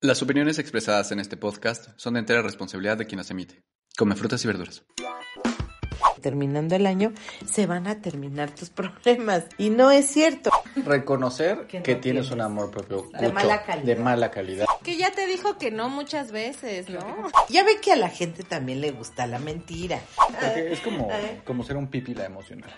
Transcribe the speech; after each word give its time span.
Las 0.00 0.22
opiniones 0.22 0.60
expresadas 0.60 1.10
en 1.10 1.18
este 1.18 1.36
podcast 1.36 1.88
son 1.96 2.14
de 2.14 2.20
entera 2.20 2.40
responsabilidad 2.40 2.96
de 2.96 3.06
quien 3.06 3.18
las 3.18 3.32
emite. 3.32 3.64
Come 3.96 4.14
frutas 4.14 4.44
y 4.44 4.46
verduras. 4.46 4.84
Terminando 6.18 6.74
el 6.76 6.86
año, 6.86 7.12
se 7.50 7.66
van 7.66 7.86
a 7.86 8.00
terminar 8.00 8.50
tus 8.50 8.70
problemas. 8.70 9.44
Y 9.58 9.70
no 9.70 9.90
es 9.90 10.06
cierto. 10.06 10.50
Reconocer 10.76 11.66
Que 11.66 11.82
que, 11.82 11.94
no 11.94 12.00
tienes 12.00 12.02
tienes. 12.02 12.30
un 12.30 12.40
amor 12.40 12.70
propio 12.70 13.02
De 13.12 13.18
cucho, 13.18 13.32
mala 13.32 13.62
calidad. 13.62 13.86
de 13.86 13.96
mala 13.96 14.30
calidad. 14.30 14.66
Que 14.82 14.96
ya 14.96 15.10
te 15.12 15.26
dijo 15.26 15.58
que 15.58 15.70
no 15.70 15.88
muchas 15.88 16.32
veces, 16.32 16.88
¿no? 16.88 17.00
Ya 17.48 17.62
ve 17.64 17.78
que 17.80 17.92
a 17.92 17.96
la 17.96 18.08
gente 18.08 18.42
también 18.42 18.80
le 18.80 18.90
gusta 18.90 19.26
la 19.26 19.38
mentira. 19.38 20.00
Porque 20.16 20.72
es 20.72 20.80
como, 20.80 21.08
como 21.44 21.62
ser 21.64 21.76
un 21.76 21.88
pipila 21.88 22.24
emocional. 22.24 22.70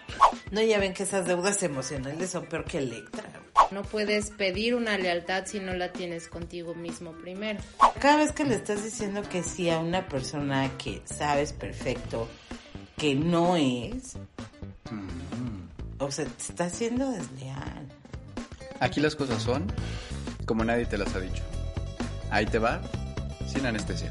No, 0.50 0.61
ya 0.62 0.79
ven 0.79 0.93
que 0.95 1.04
esas 1.04 1.27
deudas 1.27 1.62
emocionales 1.62 2.30
son 2.30 2.46
peor 2.46 2.64
que 2.64 2.79
Electra. 2.79 3.25
No 3.70 3.82
puedes 3.82 4.30
pedir 4.30 4.75
una 4.75 4.98
lealtad 4.98 5.45
si 5.46 5.61
no 5.61 5.75
la 5.75 5.93
tienes 5.93 6.29
contigo 6.29 6.75
mismo 6.75 7.12
primero. 7.12 7.61
Cada 8.00 8.16
vez 8.16 8.32
que 8.32 8.45
le 8.45 8.54
estás 8.57 8.82
diciendo 8.82 9.22
que 9.30 9.43
sí 9.44 9.71
a 9.71 9.79
una 9.79 10.08
persona 10.08 10.71
que 10.79 11.02
sabes 11.04 11.52
perfecto 11.52 12.27
que 13.00 13.14
no 13.14 13.57
es, 13.57 14.18
o 15.99 16.11
sea, 16.11 16.27
te 16.27 16.43
está 16.43 16.64
haciendo 16.67 17.11
desleal. 17.11 17.89
Aquí 18.79 19.00
las 19.00 19.17
cosas 19.17 19.43
son 19.43 19.72
como 20.45 20.64
nadie 20.64 20.85
te 20.85 20.99
las 20.99 21.14
ha 21.14 21.21
dicho. 21.21 21.43
Ahí 22.31 22.44
te 22.44 22.58
va, 22.58 22.82
sin 23.46 23.64
anestesia. 23.64 24.11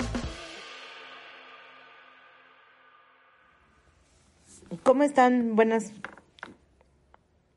¿Cómo 4.81 5.03
están? 5.03 5.55
Buenas. 5.55 5.93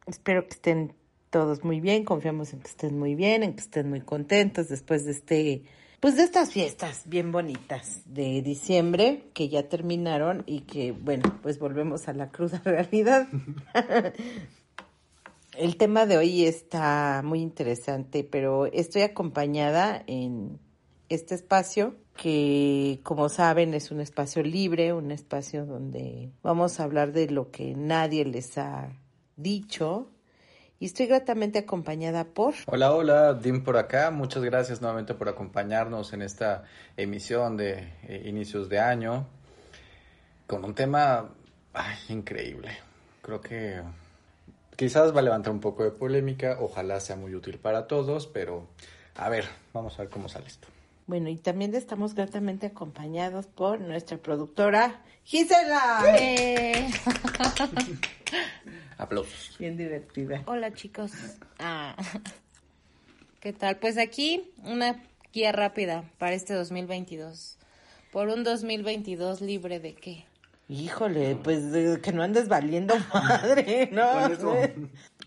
Espero 0.07 0.47
que 0.47 0.55
estén 0.55 0.93
todos 1.31 1.65
muy 1.65 1.81
bien. 1.81 2.05
Confiamos 2.05 2.53
en 2.53 2.61
que 2.61 2.69
estén 2.69 2.99
muy 2.99 3.15
bien, 3.15 3.43
en 3.43 3.55
que 3.55 3.63
estén 3.63 3.89
muy 3.89 4.03
contentos 4.03 4.69
después 4.69 5.07
de 5.07 5.13
este, 5.13 5.63
pues 6.03 6.17
de 6.17 6.25
estas 6.25 6.51
fiestas 6.51 7.05
bien 7.07 7.31
bonitas 7.31 8.03
de 8.07 8.43
diciembre 8.43 9.31
que 9.35 9.49
ya 9.49 9.69
terminaron 9.69 10.43
y 10.47 10.63
que, 10.63 10.91
bueno, 10.91 11.39
pues 11.43 11.61
volvemos 11.61 12.09
a 12.09 12.13
la 12.13 12.29
cruda 12.29 12.61
realidad. 12.65 13.29
El 15.57 15.77
tema 15.77 16.05
de 16.07 16.17
hoy 16.17 16.45
está 16.45 17.23
muy 17.25 17.41
interesante, 17.41 18.25
pero 18.25 18.67
estoy 18.67 19.03
acompañada 19.03 20.03
en 20.09 20.59
este 21.09 21.37
espacio 21.37 21.95
que, 22.17 22.99
como 23.05 23.29
saben, 23.29 23.73
es 23.73 23.93
un 23.93 24.01
espacio 24.01 24.43
libre, 24.43 24.93
un 24.93 25.13
espacio 25.13 25.67
donde 25.67 26.33
vamos 26.43 26.81
a 26.81 26.83
hablar 26.83 27.13
de 27.13 27.31
lo 27.31 27.53
que 27.53 27.77
nadie 27.77 28.25
les 28.25 28.59
ha 28.59 28.91
dicho. 29.37 30.11
Y 30.83 30.87
estoy 30.87 31.07
gratamente 31.07 31.61
acompañada 31.61 32.25
por... 32.25 32.55
Hola, 32.67 32.93
hola, 32.93 33.35
Dim 33.35 33.63
por 33.63 33.77
acá. 33.77 34.11
Muchas 34.11 34.43
gracias 34.43 34.81
nuevamente 34.81 35.15
por 35.15 35.29
acompañarnos 35.29 36.13
en 36.13 36.23
esta 36.23 36.65
emisión 36.97 37.57
de 37.57 37.93
eh, 38.09 38.25
inicios 38.25 38.69
de 38.69 38.81
año 38.81 39.29
con 40.49 40.65
un 40.65 40.75
tema 40.75 41.31
ay, 41.73 41.97
increíble. 42.09 42.73
Creo 43.23 43.41
que 43.41 43.81
quizás 44.75 45.15
va 45.15 45.21
a 45.21 45.23
levantar 45.23 45.53
un 45.53 45.61
poco 45.61 45.85
de 45.85 45.93
polémica, 45.93 46.57
ojalá 46.59 46.99
sea 46.99 47.15
muy 47.15 47.33
útil 47.33 47.61
para 47.61 47.87
todos, 47.87 48.27
pero 48.27 48.67
a 49.15 49.29
ver, 49.29 49.45
vamos 49.73 49.97
a 50.01 50.03
ver 50.03 50.11
cómo 50.11 50.29
sale 50.29 50.49
esto. 50.49 50.67
Bueno, 51.07 51.29
y 51.29 51.37
también 51.37 51.73
estamos 51.77 52.17
gratamente 52.17 52.67
acompañados 52.67 53.47
por 53.47 53.81
nuestra 53.81 54.19
productora 54.19 55.01
Gisela. 55.23 56.03
Eh, 56.19 56.91
Aplausos. 59.03 59.57
Bien 59.59 59.77
divertida. 59.77 60.45
hola 60.47 60.73
chicos. 60.73 61.11
Ah. 61.59 61.97
¿Qué 63.41 63.53
tal? 63.53 63.79
Pues 63.79 63.99
aquí 63.99 64.53
una 64.63 65.03
guía 65.33 65.51
rápida 65.51 66.05
para 66.19 66.35
este 66.35 66.55
2022. 66.55 67.59
Por 68.13 68.29
un 68.29 68.45
2022 68.45 69.41
libre 69.41 69.81
de 69.81 69.95
qué? 69.95 70.25
Híjole, 70.69 71.35
pues 71.35 71.73
de 71.73 72.01
que 72.01 72.13
no 72.13 72.23
andes 72.23 72.47
valiendo 72.47 72.95
madre, 73.13 73.91
¿no? 73.91 74.07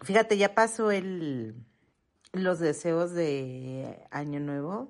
Fíjate, 0.04 0.38
ya 0.38 0.56
pasó 0.56 0.92
el 0.92 1.56
los 2.32 2.60
deseos 2.60 3.12
de 3.12 4.00
Año 4.10 4.40
Nuevo. 4.40 4.90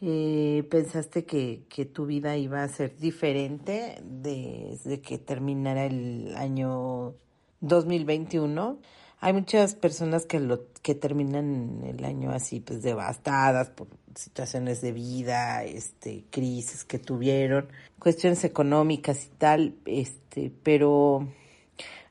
Eh, 0.00 0.66
¿Pensaste 0.70 1.24
que, 1.24 1.64
que 1.68 1.84
tu 1.84 2.06
vida 2.06 2.36
iba 2.36 2.62
a 2.62 2.68
ser 2.68 2.96
diferente 2.96 3.98
desde 4.04 5.00
que 5.00 5.18
terminara 5.18 5.84
el 5.84 6.34
año 6.36 7.16
2021? 7.60 8.78
Hay 9.20 9.32
muchas 9.32 9.74
personas 9.74 10.24
que 10.24 10.40
lo 10.40 10.66
que 10.82 10.94
terminan 10.94 11.82
el 11.84 12.04
año 12.04 12.30
así, 12.30 12.60
pues 12.60 12.82
devastadas 12.82 13.68
por 13.70 13.88
situaciones 14.14 14.80
de 14.80 14.92
vida, 14.92 15.64
este, 15.64 16.24
crisis 16.30 16.84
que 16.84 16.98
tuvieron, 16.98 17.68
cuestiones 17.98 18.44
económicas 18.44 19.26
y 19.26 19.28
tal, 19.36 19.74
este, 19.84 20.52
pero 20.62 21.28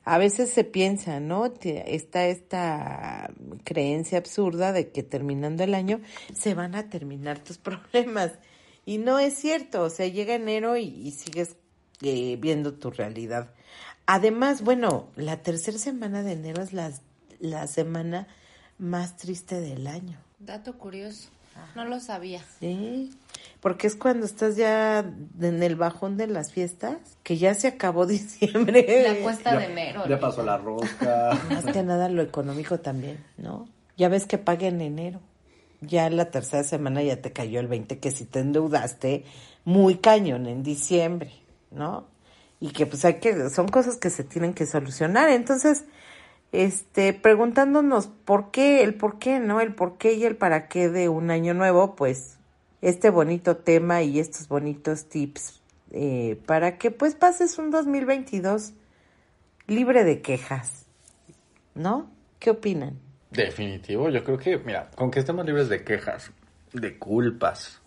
a 0.04 0.18
veces 0.18 0.50
se 0.50 0.64
piensa, 0.64 1.20
¿no? 1.20 1.52
Está 1.62 2.26
esta 2.26 3.30
creencia 3.64 4.18
absurda 4.18 4.72
de 4.72 4.90
que 4.90 5.02
terminando 5.02 5.64
el 5.64 5.74
año 5.74 6.00
se 6.32 6.54
van 6.54 6.74
a 6.74 6.88
terminar 6.88 7.38
tus 7.40 7.58
problemas. 7.58 8.32
Y 8.86 8.98
no 8.98 9.18
es 9.18 9.34
cierto, 9.34 9.82
o 9.82 9.90
sea, 9.90 10.06
llega 10.06 10.34
enero 10.34 10.76
y, 10.76 10.84
y 10.84 11.10
sigues 11.10 11.56
eh, 12.02 12.38
viendo 12.40 12.74
tu 12.74 12.90
realidad. 12.90 13.52
Además, 14.12 14.62
bueno, 14.62 15.06
la 15.14 15.36
tercera 15.36 15.78
semana 15.78 16.24
de 16.24 16.32
enero 16.32 16.64
es 16.64 16.72
la, 16.72 16.90
la 17.38 17.68
semana 17.68 18.26
más 18.76 19.16
triste 19.16 19.60
del 19.60 19.86
año. 19.86 20.18
Dato 20.40 20.76
curioso. 20.76 21.28
No 21.76 21.84
lo 21.84 22.00
sabía. 22.00 22.42
Sí, 22.58 23.16
porque 23.60 23.86
es 23.86 23.94
cuando 23.94 24.26
estás 24.26 24.56
ya 24.56 24.98
en 25.40 25.62
el 25.62 25.76
bajón 25.76 26.16
de 26.16 26.26
las 26.26 26.50
fiestas, 26.50 26.96
que 27.22 27.38
ya 27.38 27.54
se 27.54 27.68
acabó 27.68 28.04
diciembre. 28.08 29.04
La 29.06 29.22
cuesta 29.22 29.56
de 29.56 29.66
enero. 29.66 30.02
Ya 30.08 30.18
pasó 30.18 30.42
la 30.42 30.58
rosca. 30.58 31.40
Más 31.48 31.66
que 31.66 31.84
nada 31.84 32.08
lo 32.08 32.20
económico 32.20 32.80
también, 32.80 33.24
¿no? 33.38 33.68
Ya 33.96 34.08
ves 34.08 34.26
que 34.26 34.38
paga 34.38 34.66
en 34.66 34.80
enero. 34.80 35.20
Ya 35.82 36.10
la 36.10 36.32
tercera 36.32 36.64
semana 36.64 37.00
ya 37.04 37.22
te 37.22 37.32
cayó 37.32 37.60
el 37.60 37.68
20, 37.68 38.00
que 38.00 38.10
si 38.10 38.24
te 38.24 38.40
endeudaste 38.40 39.24
muy 39.64 39.98
cañón 39.98 40.48
en 40.48 40.64
diciembre, 40.64 41.30
¿no? 41.70 42.09
Y 42.60 42.70
que 42.72 42.86
pues 42.86 43.04
hay 43.04 43.14
que, 43.14 43.48
son 43.50 43.68
cosas 43.68 43.96
que 43.96 44.10
se 44.10 44.22
tienen 44.22 44.52
que 44.52 44.66
solucionar. 44.66 45.30
Entonces, 45.30 45.84
este, 46.52 47.12
preguntándonos 47.12 48.08
por 48.08 48.50
qué, 48.50 48.82
el 48.82 48.94
por 48.94 49.18
qué, 49.18 49.38
¿no? 49.40 49.60
El 49.60 49.74
por 49.74 49.96
qué 49.96 50.14
y 50.14 50.24
el 50.24 50.36
para 50.36 50.68
qué 50.68 50.88
de 50.88 51.08
un 51.08 51.30
año 51.30 51.54
nuevo, 51.54 51.96
pues 51.96 52.38
este 52.82 53.10
bonito 53.10 53.56
tema 53.56 54.02
y 54.02 54.18
estos 54.18 54.48
bonitos 54.48 55.08
tips 55.08 55.60
eh, 55.92 56.40
para 56.46 56.78
que 56.78 56.90
pues 56.90 57.14
pases 57.14 57.58
un 57.58 57.70
2022 57.70 58.72
libre 59.66 60.04
de 60.04 60.22
quejas, 60.22 60.86
¿no? 61.74 62.10
¿Qué 62.38 62.50
opinan? 62.50 62.98
Definitivo, 63.30 64.08
yo 64.08 64.24
creo 64.24 64.38
que, 64.38 64.58
mira, 64.58 64.90
con 64.96 65.10
que 65.10 65.20
estemos 65.20 65.44
libres 65.44 65.68
de 65.68 65.84
quejas, 65.84 66.32
de 66.72 66.96
culpas, 66.98 67.79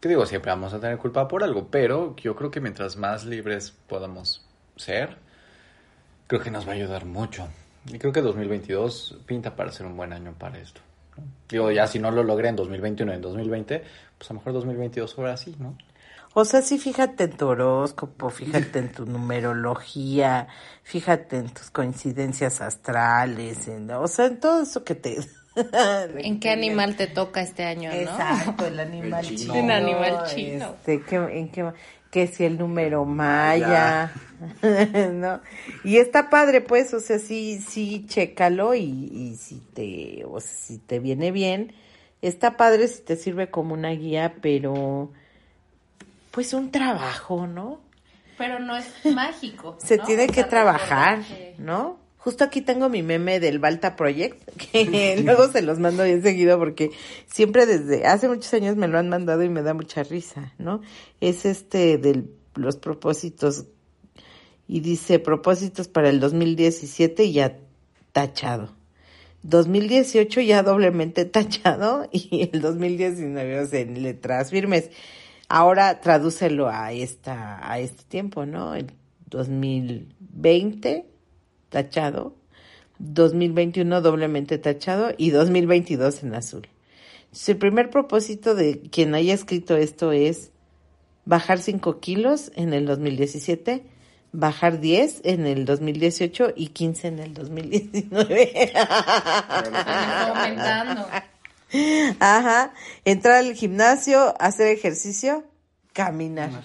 que 0.00 0.08
digo, 0.08 0.26
siempre 0.26 0.50
vamos 0.50 0.72
a 0.74 0.80
tener 0.80 0.98
culpa 0.98 1.26
por 1.26 1.42
algo, 1.42 1.68
pero 1.70 2.14
yo 2.16 2.36
creo 2.36 2.50
que 2.50 2.60
mientras 2.60 2.96
más 2.96 3.24
libres 3.24 3.72
podamos 3.88 4.46
ser, 4.76 5.16
creo 6.26 6.40
que 6.40 6.50
nos 6.50 6.66
va 6.66 6.72
a 6.72 6.74
ayudar 6.76 7.04
mucho. 7.04 7.48
Y 7.86 7.98
creo 7.98 8.12
que 8.12 8.20
2022 8.20 9.18
pinta 9.26 9.56
para 9.56 9.72
ser 9.72 9.86
un 9.86 9.96
buen 9.96 10.12
año 10.12 10.34
para 10.38 10.58
esto. 10.58 10.80
¿no? 11.16 11.24
Digo, 11.48 11.70
ya 11.70 11.86
si 11.86 11.98
no 11.98 12.10
lo 12.10 12.22
logré 12.22 12.48
en 12.48 12.56
2021 12.56 13.12
y 13.12 13.16
en 13.16 13.22
2020, 13.22 13.84
pues 14.18 14.30
a 14.30 14.34
lo 14.34 14.40
mejor 14.40 14.52
2022 14.52 15.18
ahora 15.18 15.36
sí, 15.36 15.56
¿no? 15.58 15.76
O 16.34 16.44
sea, 16.44 16.62
sí, 16.62 16.78
fíjate 16.78 17.24
en 17.24 17.36
tu 17.36 17.48
horóscopo, 17.48 18.30
fíjate 18.30 18.78
en 18.78 18.92
tu 18.92 19.06
numerología, 19.06 20.46
fíjate 20.82 21.38
en 21.38 21.48
tus 21.48 21.70
coincidencias 21.70 22.60
astrales, 22.60 23.66
en, 23.66 23.90
o 23.90 24.06
sea, 24.06 24.26
en 24.26 24.38
todo 24.38 24.62
eso 24.62 24.84
que 24.84 24.94
te... 24.94 25.18
¿En 26.18 26.40
qué 26.40 26.50
animal 26.50 26.96
te 26.96 27.06
toca 27.06 27.40
este 27.42 27.64
año, 27.64 27.90
no? 27.90 27.96
Exacto, 27.96 28.66
el 28.66 28.78
animal 28.80 29.24
El 29.24 29.36
chino. 29.36 29.52
chino. 29.54 29.64
Un 29.64 29.70
animal 29.70 30.24
chino. 30.26 30.74
Este, 30.78 31.02
¿qué- 31.02 31.16
en 31.38 31.48
qué, 31.50 31.72
que 32.10 32.26
si 32.26 32.44
el 32.44 32.58
número 32.58 33.04
maya, 33.04 34.12
¿no? 35.12 35.40
Y 35.84 35.98
está 35.98 36.30
padre, 36.30 36.60
pues, 36.60 36.94
o 36.94 37.00
sea, 37.00 37.18
sí, 37.18 37.60
sí, 37.60 38.04
chécalo 38.06 38.74
y, 38.74 38.82
y 39.12 39.36
si 39.36 39.56
te, 39.74 40.24
o 40.24 40.40
sea, 40.40 40.50
si 40.54 40.78
te 40.78 40.98
viene 41.00 41.30
bien, 41.32 41.72
está 42.22 42.56
padre 42.56 42.88
si 42.88 43.02
te 43.02 43.16
sirve 43.16 43.50
como 43.50 43.74
una 43.74 43.90
guía, 43.90 44.36
pero, 44.40 45.10
pues, 46.30 46.52
un 46.54 46.70
trabajo, 46.70 47.46
¿no? 47.46 47.80
Pero 48.38 48.60
no 48.60 48.76
es 48.76 48.86
mágico. 49.12 49.76
Se 49.80 49.96
¿no? 49.96 50.04
tiene 50.04 50.28
que 50.28 50.44
trabajar, 50.44 51.22
que- 51.22 51.56
¿no? 51.58 51.98
Justo 52.18 52.42
aquí 52.42 52.62
tengo 52.62 52.88
mi 52.88 53.02
meme 53.02 53.38
del 53.38 53.60
Balta 53.60 53.94
Project, 53.94 54.42
que 54.72 55.20
luego 55.24 55.48
se 55.48 55.62
los 55.62 55.78
mando 55.78 56.04
bien 56.04 56.22
seguido 56.22 56.58
porque 56.58 56.90
siempre 57.26 57.64
desde 57.64 58.06
hace 58.06 58.28
muchos 58.28 58.52
años 58.54 58.76
me 58.76 58.88
lo 58.88 58.98
han 58.98 59.08
mandado 59.08 59.42
y 59.44 59.48
me 59.48 59.62
da 59.62 59.72
mucha 59.72 60.02
risa, 60.02 60.52
¿no? 60.58 60.82
Es 61.20 61.46
este 61.46 61.96
de 61.96 62.24
los 62.54 62.76
propósitos 62.76 63.66
y 64.66 64.80
dice 64.80 65.20
propósitos 65.20 65.88
para 65.88 66.10
el 66.10 66.18
2017 66.18 67.24
y 67.24 67.32
ya 67.32 67.56
tachado. 68.12 68.74
2018 69.44 70.40
ya 70.40 70.64
doblemente 70.64 71.24
tachado 71.24 72.08
y 72.12 72.50
el 72.52 72.60
2019 72.60 73.60
o 73.60 73.66
sea, 73.66 73.80
en 73.80 74.02
letras 74.02 74.50
firmes. 74.50 74.90
Ahora 75.48 76.00
tradúcelo 76.00 76.68
a 76.68 76.92
esta 76.92 77.58
a 77.62 77.78
este 77.78 78.02
tiempo, 78.02 78.44
¿no? 78.44 78.74
El 78.74 78.92
2020 79.30 81.06
tachado, 81.68 82.34
2021 82.98 84.00
doblemente 84.00 84.58
tachado 84.58 85.12
y 85.16 85.30
2022 85.30 86.22
en 86.22 86.34
azul. 86.34 86.68
Entonces, 87.24 87.48
el 87.50 87.58
primer 87.58 87.90
propósito 87.90 88.54
de 88.54 88.80
quien 88.90 89.14
haya 89.14 89.34
escrito 89.34 89.76
esto 89.76 90.12
es 90.12 90.50
bajar 91.24 91.58
5 91.58 92.00
kilos 92.00 92.50
en 92.56 92.72
el 92.72 92.86
2017, 92.86 93.84
bajar 94.32 94.80
10 94.80 95.20
en 95.24 95.46
el 95.46 95.64
2018 95.66 96.54
y 96.56 96.68
15 96.68 97.08
en 97.08 97.18
el 97.18 97.34
2019. 97.34 98.72
aumentando. 100.26 101.06
Ajá, 102.18 102.72
entrar 103.04 103.36
al 103.36 103.52
gimnasio, 103.54 104.34
hacer 104.40 104.68
ejercicio, 104.68 105.44
caminar. 105.92 106.64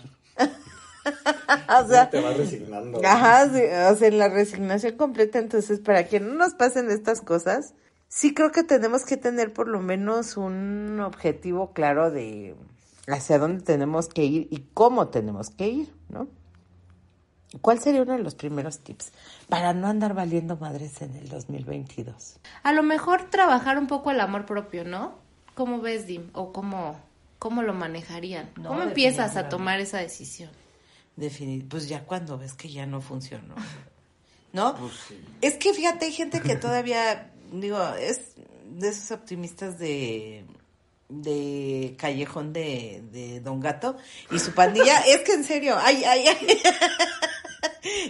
o 1.83 1.87
sea, 1.87 2.09
te 2.09 2.21
vas 2.21 2.37
resignando. 2.37 3.01
Ajá, 3.03 3.49
sí, 3.49 3.61
o 3.61 3.95
sea, 3.95 4.07
en 4.07 4.17
la 4.17 4.29
resignación 4.29 4.97
completa, 4.97 5.39
entonces 5.39 5.79
para 5.79 6.07
que 6.07 6.19
no 6.19 6.33
nos 6.33 6.53
pasen 6.53 6.89
estas 6.89 7.21
cosas, 7.21 7.73
sí 8.07 8.33
creo 8.33 8.51
que 8.51 8.63
tenemos 8.63 9.05
que 9.05 9.17
tener 9.17 9.53
por 9.53 9.67
lo 9.67 9.79
menos 9.79 10.37
un 10.37 10.99
objetivo 10.99 11.73
claro 11.73 12.11
de 12.11 12.55
hacia 13.07 13.37
dónde 13.37 13.63
tenemos 13.63 14.07
que 14.07 14.23
ir 14.23 14.47
y 14.49 14.65
cómo 14.73 15.09
tenemos 15.09 15.49
que 15.49 15.67
ir, 15.67 15.93
¿no? 16.09 16.27
¿Cuál 17.61 17.79
sería 17.79 18.01
uno 18.01 18.13
de 18.13 18.23
los 18.23 18.35
primeros 18.35 18.79
tips 18.79 19.11
para 19.47 19.73
no 19.73 19.87
andar 19.87 20.13
valiendo 20.13 20.57
madres 20.57 21.01
en 21.01 21.15
el 21.15 21.29
2022? 21.29 22.39
A 22.63 22.73
lo 22.73 22.81
mejor 22.81 23.29
trabajar 23.29 23.77
un 23.77 23.87
poco 23.87 24.09
el 24.09 24.19
amor 24.19 24.45
propio, 24.45 24.83
¿no? 24.83 25.15
¿Cómo 25.53 25.79
ves, 25.79 26.07
Dim? 26.07 26.29
¿O 26.33 26.51
cómo, 26.51 26.95
cómo 27.37 27.61
lo 27.61 27.73
manejarían? 27.73 28.49
No, 28.55 28.69
¿Cómo 28.69 28.81
empiezas 28.81 29.37
a 29.37 29.49
tomar 29.49 29.79
esa 29.79 29.99
decisión? 29.99 30.49
Definir, 31.15 31.67
pues 31.67 31.87
ya 31.87 32.03
cuando 32.05 32.37
ves 32.37 32.53
que 32.53 32.69
ya 32.69 32.85
no 32.85 33.01
funcionó. 33.01 33.55
¿No? 34.53 34.75
Es 35.41 35.55
que 35.55 35.73
fíjate, 35.73 36.05
hay 36.05 36.11
gente 36.11 36.39
que 36.41 36.55
todavía, 36.55 37.31
digo, 37.51 37.81
es 37.95 38.33
de 38.69 38.89
esos 38.89 39.09
optimistas 39.11 39.79
de 39.79 40.45
de 41.21 41.95
callejón 41.97 42.53
de, 42.53 43.03
de 43.11 43.39
Don 43.39 43.59
Gato 43.59 43.97
y 44.31 44.39
su 44.39 44.53
pandilla, 44.53 44.99
es 45.07 45.19
que 45.19 45.33
en 45.33 45.43
serio, 45.43 45.77
ay, 45.79 46.03
ay, 46.03 46.27
ay. 46.27 46.61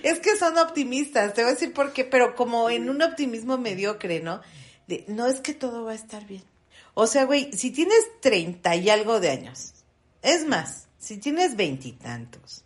Es 0.04 0.20
que 0.20 0.36
son 0.38 0.58
optimistas, 0.58 1.34
te 1.34 1.42
voy 1.42 1.52
a 1.52 1.54
decir 1.54 1.74
por 1.74 1.94
qué, 1.94 2.04
pero 2.04 2.36
como 2.36 2.70
en 2.70 2.90
un 2.90 3.02
optimismo 3.02 3.58
mediocre, 3.58 4.20
¿no? 4.20 4.42
De, 4.88 5.04
no 5.08 5.28
es 5.28 5.42
que 5.42 5.54
todo 5.54 5.84
va 5.84 5.94
a 5.94 5.96
estar 5.96 6.26
bien. 6.28 6.44
O 6.94 7.08
sea, 7.08 7.26
güey, 7.26 7.52
si 7.54 7.72
tienes 7.72 8.00
treinta 8.20 8.76
y 8.76 8.90
algo 8.90 9.20
de 9.20 9.32
años, 9.32 9.74
es 10.22 10.46
más, 10.46 10.88
si 11.00 11.18
tienes 11.18 11.56
veintitantos, 11.56 12.63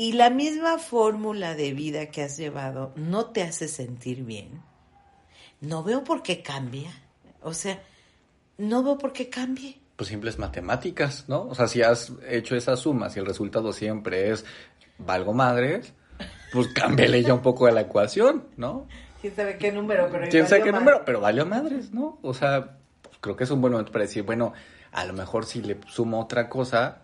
y 0.00 0.12
la 0.12 0.30
misma 0.30 0.78
fórmula 0.78 1.54
de 1.54 1.74
vida 1.74 2.06
que 2.06 2.22
has 2.22 2.38
llevado 2.38 2.94
no 2.96 3.26
te 3.26 3.42
hace 3.42 3.68
sentir 3.68 4.24
bien, 4.24 4.62
no 5.60 5.84
veo 5.84 6.04
por 6.04 6.22
qué 6.22 6.40
cambia. 6.40 6.90
O 7.42 7.52
sea, 7.52 7.82
no 8.56 8.82
veo 8.82 8.96
por 8.96 9.12
qué 9.12 9.28
cambie. 9.28 9.78
Pues 9.96 10.08
simples 10.08 10.38
matemáticas, 10.38 11.26
¿no? 11.28 11.42
O 11.42 11.54
sea, 11.54 11.68
si 11.68 11.82
has 11.82 12.14
hecho 12.26 12.56
esas 12.56 12.80
sumas 12.80 13.14
y 13.14 13.18
el 13.18 13.26
resultado 13.26 13.74
siempre 13.74 14.30
es 14.30 14.46
valgo 14.96 15.34
madres, 15.34 15.92
pues 16.50 16.68
cámbiale 16.74 17.22
ya 17.22 17.34
un 17.34 17.42
poco 17.42 17.66
de 17.66 17.72
la 17.72 17.82
ecuación, 17.82 18.46
¿no? 18.56 18.88
¿Quién 19.20 19.36
sabe 19.36 19.58
qué 19.58 19.70
número? 19.70 20.08
Pero 20.10 20.28
¿Quién 20.30 20.48
sabe 20.48 20.62
qué 20.62 20.72
número? 20.72 21.02
Pero 21.04 21.20
valió 21.20 21.44
madres, 21.44 21.92
¿no? 21.92 22.18
O 22.22 22.32
sea, 22.32 22.78
pues 23.02 23.18
creo 23.20 23.36
que 23.36 23.44
es 23.44 23.50
un 23.50 23.60
buen 23.60 23.74
momento 23.74 23.92
para 23.92 24.06
decir, 24.06 24.22
bueno, 24.22 24.54
a 24.92 25.04
lo 25.04 25.12
mejor 25.12 25.44
si 25.44 25.60
le 25.60 25.78
sumo 25.88 26.22
otra 26.22 26.48
cosa, 26.48 27.02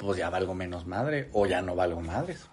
pues 0.00 0.16
ya 0.18 0.30
valgo 0.30 0.54
menos 0.54 0.86
madre 0.86 1.28
o 1.32 1.46
ya 1.46 1.60
no 1.60 1.74
valgo 1.76 2.00
madres. 2.00 2.46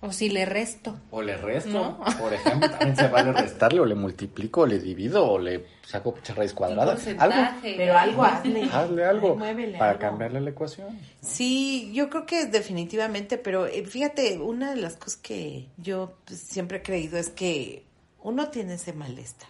O 0.00 0.12
si 0.12 0.28
le 0.28 0.44
resto. 0.44 0.94
O 1.10 1.22
le 1.22 1.36
resto, 1.36 1.70
No. 1.70 1.98
por 2.18 2.32
ejemplo, 2.32 2.70
también 2.70 2.96
se 2.96 3.08
vale 3.08 3.32
restarle, 3.32 3.80
o 3.80 3.84
le 3.86 3.94
multiplico, 3.94 4.60
o 4.60 4.66
le 4.66 4.78
divido, 4.78 5.26
o 5.26 5.38
le 5.38 5.66
saco 5.86 6.14
raíz 6.36 6.52
cuadrada. 6.52 6.96
Algo. 7.18 7.58
Pero 7.62 7.96
algo 7.96 8.22
hazle. 8.24 8.64
hazle 8.72 9.04
algo 9.04 9.36
muévele 9.36 9.78
para 9.78 9.92
algo. 9.92 10.00
cambiarle 10.00 10.40
la 10.42 10.50
ecuación. 10.50 10.98
Sí, 11.20 11.90
yo 11.94 12.10
creo 12.10 12.26
que 12.26 12.46
definitivamente, 12.46 13.38
pero 13.38 13.66
eh, 13.66 13.84
fíjate, 13.86 14.38
una 14.38 14.70
de 14.74 14.80
las 14.80 14.96
cosas 14.96 15.16
que 15.16 15.66
yo 15.78 16.14
pues, 16.26 16.40
siempre 16.40 16.78
he 16.78 16.82
creído 16.82 17.18
es 17.18 17.30
que 17.30 17.84
uno 18.22 18.48
tiene 18.50 18.74
ese 18.74 18.92
malestar, 18.92 19.48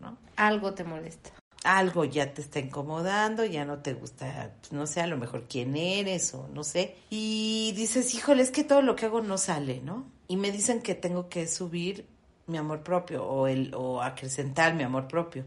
¿no? 0.00 0.18
Algo 0.36 0.74
te 0.74 0.84
molesta. 0.84 1.30
Algo 1.66 2.04
ya 2.04 2.32
te 2.32 2.42
está 2.42 2.60
incomodando, 2.60 3.44
ya 3.44 3.64
no 3.64 3.78
te 3.78 3.94
gusta, 3.94 4.52
pues, 4.60 4.72
no 4.72 4.86
sé, 4.86 5.00
a 5.00 5.06
lo 5.08 5.16
mejor 5.16 5.44
quién 5.48 5.76
eres 5.76 6.32
o 6.32 6.46
no 6.54 6.62
sé. 6.64 6.96
Y 7.10 7.72
dices, 7.76 8.14
híjole, 8.14 8.42
es 8.42 8.50
que 8.52 8.62
todo 8.64 8.82
lo 8.82 8.94
que 8.94 9.06
hago 9.06 9.20
no 9.20 9.36
sale, 9.36 9.80
¿no? 9.82 10.06
Y 10.28 10.36
me 10.36 10.52
dicen 10.52 10.80
que 10.80 10.94
tengo 10.94 11.28
que 11.28 11.48
subir 11.48 12.06
mi 12.46 12.56
amor 12.58 12.82
propio 12.82 13.24
o, 13.24 13.46
el, 13.48 13.74
o 13.74 14.00
acrecentar 14.02 14.74
mi 14.74 14.84
amor 14.84 15.08
propio. 15.08 15.44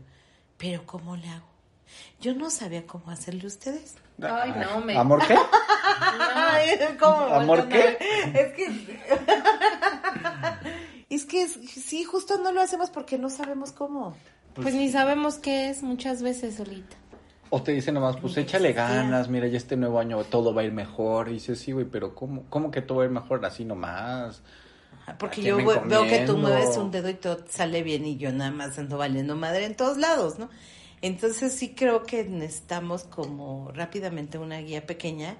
Pero 0.57 0.86
¿cómo 0.86 1.16
le 1.16 1.30
hago? 1.30 1.48
Yo 2.19 2.33
no 2.36 2.50
sabía 2.50 2.86
cómo 2.86 3.10
hacerle 3.12 3.48
ustedes. 3.48 3.95
Ay, 4.22 4.54
no, 4.57 4.81
me- 4.81 4.98
¿Amor 4.98 5.25
qué? 5.25 5.36
¿cómo 7.00 7.15
¿Amor 7.22 7.68
qué? 7.69 7.98
Es 8.33 8.54
que... 8.54 9.00
es 11.10 11.25
que 11.25 11.48
sí, 11.48 12.04
justo 12.04 12.38
no 12.38 12.51
lo 12.51 12.62
hacemos 12.62 12.89
porque 12.89 13.18
no 13.18 13.30
sabemos 13.30 13.72
cómo. 13.72 14.15
Pues 14.61 14.75
ni 14.75 14.89
sabemos 14.89 15.38
qué 15.38 15.69
es 15.69 15.83
muchas 15.83 16.21
veces 16.21 16.56
solita. 16.56 16.95
O 17.51 17.63
te 17.63 17.71
dicen 17.71 17.95
nomás, 17.95 18.17
pues 18.17 18.38
échale 18.38 18.73
ganas, 18.73 19.27
mira, 19.27 19.47
ya 19.47 19.57
este 19.57 19.75
nuevo 19.75 20.00
año 20.00 20.23
todo 20.23 20.53
va 20.53 20.61
a 20.61 20.65
ir 20.65 20.71
mejor. 20.71 21.29
Y 21.29 21.33
dices, 21.33 21.59
sí, 21.59 21.71
güey, 21.71 21.85
pero 21.85 22.13
¿cómo, 22.13 22.44
¿cómo 22.50 22.69
que 22.69 22.81
todo 22.81 23.00
va 23.00 23.03
a 23.03 23.07
ir 23.07 23.11
mejor 23.11 23.44
así 23.44 23.65
nomás? 23.65 24.44
Porque 25.17 25.41
¿A 25.41 25.44
yo 25.45 25.57
veo 25.57 26.03
que 26.03 26.25
tú 26.27 26.38
mueves 26.38 26.77
un 26.77 26.91
dedo 26.91 27.09
y 27.09 27.15
todo 27.15 27.44
sale 27.50 27.81
bien 27.81 28.06
y 28.06 28.17
yo 28.17 28.31
nada 28.31 28.51
más 28.51 28.77
ando 28.77 28.97
valiendo 28.97 29.35
madre 29.35 29.65
en 29.65 29.75
todos 29.75 29.97
lados, 29.97 30.38
¿no? 30.38 30.50
Entonces 31.01 31.53
sí 31.53 31.73
creo 31.73 32.03
que 32.03 32.23
necesitamos 32.25 33.03
como 33.03 33.71
rápidamente 33.73 34.38
una 34.38 34.59
guía 34.59 34.85
pequeña 34.85 35.35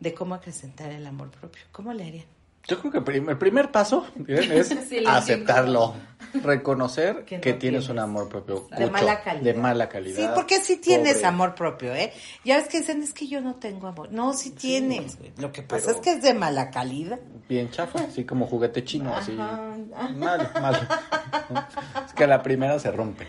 de 0.00 0.12
cómo 0.12 0.34
acrecentar 0.34 0.90
el 0.90 1.06
amor 1.06 1.30
propio. 1.30 1.62
¿Cómo 1.72 1.92
le 1.92 2.04
harían? 2.04 2.33
Yo 2.66 2.78
creo 2.80 2.90
que 2.92 3.00
prim- 3.02 3.28
el 3.28 3.36
primer 3.36 3.70
paso 3.70 4.06
bien, 4.16 4.50
es 4.52 4.70
aceptarlo, 5.06 5.94
reconocer 6.42 7.24
Que 7.24 7.36
tienes 7.38 7.58
tienes. 7.58 7.88
un 7.90 7.98
amor 7.98 8.28
propio 8.28 8.66
De 8.76 8.90
mala 8.90 9.22
calidad. 9.22 9.44
de 9.44 9.54
mala 9.54 9.88
calidad. 9.88 10.16
Sí, 10.16 10.28
porque 10.34 10.60
sí 10.60 10.76
tienes 10.76 11.14
pobre. 11.14 11.26
amor 11.26 11.54
propio, 11.54 11.94
¿eh? 11.94 12.12
Ya 12.44 12.56
ves 12.56 12.68
que 12.68 12.78
dicen, 12.78 13.02
es 13.02 13.12
que 13.12 13.26
yo 13.28 13.40
no 13.42 13.56
tengo 13.56 13.86
amor. 13.88 14.10
No, 14.12 14.32
sí 14.32 14.50
tienes. 14.50 15.18
Lo 15.38 15.52
que 15.52 15.62
pasa 15.62 15.90
es 15.90 15.98
que 15.98 16.12
es 16.12 16.22
de 16.22 16.32
mala 16.34 16.70
calidad. 16.70 17.18
Bien 17.48 17.70
chafa, 17.70 18.00
así 18.04 18.24
como 18.24 18.46
juguete 18.46 18.82
chino, 18.84 19.14
así. 19.14 19.36
Ajá. 19.38 20.08
Mal, 20.16 20.50
mal. 20.60 20.88
Es 22.06 22.12
que 22.14 22.26
la 22.26 22.42
primera 22.42 22.78
se 22.78 22.90
rompe. 22.90 23.26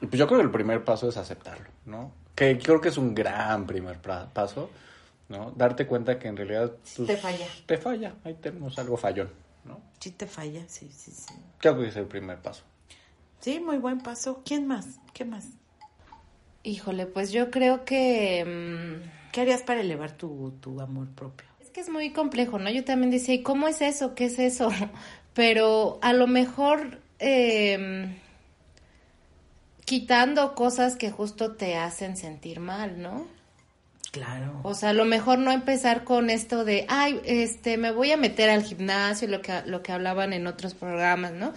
Pues 0.00 0.12
yo 0.12 0.26
creo 0.26 0.38
que 0.40 0.44
el 0.46 0.50
primer 0.50 0.84
paso 0.84 1.08
es 1.08 1.16
aceptarlo, 1.16 1.66
¿no? 1.86 2.12
Que 2.34 2.58
creo 2.58 2.80
que 2.80 2.88
es 2.88 2.98
un 2.98 3.14
gran 3.14 3.66
primer 3.66 3.98
paso, 4.00 4.70
¿no? 5.28 5.52
Darte 5.52 5.86
cuenta 5.86 6.18
que 6.18 6.28
en 6.28 6.36
realidad 6.36 6.72
pues, 6.96 7.06
te 7.06 7.16
falla. 7.16 7.46
Te 7.66 7.78
falla, 7.78 8.14
ahí 8.24 8.34
tenemos 8.34 8.78
algo 8.78 8.96
fallón, 8.96 9.30
¿no? 9.64 9.80
Sí 10.00 10.10
te 10.10 10.26
falla, 10.26 10.64
sí, 10.68 10.90
sí, 10.94 11.10
sí. 11.10 11.34
Creo 11.58 11.78
que 11.78 11.88
es 11.88 11.96
el 11.96 12.06
primer 12.06 12.38
paso. 12.38 12.62
Sí, 13.40 13.60
muy 13.60 13.78
buen 13.78 14.00
paso. 14.00 14.42
¿Quién 14.44 14.66
más? 14.66 15.00
¿Qué 15.12 15.24
más? 15.24 15.46
Híjole, 16.62 17.06
pues 17.06 17.30
yo 17.30 17.50
creo 17.50 17.84
que... 17.84 18.44
mm, 18.44 19.32
¿Qué 19.32 19.40
harías 19.40 19.62
para 19.62 19.80
elevar 19.80 20.12
tu, 20.12 20.52
tu 20.60 20.80
amor 20.80 21.08
propio? 21.10 21.46
Es 21.60 21.70
que 21.70 21.80
es 21.80 21.88
muy 21.88 22.12
complejo, 22.12 22.58
¿no? 22.58 22.70
Yo 22.70 22.84
también 22.84 23.10
decía, 23.10 23.34
¿y 23.34 23.42
cómo 23.42 23.68
es 23.68 23.82
eso? 23.82 24.14
¿Qué 24.14 24.26
es 24.26 24.38
eso? 24.38 24.70
Pero 25.34 25.98
a 26.02 26.12
lo 26.12 26.26
mejor 26.26 27.00
eh, 27.18 28.16
quitando 29.84 30.54
cosas 30.54 30.96
que 30.96 31.10
justo 31.10 31.52
te 31.52 31.76
hacen 31.76 32.16
sentir 32.16 32.60
mal, 32.60 33.00
¿no? 33.00 33.26
Claro. 34.14 34.60
O 34.62 34.74
sea, 34.74 34.90
a 34.90 34.92
lo 34.92 35.04
mejor 35.04 35.40
no 35.40 35.50
empezar 35.50 36.04
con 36.04 36.30
esto 36.30 36.64
de, 36.64 36.86
ay, 36.88 37.20
este, 37.24 37.76
me 37.78 37.90
voy 37.90 38.12
a 38.12 38.16
meter 38.16 38.48
al 38.48 38.62
gimnasio, 38.62 39.26
lo 39.26 39.42
que, 39.42 39.62
lo 39.66 39.82
que 39.82 39.90
hablaban 39.90 40.32
en 40.32 40.46
otros 40.46 40.72
programas, 40.74 41.32
¿no? 41.32 41.52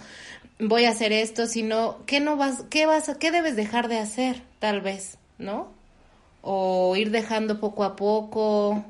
Voy 0.58 0.84
a 0.86 0.90
hacer 0.90 1.12
esto, 1.12 1.46
sino, 1.46 1.98
¿qué 2.04 2.18
no 2.18 2.36
vas, 2.36 2.64
qué 2.68 2.84
vas, 2.84 3.08
qué 3.20 3.30
debes 3.30 3.54
dejar 3.54 3.86
de 3.86 4.00
hacer, 4.00 4.42
tal 4.58 4.80
vez, 4.80 5.18
¿no? 5.38 5.68
O 6.42 6.96
ir 6.96 7.12
dejando 7.12 7.60
poco 7.60 7.84
a 7.84 7.94
poco, 7.94 8.84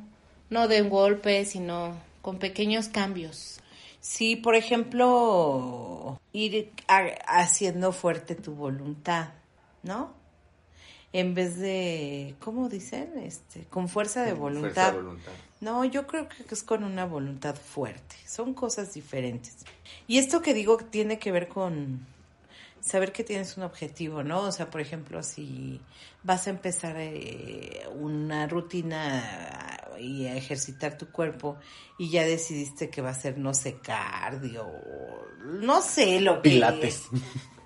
no 0.49 0.67
de 0.67 0.81
un 0.81 0.89
golpe, 0.89 1.45
sino 1.45 1.95
con 2.23 2.39
pequeños 2.39 2.89
cambios. 2.89 3.61
Sí, 4.01 4.35
por 4.35 4.55
ejemplo, 4.55 6.19
ir 6.33 6.73
a- 6.89 7.11
haciendo 7.27 7.93
fuerte 7.93 8.35
tu 8.35 8.55
voluntad, 8.55 9.29
¿no? 9.83 10.15
En 11.13 11.35
vez 11.35 11.59
de, 11.59 12.35
¿cómo 12.39 12.69
dicen? 12.69 13.19
Este, 13.19 13.65
con 13.65 13.89
fuerza 13.89 14.25
de 14.25 14.35
voluntad. 14.35 14.93
Fuerza 14.93 14.93
de 14.93 15.03
voluntad. 15.03 15.33
No, 15.61 15.85
yo 15.85 16.07
creo 16.07 16.29
que 16.29 16.45
es 16.51 16.63
con 16.63 16.85
una 16.85 17.05
voluntad 17.07 17.57
fuerte. 17.57 18.17
Son 18.27 18.55
cosas 18.55 18.93
diferentes. 18.95 19.57
Y 20.07 20.19
esto 20.19 20.43
que 20.43 20.55
digo 20.55 20.77
tiene 20.77 21.19
que 21.19 21.33
ver 21.33 21.49
con 21.49 22.07
saber 22.81 23.13
que 23.13 23.25
tienes 23.25 23.57
un 23.57 23.65
objetivo, 23.65 24.23
¿no? 24.23 24.43
O 24.43 24.53
sea, 24.53 24.71
por 24.71 24.81
ejemplo, 24.81 25.23
si 25.23 25.81
vas 26.23 26.47
a 26.47 26.51
empezar 26.51 26.97
eh, 26.99 27.83
una 27.95 28.47
rutina 28.47 29.79
y 29.99 30.27
a 30.27 30.37
ejercitar 30.37 30.97
tu 30.97 31.11
cuerpo 31.11 31.59
y 31.99 32.11
ya 32.11 32.25
decidiste 32.25 32.89
que 32.89 33.03
va 33.03 33.11
a 33.11 33.15
ser, 33.15 33.39
no 33.39 33.55
sé, 33.55 33.79
cardio, 33.79 34.71
no 35.45 35.83
sé 35.83 36.21
lo 36.21 36.41
que 36.43 36.51
Pilates. 36.51 37.09
es. 37.13 37.23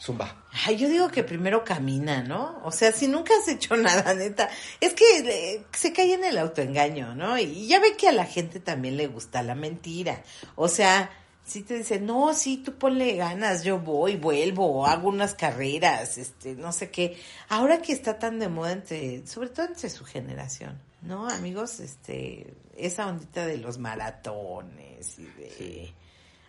Zumba. 0.00 0.44
Ay, 0.66 0.76
yo 0.76 0.88
digo 0.88 1.08
que 1.08 1.24
primero 1.24 1.64
camina, 1.64 2.22
¿no? 2.22 2.60
O 2.64 2.70
sea, 2.70 2.92
si 2.92 3.08
nunca 3.08 3.32
has 3.38 3.48
hecho 3.48 3.76
nada, 3.76 4.14
neta, 4.14 4.48
es 4.80 4.94
que 4.94 5.04
eh, 5.18 5.64
se 5.72 5.92
cae 5.92 6.14
en 6.14 6.24
el 6.24 6.38
autoengaño, 6.38 7.14
¿no? 7.14 7.38
Y 7.38 7.66
ya 7.66 7.80
ve 7.80 7.96
que 7.96 8.08
a 8.08 8.12
la 8.12 8.24
gente 8.24 8.60
también 8.60 8.96
le 8.96 9.06
gusta 9.06 9.42
la 9.42 9.54
mentira. 9.54 10.22
O 10.54 10.68
sea, 10.68 11.10
si 11.44 11.62
te 11.62 11.78
dicen, 11.78 12.04
no, 12.06 12.34
sí, 12.34 12.58
tú 12.58 12.74
ponle 12.74 13.14
ganas, 13.14 13.62
yo 13.62 13.78
voy, 13.78 14.16
vuelvo, 14.16 14.84
hago 14.86 15.08
unas 15.08 15.34
carreras, 15.34 16.18
este, 16.18 16.56
no 16.56 16.72
sé 16.72 16.90
qué. 16.90 17.16
Ahora 17.48 17.80
que 17.80 17.92
está 17.92 18.18
tan 18.18 18.38
de 18.38 18.48
moda 18.48 18.72
entre, 18.72 19.26
sobre 19.26 19.50
todo 19.50 19.66
entre 19.66 19.88
su 19.88 20.04
generación, 20.04 20.78
¿no, 21.02 21.28
amigos? 21.28 21.78
Este, 21.78 22.52
esa 22.76 23.06
ondita 23.06 23.46
de 23.46 23.58
los 23.58 23.78
maratones 23.78 25.18
y 25.18 25.24
de 25.24 25.94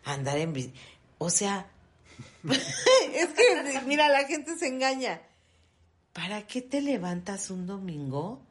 andar 0.03 0.37
en. 0.39 0.73
O 1.19 1.29
sea, 1.29 1.67
es 2.49 3.27
que, 3.27 3.81
mira, 3.85 4.09
la 4.09 4.25
gente 4.25 4.57
se 4.57 4.67
engaña. 4.67 5.21
¿Para 6.13 6.47
qué 6.47 6.61
te 6.61 6.81
levantas 6.81 7.51
un 7.51 7.67
domingo 7.67 8.45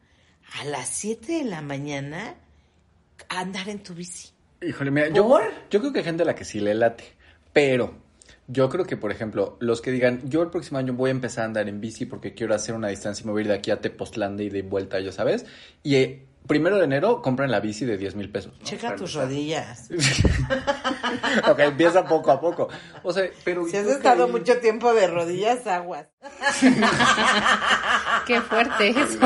a 0.61 0.65
las 0.65 0.89
7 0.89 1.33
de 1.33 1.45
la 1.45 1.63
mañana 1.63 2.37
a 3.29 3.41
andar 3.41 3.69
en 3.69 3.83
tu 3.83 3.95
bici? 3.95 4.31
Híjole, 4.63 4.91
mira, 4.91 5.09
yo, 5.09 5.39
yo 5.71 5.81
creo 5.81 5.93
que 5.93 5.99
hay 5.99 6.05
gente 6.05 6.23
a 6.23 6.27
la 6.27 6.35
que 6.35 6.45
sí 6.45 6.61
le 6.61 6.75
late, 6.75 7.05
pero 7.53 7.95
yo 8.49 8.69
creo 8.69 8.85
que, 8.85 8.97
por 8.97 9.11
ejemplo, 9.11 9.57
los 9.61 9.81
que 9.81 9.91
digan, 9.91 10.29
yo 10.29 10.43
el 10.43 10.51
próximo 10.51 10.79
año 10.79 10.93
voy 10.93 11.09
a 11.09 11.13
empezar 11.13 11.43
a 11.43 11.47
andar 11.47 11.69
en 11.69 11.81
bici 11.81 12.07
porque 12.07 12.35
quiero 12.35 12.55
hacer 12.55 12.75
una 12.75 12.89
distancia 12.89 13.27
y 13.27 13.41
ir 13.41 13.49
de 13.49 13.55
aquí 13.55 13.71
a 13.73 13.81
Tepoztlán 13.81 14.39
y 14.39 14.49
de 14.49 14.63
vuelta, 14.63 15.01
ya 15.01 15.11
sabes, 15.11 15.47
y 15.83 15.97
eh, 15.97 16.27
primero 16.47 16.79
de 16.79 16.85
enero 16.85 17.23
compran 17.23 17.51
la 17.51 17.61
bici 17.61 17.85
de 17.85 17.97
10 17.97 18.17
mil 18.17 18.31
pesos. 18.31 18.53
¿no? 18.59 18.65
Checa 18.65 18.97
tus 18.97 19.15
empezar. 19.15 19.25
rodillas. 19.25 19.89
ok, 21.49 21.59
empieza 21.61 22.05
poco 22.05 22.31
a 22.31 22.41
poco. 22.41 22.69
O 23.03 23.13
sea, 23.13 23.25
pero... 23.45 23.67
Si 23.67 23.77
has 23.77 23.87
que 23.87 23.93
estado 23.93 24.29
mucho 24.29 24.59
tiempo 24.59 24.93
de 24.95 25.07
rodillas, 25.07 25.67
aguas. 25.67 26.07
Qué 28.27 28.41
fuerte 28.41 28.91
eso. 29.01 29.19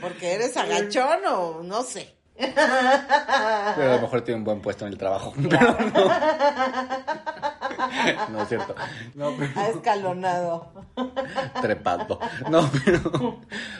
Porque 0.00 0.34
eres 0.34 0.56
agachón 0.56 1.20
o 1.28 1.62
no 1.62 1.82
sé. 1.82 2.16
Pero 2.36 3.92
a 3.92 3.96
lo 3.96 4.02
mejor 4.02 4.22
tiene 4.22 4.38
un 4.38 4.44
buen 4.44 4.60
puesto 4.60 4.86
en 4.86 4.92
el 4.92 4.98
trabajo. 4.98 5.32
Pero 5.36 5.76
no. 5.94 7.51
No 8.30 8.42
es 8.42 8.48
cierto. 8.48 8.74
No, 9.14 9.32
pero... 9.38 9.50
Ha 9.60 9.68
escalonado. 9.68 10.72
trepando. 11.60 12.18
No, 12.50 12.70
pero. 12.84 13.00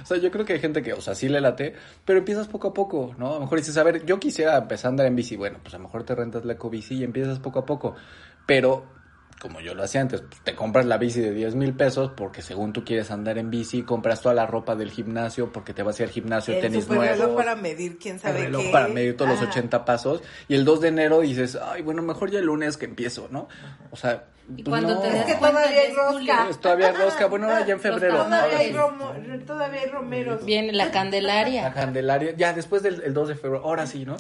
O 0.03 0.05
sea, 0.05 0.19
yo 0.19 0.31
creo 0.31 0.45
que 0.45 0.55
hay 0.55 0.61
gente 0.61 0.83
que, 0.83 0.93
o 0.93 1.01
sea, 1.01 1.15
sí 1.15 1.29
le 1.29 1.41
late, 1.41 1.75
pero 2.05 2.19
empiezas 2.19 2.49
poco 2.49 2.69
a 2.69 2.75
poco, 2.75 3.15
¿no? 3.19 3.31
A 3.31 3.35
lo 3.35 3.41
mejor 3.41 3.59
dices, 3.59 3.77
a 3.77 3.83
ver, 3.83 4.05
yo 4.05 4.19
quisiera 4.19 4.57
empezar 4.57 4.89
a 4.89 4.91
andar 4.91 5.07
en 5.07 5.17
bici. 5.17 5.37
Bueno, 5.37 5.59
pues 5.63 5.75
a 5.75 5.79
lo 5.79 5.85
mejor 5.85 6.05
te 6.05 6.15
rentas 6.15 6.45
la 6.45 6.55
ecobici 6.55 6.97
y 6.97 7.05
empiezas 7.05 7.39
poco 7.39 7.61
a 7.61 7.67
poco. 7.67 7.95
Pero, 8.47 8.85
como 9.43 9.61
yo 9.61 9.75
lo 9.75 9.83
hacía 9.83 10.01
antes, 10.01 10.21
pues 10.21 10.41
te 10.45 10.55
compras 10.55 10.87
la 10.87 10.99
bici 10.99 11.21
de 11.21 11.33
10 11.33 11.57
mil 11.57 11.75
pesos 11.75 12.13
porque 12.17 12.43
según 12.43 12.73
tú 12.73 12.85
quieres 12.85 13.11
andar 13.11 13.39
en 13.39 13.51
bici, 13.51 13.83
compras 13.83 14.21
toda 14.23 14.37
la 14.37 14.47
ropa 14.47 14.77
del 14.77 14.93
gimnasio 14.93 15.51
porque 15.51 15.75
te 15.75 15.83
vas 15.83 15.99
a 15.99 16.05
ir 16.05 16.09
al 16.09 16.15
gimnasio, 16.15 16.55
El 16.55 16.61
tenis 16.61 16.89
nuevos. 16.89 17.35
para 17.35 17.57
medir 17.57 17.99
quién 17.99 18.15
el 18.15 18.21
sabe 18.21 18.43
reloj 18.43 18.63
qué. 18.63 18.71
para 18.71 18.87
medir 18.87 19.17
todos 19.17 19.33
los 19.33 19.41
Ajá. 19.43 19.51
80 19.51 19.85
pasos 19.85 20.23
y 20.47 20.55
el 20.55 20.65
2 20.65 20.81
de 20.83 20.89
enero 20.89 21.21
dices, 21.23 21.59
ay, 21.61 21.83
bueno, 21.83 22.03
mejor 22.03 22.31
ya 22.31 22.39
el 22.39 22.45
lunes 22.47 22.77
que 22.77 22.85
empiezo, 22.85 23.27
¿no? 23.33 23.49
O 23.91 23.97
sea, 23.97 24.27
Y 24.57 24.63
pues 24.65 24.69
cuando 24.69 24.95
no. 24.97 25.01
te 25.01 25.09
Es 25.09 25.15
des 25.15 25.25
que 25.27 25.35
todavía 25.35 25.61
hay 25.81 25.87
es 25.91 25.97
rosca. 25.97 26.43
Pues 26.45 26.61
todavía 26.61 26.89
hay 26.89 26.95
rosca, 26.97 27.27
bueno, 27.27 27.47
ahora 27.49 27.65
ya 27.67 27.75
en 27.75 27.81
febrero. 27.81 28.25
Todavía 28.25 28.59
hay, 28.59 28.67
sí. 28.69 28.73
romo, 28.77 29.13
todavía 29.47 29.81
hay 29.83 29.89
romeros. 29.89 30.45
Viene 30.45 30.73
la 30.73 30.87
La 30.87 30.91
Candelaria. 30.91 31.73
Candelaria, 31.73 32.35
ya 32.37 32.53
después 32.53 32.83
del 32.83 33.03
el 33.03 33.15
2 33.15 33.29
de 33.29 33.35
febrero, 33.37 33.65
ahora 33.65 33.87
sí, 33.87 34.05
¿no? 34.05 34.17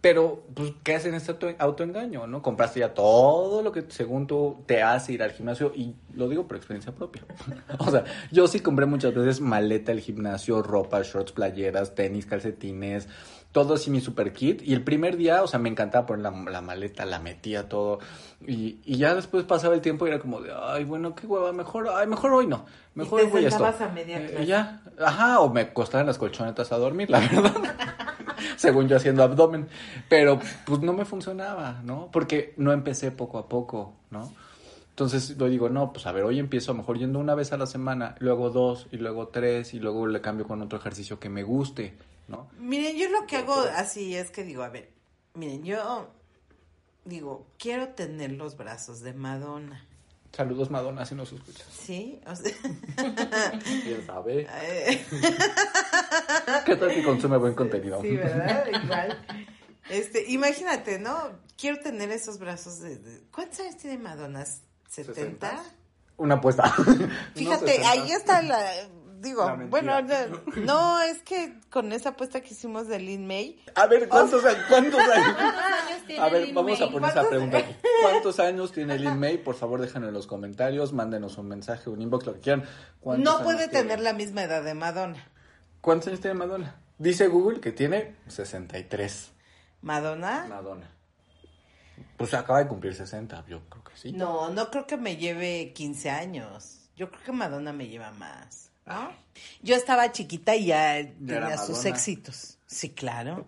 Pero, 0.00 0.44
pues, 0.54 0.72
¿qué 0.82 0.94
hacen 0.94 1.14
este 1.14 1.32
auto- 1.32 1.54
autoengaño, 1.58 2.26
no? 2.26 2.42
Compraste 2.42 2.80
ya 2.80 2.94
todo 2.94 3.62
lo 3.62 3.70
que 3.72 3.84
según 3.88 4.26
tú 4.26 4.62
te 4.66 4.82
hace 4.82 5.12
ir 5.12 5.22
al 5.22 5.32
gimnasio 5.32 5.72
y 5.74 5.94
lo 6.14 6.28
digo 6.28 6.48
por 6.48 6.56
experiencia 6.56 6.92
propia. 6.92 7.22
o 7.78 7.90
sea, 7.90 8.04
yo 8.32 8.46
sí 8.48 8.60
compré 8.60 8.86
muchas 8.86 9.14
veces 9.14 9.40
maleta 9.40 9.92
del 9.92 10.00
gimnasio, 10.00 10.62
ropa, 10.62 11.02
shorts, 11.02 11.32
playeras, 11.32 11.94
tenis, 11.94 12.24
calcetines, 12.26 13.08
todo 13.52 13.74
así 13.74 13.90
mi 13.90 14.00
super 14.00 14.32
kit. 14.32 14.62
Y 14.62 14.72
el 14.74 14.82
primer 14.82 15.16
día, 15.16 15.42
o 15.42 15.46
sea, 15.46 15.58
me 15.58 15.68
encantaba 15.68 16.06
poner 16.06 16.30
la, 16.30 16.50
la 16.50 16.60
maleta, 16.60 17.04
la 17.06 17.18
metía 17.18 17.68
todo. 17.68 17.98
Y, 18.46 18.78
y 18.84 18.98
ya 18.98 19.14
después 19.14 19.44
pasaba 19.44 19.74
el 19.74 19.80
tiempo 19.80 20.06
y 20.06 20.10
era 20.10 20.18
como 20.18 20.40
de, 20.42 20.52
ay, 20.54 20.84
bueno, 20.84 21.14
qué 21.14 21.26
hueva, 21.26 21.52
mejor, 21.52 21.88
ay, 21.94 22.06
mejor 22.06 22.32
hoy 22.32 22.46
no. 22.46 22.66
Mejor 22.94 23.20
te 23.20 23.26
hoy 23.26 23.32
voy 23.32 23.44
a 23.44 23.48
esto. 23.48 23.64
sentabas 23.64 23.80
a 23.90 23.92
media 23.94 24.18
Eh, 24.20 24.28
clase. 24.30 24.46
ya, 24.46 24.82
ajá, 24.98 25.40
o 25.40 25.50
me 25.50 25.62
acostaban 25.62 26.06
las 26.06 26.18
colchonetas 26.18 26.70
a 26.72 26.76
dormir, 26.78 27.08
la 27.10 27.20
verdad. 27.32 27.54
Según 28.56 28.88
yo 28.88 28.96
haciendo 28.96 29.22
abdomen. 29.22 29.68
Pero 30.08 30.38
pues 30.66 30.80
no 30.80 30.92
me 30.92 31.04
funcionaba, 31.04 31.80
¿no? 31.84 32.08
Porque 32.12 32.54
no 32.56 32.72
empecé 32.72 33.10
poco 33.10 33.38
a 33.38 33.48
poco, 33.48 33.94
¿no? 34.10 34.30
Entonces 34.90 35.36
yo 35.36 35.46
digo, 35.48 35.68
no, 35.68 35.92
pues 35.92 36.06
a 36.06 36.12
ver, 36.12 36.24
hoy 36.24 36.38
empiezo 36.38 36.70
a 36.70 36.74
lo 36.74 36.78
mejor 36.78 36.98
yendo 36.98 37.18
una 37.18 37.34
vez 37.34 37.52
a 37.52 37.58
la 37.58 37.66
semana, 37.66 38.14
luego 38.18 38.48
dos, 38.48 38.86
y 38.92 38.96
luego 38.96 39.28
tres, 39.28 39.74
y 39.74 39.78
luego 39.78 40.06
le 40.06 40.22
cambio 40.22 40.46
con 40.46 40.62
otro 40.62 40.78
ejercicio 40.78 41.18
que 41.20 41.28
me 41.28 41.42
guste, 41.42 41.94
¿no? 42.28 42.48
Miren, 42.58 42.96
yo 42.96 43.08
lo 43.10 43.26
que 43.26 43.36
hago 43.36 43.54
así 43.76 44.14
es 44.16 44.30
que 44.30 44.44
digo, 44.44 44.62
a 44.62 44.68
ver, 44.68 44.92
miren, 45.34 45.64
yo 45.64 46.10
digo, 47.04 47.46
quiero 47.58 47.88
tener 47.90 48.32
los 48.32 48.56
brazos 48.56 49.00
de 49.00 49.12
Madonna, 49.12 49.84
Saludos, 50.32 50.70
Madonna, 50.70 51.06
si 51.06 51.14
nos 51.14 51.32
escuchas. 51.32 51.66
¿sí? 51.72 52.20
O 52.26 52.36
sea, 52.36 52.52
¿Quién 53.84 54.04
sabe? 54.04 54.46
eh, 54.62 55.06
¿Qué 56.66 56.76
tal 56.76 56.90
que 56.90 57.02
consume 57.02 57.38
buen 57.38 57.54
contenido? 57.54 58.02
sí, 58.02 58.16
¿verdad? 58.16 58.66
Igual. 58.84 59.26
Este, 59.88 60.30
imagínate, 60.30 60.98
¿no? 60.98 61.30
Quiero 61.56 61.78
tener 61.78 62.10
esos 62.10 62.38
brazos 62.38 62.80
de... 62.80 62.98
de- 62.98 63.22
¿Cuántos 63.32 63.60
años 63.60 63.76
tiene 63.78 63.96
Madonna? 63.96 64.44
¿70? 64.94 65.58
Una 66.18 66.34
apuesta. 66.34 66.70
Fíjate, 67.34 67.84
ahí 67.86 68.00
60. 68.08 68.16
está 68.16 68.42
la... 68.42 68.70
Digo, 69.26 69.56
bueno, 69.68 70.00
no, 70.02 70.42
no, 70.64 71.00
es 71.00 71.20
que 71.22 71.58
con 71.70 71.90
esa 71.92 72.10
apuesta 72.10 72.40
que 72.40 72.54
hicimos 72.54 72.86
de 72.88 72.98
Lin 73.00 73.26
May, 73.26 73.60
A 73.74 73.86
ver, 73.86 74.08
¿cuántos 74.08 74.44
años? 74.44 74.64
¿Cuántos 74.68 75.00
años? 75.00 75.36
años 75.38 76.06
tiene 76.06 76.22
A 76.22 76.28
ver, 76.28 76.42
Lin 76.46 76.54
vamos 76.54 76.80
a 76.80 76.84
May? 76.84 76.92
poner 76.92 77.10
esa 77.10 77.14
¿Cuántos- 77.20 77.30
pregunta 77.30 77.58
aquí. 77.58 77.74
¿Cuántos 78.02 78.40
años 78.40 78.72
tiene 78.72 78.98
Lin 78.98 79.18
May? 79.18 79.38
Por 79.38 79.54
favor, 79.56 79.80
déjenlo 79.80 80.08
en 80.08 80.14
los 80.14 80.26
comentarios, 80.26 80.92
mándenos 80.92 81.38
un 81.38 81.48
mensaje, 81.48 81.90
un 81.90 82.00
inbox, 82.00 82.26
lo 82.26 82.34
que 82.34 82.40
quieran. 82.40 82.64
¿Cuántos 83.00 83.24
no 83.38 83.42
puede 83.42 83.68
tiene? 83.68 83.82
tener 83.82 84.00
la 84.00 84.12
misma 84.12 84.42
edad 84.44 84.62
de 84.62 84.74
Madonna. 84.74 85.28
¿Cuántos 85.80 86.08
años 86.08 86.20
tiene 86.20 86.34
Madonna? 86.34 86.76
Dice 86.98 87.26
Google 87.28 87.60
que 87.60 87.72
tiene 87.72 88.16
63. 88.28 89.32
¿Madonna? 89.82 90.46
Madonna. 90.48 90.90
Pues 92.16 92.32
acaba 92.34 92.60
de 92.60 92.68
cumplir 92.68 92.94
60, 92.94 93.44
yo 93.46 93.60
creo 93.68 93.84
que 93.84 93.96
sí. 93.96 94.12
No, 94.12 94.48
no 94.50 94.70
creo 94.70 94.86
que 94.86 94.96
me 94.96 95.16
lleve 95.16 95.72
15 95.74 96.10
años. 96.10 96.88
Yo 96.96 97.10
creo 97.10 97.22
que 97.22 97.32
Madonna 97.32 97.72
me 97.74 97.88
lleva 97.88 98.10
más. 98.12 98.65
¿No? 98.86 99.12
Yo 99.62 99.74
estaba 99.76 100.12
chiquita 100.12 100.56
y 100.56 100.66
ya 100.66 101.06
tenía 101.26 101.58
sus 101.58 101.84
éxitos. 101.84 102.58
Sí, 102.66 102.90
claro. 102.90 103.46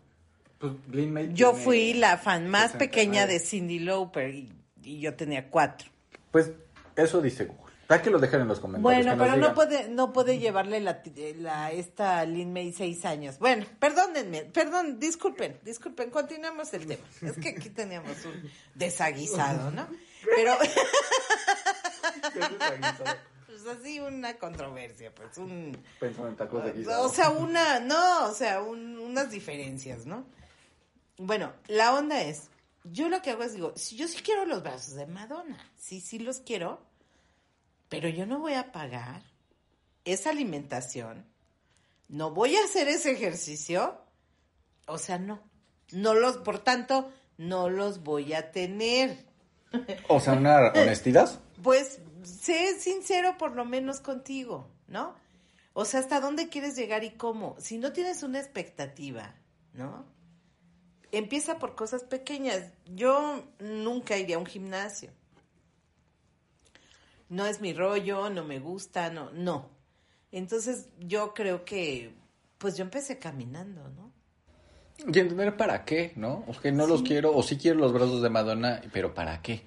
Pues 0.59 0.73
May 0.89 1.33
Yo 1.33 1.51
tiene 1.51 1.65
fui 1.65 1.95
la 1.95 2.19
fan 2.19 2.49
más 2.49 2.73
69. 2.73 2.79
pequeña 2.79 3.27
de 3.27 3.39
Cindy 3.39 3.79
Lauper 3.79 4.35
y, 4.35 4.53
y 4.83 5.01
yo 5.01 5.15
tenía 5.15 5.49
cuatro. 5.51 5.89
Pues 6.31 6.51
eso 6.97 7.23
dice 7.23 7.45
Google. 7.45 7.69
Hay 7.91 8.01
que 8.01 8.11
lo 8.11 8.19
dejen 8.19 8.43
en 8.43 8.49
los 8.49 8.61
comentarios. 8.61 9.05
Bueno, 9.07 9.23
pero 9.23 9.37
no 9.37 9.55
puede, 9.55 9.89
no 9.89 10.13
puede 10.13 10.39
llevarle 10.39 10.79
la, 10.81 11.01
la 11.37 11.73
esta 11.73 12.27
Lin 12.27 12.53
May 12.53 12.73
seis 12.73 13.07
años. 13.07 13.39
Bueno, 13.39 13.65
perdónenme, 13.79 14.43
perdón, 14.43 15.01
disculpen, 15.01 15.59
disculpen, 15.65 16.11
continuemos 16.11 16.75
el 16.75 16.87
tema. 16.87 17.05
Es 17.23 17.39
que 17.39 17.49
aquí 17.51 17.71
teníamos 17.71 18.23
un 18.27 18.51
desaguisado, 18.75 19.71
¿no? 19.71 19.89
Pero, 20.37 20.59
pues 23.63 23.77
así 23.79 24.01
una 24.01 24.37
controversia, 24.39 25.15
pues 25.15 25.37
un... 25.39 25.77
Pensando 26.01 26.29
en 26.29 26.37
tacos 26.37 26.65
de 26.65 26.73
guisado. 26.73 27.05
O 27.05 27.09
sea, 27.09 27.31
una, 27.31 27.81
no, 27.81 28.27
o 28.27 28.35
sea, 28.35 28.63
un- 28.63 28.99
unas 28.99 29.31
diferencias, 29.31 30.07
¿no? 30.07 30.25
Bueno, 31.17 31.53
la 31.67 31.95
onda 31.95 32.23
es, 32.23 32.49
yo 32.85 33.09
lo 33.09 33.21
que 33.23 33.31
hago 33.31 33.43
es 33.43 33.55
digo, 33.55 33.73
si 33.77 33.97
yo 33.97 34.07
sí 34.09 34.19
quiero 34.23 34.45
los 34.45 34.63
brazos 34.63 34.95
de 34.95 35.07
Madonna, 35.07 35.59
sí, 35.77 36.01
sí 36.01 36.19
los 36.19 36.39
quiero, 36.41 36.81
pero 37.89 38.09
yo 38.09 38.27
no 38.27 38.39
voy 38.39 38.55
a 38.55 38.71
pagar 38.73 39.23
esa 40.05 40.31
alimentación, 40.31 41.27
no 42.09 42.31
voy 42.31 42.55
a 42.57 42.65
hacer 42.65 42.89
ese 42.89 43.11
ejercicio, 43.11 44.01
o 44.87 44.99
sea, 44.99 45.19
no, 45.19 45.41
no 45.93 46.15
los, 46.15 46.37
por 46.39 46.61
tanto, 46.61 47.11
no 47.37 47.69
los 47.69 48.03
voy 48.05 48.33
a 48.35 48.53
tener. 48.53 49.27
O 50.09 50.21
sea, 50.21 50.35
una 50.35 50.69
honestidad. 50.69 51.41
Pues 51.63 51.99
sé 52.29 52.79
sincero 52.81 53.37
por 53.39 53.57
lo 53.57 53.65
menos 53.65 54.01
contigo, 54.01 54.69
¿no? 54.87 55.15
O 55.73 55.85
sea, 55.85 56.01
¿hasta 56.01 56.21
dónde 56.21 56.49
quieres 56.49 56.77
llegar 56.77 57.05
y 57.05 57.11
cómo? 57.11 57.57
Si 57.59 57.79
no 57.79 57.93
tienes 57.93 58.23
una 58.23 58.39
expectativa, 58.41 59.35
¿no? 59.73 60.05
Empieza 61.13 61.59
por 61.59 61.75
cosas 61.75 62.05
pequeñas. 62.05 62.73
Yo 62.87 63.45
nunca 63.61 64.17
iría 64.17 64.37
a 64.37 64.41
un 64.41 64.47
gimnasio. 64.47 65.11
no 67.29 67.47
es 67.47 67.61
mi 67.61 67.73
rollo, 67.73 68.31
no 68.31 68.45
me 68.45 68.59
gusta, 68.59 69.11
no, 69.11 69.31
no. 69.33 69.71
Entonces 70.33 70.89
yo 70.99 71.35
creo 71.35 71.65
que, 71.65 72.15
pues 72.59 72.77
yo 72.77 72.85
empecé 72.85 73.19
caminando, 73.19 73.89
¿no? 73.91 74.13
Y 74.99 75.19
entender 75.19 75.57
para 75.57 75.85
qué, 75.85 76.13
¿no? 76.17 76.45
O 76.49 76.59
que 76.59 76.73
no 76.73 76.87
los 76.87 77.03
quiero, 77.03 77.35
o 77.37 77.43
sí 77.43 77.57
quiero 77.57 77.79
los 77.79 77.93
brazos 77.93 78.21
de 78.21 78.31
Madonna, 78.31 78.83
pero 78.93 79.15
¿para 79.15 79.41
qué? 79.43 79.65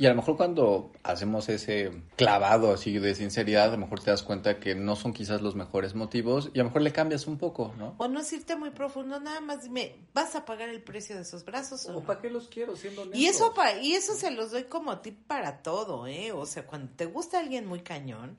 Y 0.00 0.06
a 0.06 0.08
lo 0.08 0.14
mejor 0.16 0.38
cuando 0.38 0.92
hacemos 1.02 1.50
ese 1.50 1.92
clavado 2.16 2.72
así 2.72 2.98
de 2.98 3.14
sinceridad, 3.14 3.64
a 3.68 3.72
lo 3.72 3.76
mejor 3.76 4.00
te 4.02 4.10
das 4.10 4.22
cuenta 4.22 4.58
que 4.58 4.74
no 4.74 4.96
son 4.96 5.12
quizás 5.12 5.42
los 5.42 5.56
mejores 5.56 5.94
motivos 5.94 6.50
y 6.54 6.58
a 6.58 6.62
lo 6.62 6.70
mejor 6.70 6.80
le 6.80 6.90
cambias 6.90 7.26
un 7.26 7.36
poco, 7.36 7.74
¿no? 7.76 7.96
O 7.98 8.08
no 8.08 8.20
es 8.20 8.32
irte 8.32 8.56
muy 8.56 8.70
profundo, 8.70 9.20
nada 9.20 9.42
más 9.42 9.62
dime, 9.62 10.06
¿vas 10.14 10.36
a 10.36 10.46
pagar 10.46 10.70
el 10.70 10.82
precio 10.82 11.16
de 11.16 11.22
esos 11.22 11.44
brazos 11.44 11.84
o, 11.84 11.90
¿O 11.90 11.92
no? 12.00 12.06
para 12.06 12.18
qué 12.18 12.30
los 12.30 12.48
quiero 12.48 12.76
siendo 12.76 13.02
honestos? 13.02 13.20
Y 13.20 13.26
eso, 13.26 13.52
pa- 13.52 13.74
y 13.76 13.92
eso 13.92 14.14
se 14.14 14.30
los 14.30 14.52
doy 14.52 14.64
como 14.64 15.00
tip 15.00 15.26
para 15.26 15.62
todo, 15.62 16.06
¿eh? 16.06 16.32
O 16.32 16.46
sea, 16.46 16.66
cuando 16.66 16.90
te 16.96 17.04
gusta 17.04 17.38
alguien 17.38 17.66
muy 17.66 17.80
cañón 17.80 18.38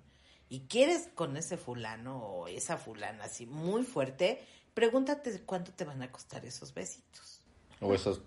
y 0.49 0.61
quieres 0.61 1.09
con 1.13 1.37
ese 1.37 1.57
fulano 1.57 2.17
o 2.25 2.47
esa 2.47 2.77
fulana 2.77 3.25
así 3.25 3.45
muy 3.45 3.83
fuerte, 3.83 4.43
pregúntate 4.73 5.39
cuánto 5.43 5.71
te 5.73 5.85
van 5.85 6.01
a 6.01 6.11
costar 6.11 6.43
esos 6.43 6.73
besitos. 6.73 7.39
O 7.79 7.93
esos... 7.93 8.21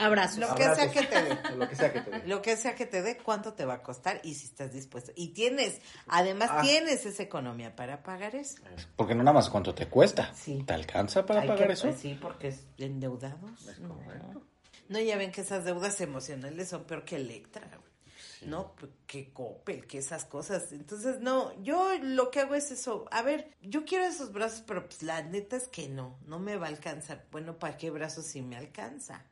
Abrazos. 0.00 0.38
Lo 0.38 0.54
que 0.54 0.64
sea 0.64 0.90
que 0.90 1.02
te 1.02 1.22
dé. 1.22 1.38
lo 1.56 1.68
que 1.68 1.76
sea 1.76 1.92
que 1.92 2.00
te 2.00 2.10
dé. 2.10 2.26
Lo 2.26 2.42
que 2.42 2.56
sea 2.56 2.74
que 2.74 2.86
te 2.86 3.02
dé, 3.02 3.16
cuánto 3.18 3.52
te 3.54 3.64
va 3.64 3.74
a 3.74 3.82
costar 3.82 4.20
y 4.24 4.34
si 4.34 4.46
estás 4.46 4.72
dispuesto. 4.72 5.12
Y 5.14 5.28
tienes, 5.28 5.80
además 6.08 6.48
Ah. 6.52 6.62
tienes 6.62 7.04
esa 7.06 7.22
economía 7.22 7.76
para 7.76 8.02
pagar 8.02 8.34
eso. 8.34 8.56
Porque 8.96 9.14
no 9.14 9.22
nada 9.22 9.34
más 9.34 9.50
cuánto 9.50 9.74
te 9.74 9.86
cuesta. 9.88 10.32
Sí. 10.34 10.62
¿Te 10.66 10.72
alcanza 10.74 11.24
para 11.26 11.42
Hay 11.42 11.48
pagar 11.48 11.66
que- 11.68 11.72
eso? 11.74 11.88
pues 11.88 12.00
sí, 12.00 12.18
porque 12.20 12.48
es 12.48 12.64
endeudados. 12.78 13.66
Es 13.68 13.78
no. 13.78 13.94
correcto. 13.94 14.42
No, 14.88 14.98
ya 14.98 15.16
ven 15.16 15.30
que 15.30 15.42
esas 15.42 15.64
deudas 15.64 16.00
emocionales 16.00 16.68
son 16.68 16.84
peor 16.84 17.04
que 17.04 17.16
Electra, 17.16 17.66
güey. 17.68 17.90
¿no? 18.50 18.74
Que 19.06 19.30
Coppel, 19.34 19.86
que 19.86 19.98
esas 19.98 20.24
cosas. 20.24 20.72
Entonces, 20.72 21.20
no, 21.20 21.52
yo 21.62 21.92
lo 22.00 22.30
que 22.30 22.40
hago 22.40 22.54
es 22.54 22.70
eso. 22.70 23.04
A 23.10 23.20
ver, 23.20 23.50
yo 23.60 23.84
quiero 23.84 24.04
esos 24.06 24.32
brazos, 24.32 24.64
pero 24.66 24.86
pues 24.86 25.02
la 25.02 25.20
neta 25.22 25.56
es 25.56 25.68
que 25.68 25.88
no, 25.90 26.18
no 26.24 26.38
me 26.38 26.56
va 26.56 26.66
a 26.66 26.70
alcanzar. 26.70 27.26
Bueno, 27.30 27.58
¿para 27.58 27.76
qué 27.76 27.90
brazos 27.90 28.24
sí 28.24 28.40
me 28.40 28.56
alcanza? 28.56 29.26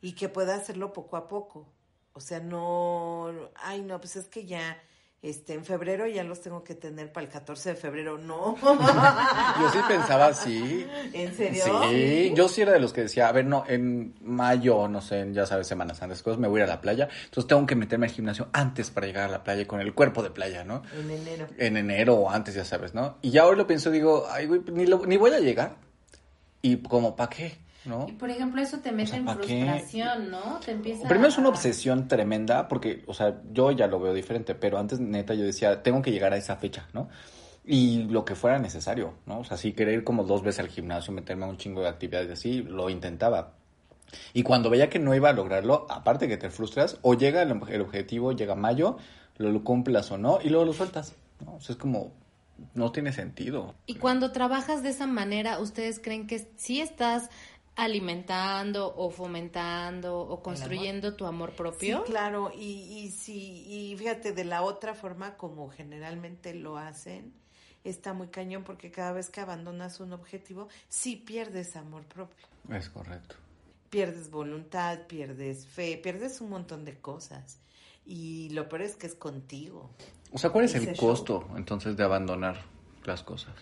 Y 0.00 0.12
que 0.12 0.28
pueda 0.28 0.54
hacerlo 0.54 0.92
poco 0.92 1.16
a 1.16 1.28
poco. 1.28 1.66
O 2.12 2.20
sea, 2.20 2.40
no, 2.40 3.32
ay, 3.56 3.82
no, 3.82 4.00
pues 4.00 4.16
es 4.16 4.26
que 4.26 4.44
ya, 4.46 4.76
este, 5.22 5.54
en 5.54 5.64
febrero 5.64 6.06
ya 6.06 6.22
los 6.24 6.40
tengo 6.40 6.62
que 6.64 6.74
tener 6.74 7.12
para 7.12 7.26
el 7.26 7.32
14 7.32 7.70
de 7.70 7.74
febrero. 7.76 8.18
No. 8.18 8.56
Yo 9.60 9.70
sí 9.72 9.78
pensaba 9.88 10.26
así. 10.26 10.86
¿En 11.12 11.34
serio? 11.36 11.64
Sí, 11.88 12.32
yo 12.34 12.48
sí 12.48 12.62
era 12.62 12.72
de 12.72 12.80
los 12.80 12.92
que 12.92 13.02
decía, 13.02 13.28
a 13.28 13.32
ver, 13.32 13.44
no, 13.44 13.64
en 13.68 14.14
mayo, 14.20 14.86
no 14.88 15.00
sé, 15.00 15.20
en, 15.20 15.34
ya 15.34 15.46
sabes, 15.46 15.66
semanas 15.66 16.00
antes, 16.02 16.22
cosas, 16.22 16.38
me 16.38 16.46
voy 16.48 16.60
a 16.60 16.64
ir 16.64 16.70
a 16.70 16.74
la 16.74 16.80
playa, 16.80 17.08
entonces 17.24 17.46
tengo 17.48 17.66
que 17.66 17.74
meterme 17.74 18.06
al 18.06 18.12
gimnasio 18.12 18.48
antes 18.52 18.90
para 18.90 19.06
llegar 19.06 19.24
a 19.28 19.32
la 19.32 19.42
playa 19.44 19.66
con 19.66 19.80
el 19.80 19.94
cuerpo 19.94 20.22
de 20.22 20.30
playa, 20.30 20.62
¿no? 20.64 20.82
En 20.92 21.10
enero. 21.10 21.46
En 21.56 21.76
enero 21.76 22.14
o 22.16 22.30
antes, 22.30 22.54
ya 22.54 22.64
sabes, 22.64 22.94
¿no? 22.94 23.18
Y 23.22 23.30
ya 23.30 23.46
hoy 23.46 23.56
lo 23.56 23.66
pienso, 23.66 23.90
digo, 23.90 24.26
ay, 24.30 24.46
güey, 24.46 24.60
ni, 24.72 24.86
lo- 24.86 25.04
ni 25.06 25.16
voy 25.16 25.32
a 25.32 25.40
llegar. 25.40 25.76
Y 26.62 26.76
como, 26.78 27.14
¿para 27.16 27.30
qué? 27.30 27.58
¿No? 27.84 28.06
Y 28.08 28.12
por 28.12 28.28
ejemplo, 28.28 28.60
eso 28.60 28.78
te 28.80 28.90
mete 28.92 29.10
sea, 29.10 29.18
en 29.20 29.28
frustración, 29.28 30.30
¿no? 30.30 30.58
Te 30.64 30.72
empieza 30.72 31.08
Primero 31.08 31.28
es 31.28 31.38
una 31.38 31.46
a- 31.46 31.50
obsesión 31.50 32.08
tremenda, 32.08 32.68
porque, 32.68 33.04
o 33.06 33.14
sea, 33.14 33.40
yo 33.52 33.70
ya 33.70 33.86
lo 33.86 34.00
veo 34.00 34.12
diferente, 34.12 34.54
pero 34.54 34.78
antes, 34.78 34.98
neta, 35.00 35.34
yo 35.34 35.44
decía, 35.44 35.82
tengo 35.82 36.02
que 36.02 36.10
llegar 36.10 36.32
a 36.32 36.36
esa 36.36 36.56
fecha, 36.56 36.88
¿no? 36.92 37.08
Y 37.64 38.04
lo 38.04 38.24
que 38.24 38.34
fuera 38.34 38.58
necesario, 38.58 39.14
¿no? 39.26 39.40
O 39.40 39.44
sea, 39.44 39.56
si 39.56 39.72
querer 39.72 39.94
ir 39.94 40.04
como 40.04 40.24
dos 40.24 40.42
veces 40.42 40.60
al 40.60 40.68
gimnasio, 40.68 41.12
meterme 41.12 41.44
a 41.44 41.48
un 41.48 41.56
chingo 41.58 41.80
de 41.82 41.88
actividades 41.88 42.30
así, 42.30 42.62
lo 42.62 42.90
intentaba. 42.90 43.52
Y 44.32 44.42
cuando 44.42 44.70
veía 44.70 44.88
que 44.88 44.98
no 44.98 45.14
iba 45.14 45.28
a 45.28 45.32
lograrlo, 45.34 45.86
aparte 45.90 46.28
que 46.28 46.36
te 46.38 46.50
frustras, 46.50 46.98
o 47.02 47.14
llega 47.14 47.42
el, 47.42 47.60
el 47.68 47.80
objetivo, 47.82 48.32
llega 48.32 48.54
mayo, 48.54 48.96
lo, 49.36 49.50
lo 49.52 49.62
cumplas 49.64 50.10
o 50.10 50.18
no, 50.18 50.38
y 50.42 50.48
luego 50.48 50.64
lo 50.64 50.72
sueltas, 50.72 51.14
¿no? 51.44 51.56
O 51.56 51.60
sea, 51.60 51.74
es 51.74 51.78
como, 51.78 52.12
no 52.74 52.90
tiene 52.90 53.12
sentido. 53.12 53.74
Y 53.86 53.96
cuando 53.96 54.32
trabajas 54.32 54.82
de 54.82 54.88
esa 54.88 55.06
manera, 55.06 55.60
¿ustedes 55.60 56.00
creen 56.00 56.26
que 56.26 56.48
sí 56.56 56.80
estás 56.80 57.28
alimentando 57.78 58.92
o 58.96 59.08
fomentando 59.10 60.18
o 60.18 60.42
construyendo 60.42 61.14
tu 61.14 61.24
amor 61.26 61.52
propio? 61.52 61.98
Sí, 62.04 62.10
claro, 62.10 62.50
y, 62.54 62.64
y 63.04 63.10
sí, 63.10 63.64
y 63.68 63.96
fíjate, 63.96 64.32
de 64.32 64.44
la 64.44 64.62
otra 64.62 64.94
forma 64.94 65.36
como 65.36 65.70
generalmente 65.70 66.54
lo 66.54 66.76
hacen, 66.76 67.32
está 67.84 68.12
muy 68.14 68.28
cañón 68.28 68.64
porque 68.64 68.90
cada 68.90 69.12
vez 69.12 69.30
que 69.30 69.40
abandonas 69.40 70.00
un 70.00 70.12
objetivo, 70.12 70.68
sí 70.88 71.14
pierdes 71.16 71.76
amor 71.76 72.04
propio, 72.04 72.46
Es 72.70 72.88
correcto. 72.90 73.36
pierdes 73.90 74.28
voluntad, 74.30 75.06
pierdes 75.06 75.64
fe, 75.66 75.96
pierdes 76.02 76.40
un 76.40 76.50
montón 76.50 76.84
de 76.84 76.98
cosas. 77.00 77.60
Y 78.04 78.48
lo 78.50 78.68
peor 78.68 78.82
es 78.82 78.96
que 78.96 79.06
es 79.06 79.14
contigo. 79.14 79.90
O 80.32 80.38
sea, 80.38 80.50
¿cuál 80.50 80.64
es 80.64 80.74
Ese 80.74 80.90
el 80.90 80.96
show. 80.96 81.08
costo 81.10 81.48
entonces 81.56 81.96
de 81.96 82.02
abandonar 82.04 82.56
las 83.04 83.22
cosas? 83.22 83.54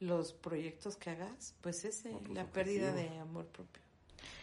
Los 0.00 0.32
proyectos 0.32 0.96
que 0.96 1.10
hagas, 1.10 1.54
pues 1.60 1.84
ese, 1.84 2.12
la 2.34 2.46
pérdida 2.46 2.92
de 2.92 3.18
amor 3.18 3.46
propio. 3.46 3.82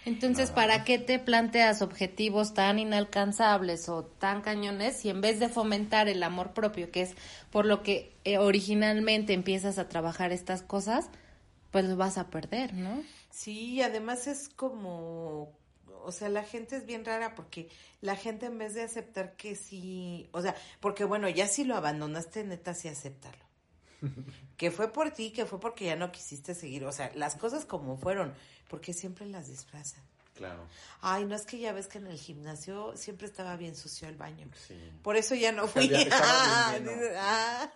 Entonces, 0.05 0.51
¿para 0.51 0.85
qué 0.85 0.99
te 0.99 1.19
planteas 1.19 1.81
objetivos 1.81 2.53
tan 2.53 2.79
inalcanzables 2.79 3.89
o 3.89 4.05
tan 4.05 4.41
cañones 4.41 4.95
si 4.95 5.09
en 5.09 5.19
vez 5.19 5.37
de 5.39 5.49
fomentar 5.49 6.07
el 6.07 6.23
amor 6.23 6.53
propio, 6.53 6.91
que 6.91 7.01
es 7.01 7.15
por 7.51 7.65
lo 7.65 7.83
que 7.83 8.15
eh, 8.23 8.37
originalmente 8.37 9.33
empiezas 9.33 9.77
a 9.77 9.89
trabajar 9.89 10.31
estas 10.31 10.61
cosas, 10.61 11.09
pues 11.71 11.83
lo 11.83 11.97
vas 11.97 12.17
a 12.17 12.29
perder, 12.29 12.73
¿no? 12.73 13.03
Sí, 13.31 13.81
además 13.81 14.27
es 14.27 14.47
como, 14.47 15.51
o 16.03 16.11
sea, 16.13 16.29
la 16.29 16.43
gente 16.43 16.77
es 16.77 16.85
bien 16.85 17.03
rara 17.03 17.35
porque 17.35 17.67
la 17.99 18.15
gente 18.15 18.45
en 18.45 18.57
vez 18.57 18.75
de 18.75 18.83
aceptar 18.83 19.35
que 19.35 19.55
sí, 19.55 20.29
o 20.31 20.41
sea, 20.41 20.55
porque 20.79 21.03
bueno, 21.03 21.27
ya 21.27 21.47
si 21.47 21.65
lo 21.65 21.75
abandonaste, 21.75 22.45
neta, 22.45 22.73
sí 22.73 22.87
acéptalo. 22.87 23.46
Que 24.57 24.71
fue 24.71 24.91
por 24.91 25.11
ti, 25.11 25.31
que 25.31 25.45
fue 25.45 25.59
porque 25.59 25.85
ya 25.85 25.95
no 25.95 26.11
quisiste 26.11 26.55
seguir, 26.55 26.83
o 26.85 26.91
sea, 26.91 27.11
las 27.13 27.35
cosas 27.35 27.65
como 27.65 27.95
fueron, 27.95 28.33
porque 28.67 28.91
siempre 28.91 29.27
las 29.27 29.47
disfrazan. 29.47 30.03
Claro. 30.37 30.67
Ay, 31.01 31.25
no 31.25 31.35
es 31.35 31.45
que 31.45 31.57
ya 31.57 31.73
ves 31.73 31.87
que 31.87 31.97
en 31.97 32.07
el 32.07 32.17
gimnasio 32.17 32.93
siempre 32.95 33.25
estaba 33.25 33.55
bien 33.55 33.75
sucio 33.75 34.07
el 34.07 34.15
baño. 34.15 34.47
Sí. 34.67 34.75
Por 35.01 35.17
eso 35.17 35.35
ya 35.35 35.51
no 35.51 35.67
fui. 35.67 35.87
Lleno. 35.89 36.91
Dices, 36.91 37.13
ah, 37.17 37.67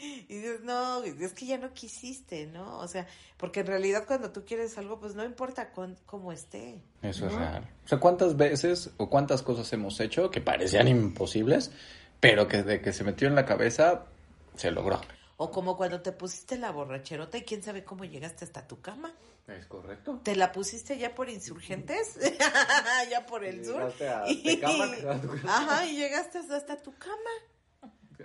y 0.00 0.34
dices, 0.34 0.60
no, 0.62 1.02
es 1.02 1.32
que 1.32 1.46
ya 1.46 1.58
no 1.58 1.72
quisiste, 1.72 2.46
¿no? 2.46 2.78
O 2.78 2.88
sea, 2.88 3.06
porque 3.36 3.60
en 3.60 3.66
realidad 3.66 4.04
cuando 4.06 4.30
tú 4.30 4.44
quieres 4.44 4.78
algo, 4.78 5.00
pues 5.00 5.14
no 5.14 5.24
importa 5.24 5.72
cómo 6.06 6.32
esté. 6.32 6.80
Eso 7.02 7.26
es 7.26 7.34
real. 7.34 7.68
O 7.84 7.88
sea, 7.88 7.98
¿cuántas 7.98 8.36
veces 8.36 8.90
o 8.96 9.10
cuántas 9.10 9.42
cosas 9.42 9.72
hemos 9.72 9.98
hecho 10.00 10.30
que 10.30 10.40
parecían 10.40 10.88
imposibles, 10.88 11.72
pero 12.20 12.46
que 12.46 12.62
de 12.62 12.80
que 12.80 12.92
se 12.92 13.04
metió 13.04 13.26
en 13.26 13.34
la 13.34 13.44
cabeza 13.44 14.06
se 14.54 14.70
logró? 14.70 15.00
O 15.36 15.50
como 15.50 15.76
cuando 15.76 16.00
te 16.00 16.12
pusiste 16.12 16.56
la 16.58 16.70
borracherota 16.70 17.38
y 17.38 17.42
quién 17.42 17.62
sabe 17.62 17.84
cómo 17.84 18.04
llegaste 18.04 18.44
hasta 18.44 18.66
tu 18.66 18.80
cama. 18.80 19.12
Es 19.46 19.66
correcto. 19.66 20.20
¿Te 20.24 20.34
la 20.34 20.50
pusiste 20.50 20.98
ya 20.98 21.14
por 21.14 21.28
insurgentes? 21.28 22.18
ya 23.10 23.26
por 23.26 23.44
el 23.44 23.64
sur. 23.64 23.82
A 23.82 23.90
casa. 23.90 25.20
Ajá, 25.46 25.86
y 25.86 25.96
llegaste 25.96 26.38
hasta, 26.38 26.56
hasta 26.56 26.82
tu 26.82 26.92
cama. 26.96 27.30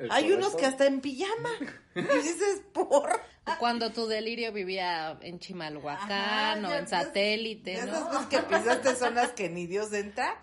Hay 0.10 0.32
unos 0.32 0.56
que 0.56 0.65
hasta 0.65 0.86
en 0.86 1.02
pijama. 1.02 1.50
Y 1.95 2.02
dices, 2.02 2.62
por. 2.71 3.12
O 3.12 3.52
Cuando 3.60 3.91
tu 3.91 4.08
delirio 4.08 4.54
vivía 4.54 5.17
en 5.21 5.39
Chimalhuacán 5.39 6.63
Ajá, 6.63 6.69
o 6.69 6.74
en 6.74 6.88
satélite, 6.88 7.86
¿no? 7.86 8.10
esas 8.10 8.26
que 8.28 8.39
pisaste 8.39 8.95
zonas 8.95 9.32
que 9.32 9.50
ni 9.50 9.67
Dios 9.67 9.91
entra, 9.91 10.39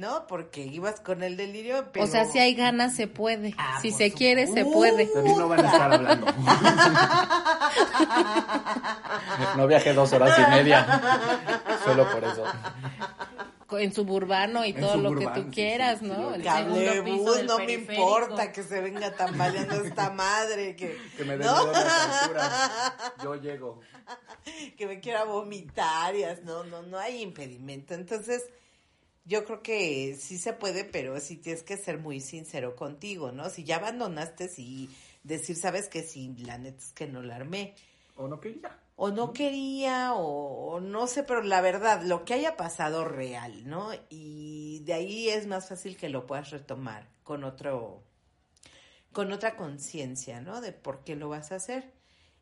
¿no? 0.00 0.26
Porque 0.26 0.62
ibas 0.62 1.00
con 1.00 1.22
el 1.22 1.36
delirio, 1.36 1.84
pero... 1.92 2.04
O 2.04 2.08
sea, 2.08 2.24
si 2.24 2.38
hay 2.38 2.54
ganas 2.54 2.96
se 2.96 3.06
puede. 3.06 3.54
Ah, 3.58 3.78
si 3.82 3.92
se 3.92 4.10
quiere 4.12 4.46
se 4.46 4.64
puede. 4.64 5.06
De 5.06 5.22
mí 5.22 5.34
no 5.36 5.46
van 5.46 5.60
a 5.60 5.66
estar 5.66 5.92
hablando. 5.92 6.26
no 9.56 9.66
viajé 9.66 9.92
dos 9.92 10.10
horas 10.12 10.38
y 10.38 10.42
media. 10.50 11.00
Solo 11.84 12.10
por 12.10 12.24
eso. 12.24 12.44
En 13.72 13.94
suburbano 13.94 14.64
y 14.64 14.70
En 14.70 14.80
todo 14.80 14.96
lo 14.96 15.14
que 15.14 15.28
tú 15.28 15.48
quieras, 15.52 16.00
sí, 16.00 16.06
¿no? 16.06 16.30
sí, 16.30 16.36
El 16.36 16.42
Cablebús, 16.42 16.84
segundo 16.84 17.04
piso 17.04 17.34
del 17.34 17.46
no 17.46 17.58
me 17.58 17.72
importa 17.74 18.50
que 18.50 18.64
se 18.64 18.80
venga 18.80 19.12
tambaleando 19.12 19.74
esta 19.84 20.10
madre, 20.10 20.74
que, 20.74 20.98
Que 21.16 21.24
me 21.24 21.38
den 21.38 21.46
¿no? 21.46 21.72
Yo 23.22 23.36
llego. 23.36 23.78
que 24.76 24.86
me 24.86 24.98
quiera 24.98 25.22
vomitar 25.24 26.16
y 26.16 26.24
no, 26.44 26.64
no, 26.64 26.82
no 26.82 26.98
hay 26.98 27.22
impedimento. 27.22 27.94
Entonces, 27.94 28.42
yo 29.30 29.44
creo 29.44 29.62
que 29.62 30.16
sí 30.18 30.38
se 30.38 30.52
puede, 30.52 30.84
pero 30.84 31.18
sí 31.20 31.36
tienes 31.36 31.62
que 31.62 31.76
ser 31.76 31.98
muy 31.98 32.20
sincero 32.20 32.74
contigo, 32.74 33.30
¿no? 33.30 33.48
Si 33.48 33.62
ya 33.62 33.76
abandonaste, 33.76 34.48
sí 34.48 34.90
decir, 35.22 35.54
sabes 35.56 35.88
que 35.88 36.02
sí, 36.02 36.34
la 36.38 36.58
neta 36.58 36.78
es 36.78 36.92
que 36.92 37.06
no 37.06 37.22
la 37.22 37.36
armé. 37.36 37.76
O 38.16 38.26
no 38.26 38.40
quería. 38.40 38.76
o 38.96 39.10
no 39.12 39.32
quería 39.32 40.14
o, 40.14 40.72
o 40.74 40.80
no 40.80 41.06
sé, 41.06 41.22
pero 41.22 41.42
la 41.42 41.60
verdad, 41.60 42.02
lo 42.02 42.24
que 42.24 42.34
haya 42.34 42.56
pasado 42.56 43.04
real, 43.04 43.68
¿no? 43.68 43.90
Y 44.08 44.82
de 44.84 44.94
ahí 44.94 45.28
es 45.28 45.46
más 45.46 45.68
fácil 45.68 45.96
que 45.96 46.08
lo 46.08 46.26
puedas 46.26 46.50
retomar 46.50 47.08
con 47.22 47.44
otro, 47.44 48.02
con 49.12 49.30
otra 49.30 49.56
conciencia, 49.56 50.40
¿no? 50.40 50.60
De 50.60 50.72
por 50.72 51.04
qué 51.04 51.14
lo 51.14 51.28
vas 51.28 51.52
a 51.52 51.56
hacer. 51.56 51.92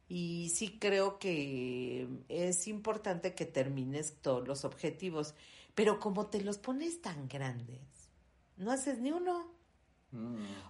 Y 0.08 0.48
sí 0.54 0.78
creo 0.80 1.18
que 1.18 2.08
es 2.30 2.66
importante 2.66 3.34
que 3.34 3.44
termines 3.44 4.14
todos 4.22 4.48
los 4.48 4.64
objetivos, 4.64 5.34
pero 5.78 6.00
como 6.00 6.26
te 6.26 6.40
los 6.40 6.58
pones 6.58 7.02
tan 7.02 7.28
grandes, 7.28 7.78
no 8.56 8.72
haces 8.72 8.98
ni 8.98 9.12
uno. 9.12 9.46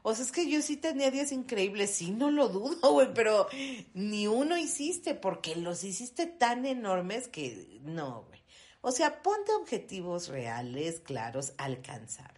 O 0.02 0.14
sea, 0.14 0.22
es 0.22 0.30
que 0.30 0.50
yo 0.50 0.60
sí 0.60 0.76
tenía 0.76 1.10
días 1.10 1.32
increíbles, 1.32 1.94
sí, 1.94 2.10
no 2.10 2.30
lo 2.30 2.50
dudo, 2.50 2.76
güey, 2.92 3.14
pero 3.14 3.46
ni 3.94 4.26
uno 4.26 4.58
hiciste, 4.58 5.14
porque 5.14 5.56
los 5.56 5.82
hiciste 5.82 6.26
tan 6.26 6.66
enormes 6.66 7.26
que 7.26 7.80
no, 7.84 8.24
güey. 8.28 8.42
O 8.82 8.92
sea, 8.92 9.22
ponte 9.22 9.50
objetivos 9.54 10.28
reales, 10.28 11.00
claros, 11.00 11.54
alcanzables. 11.56 12.37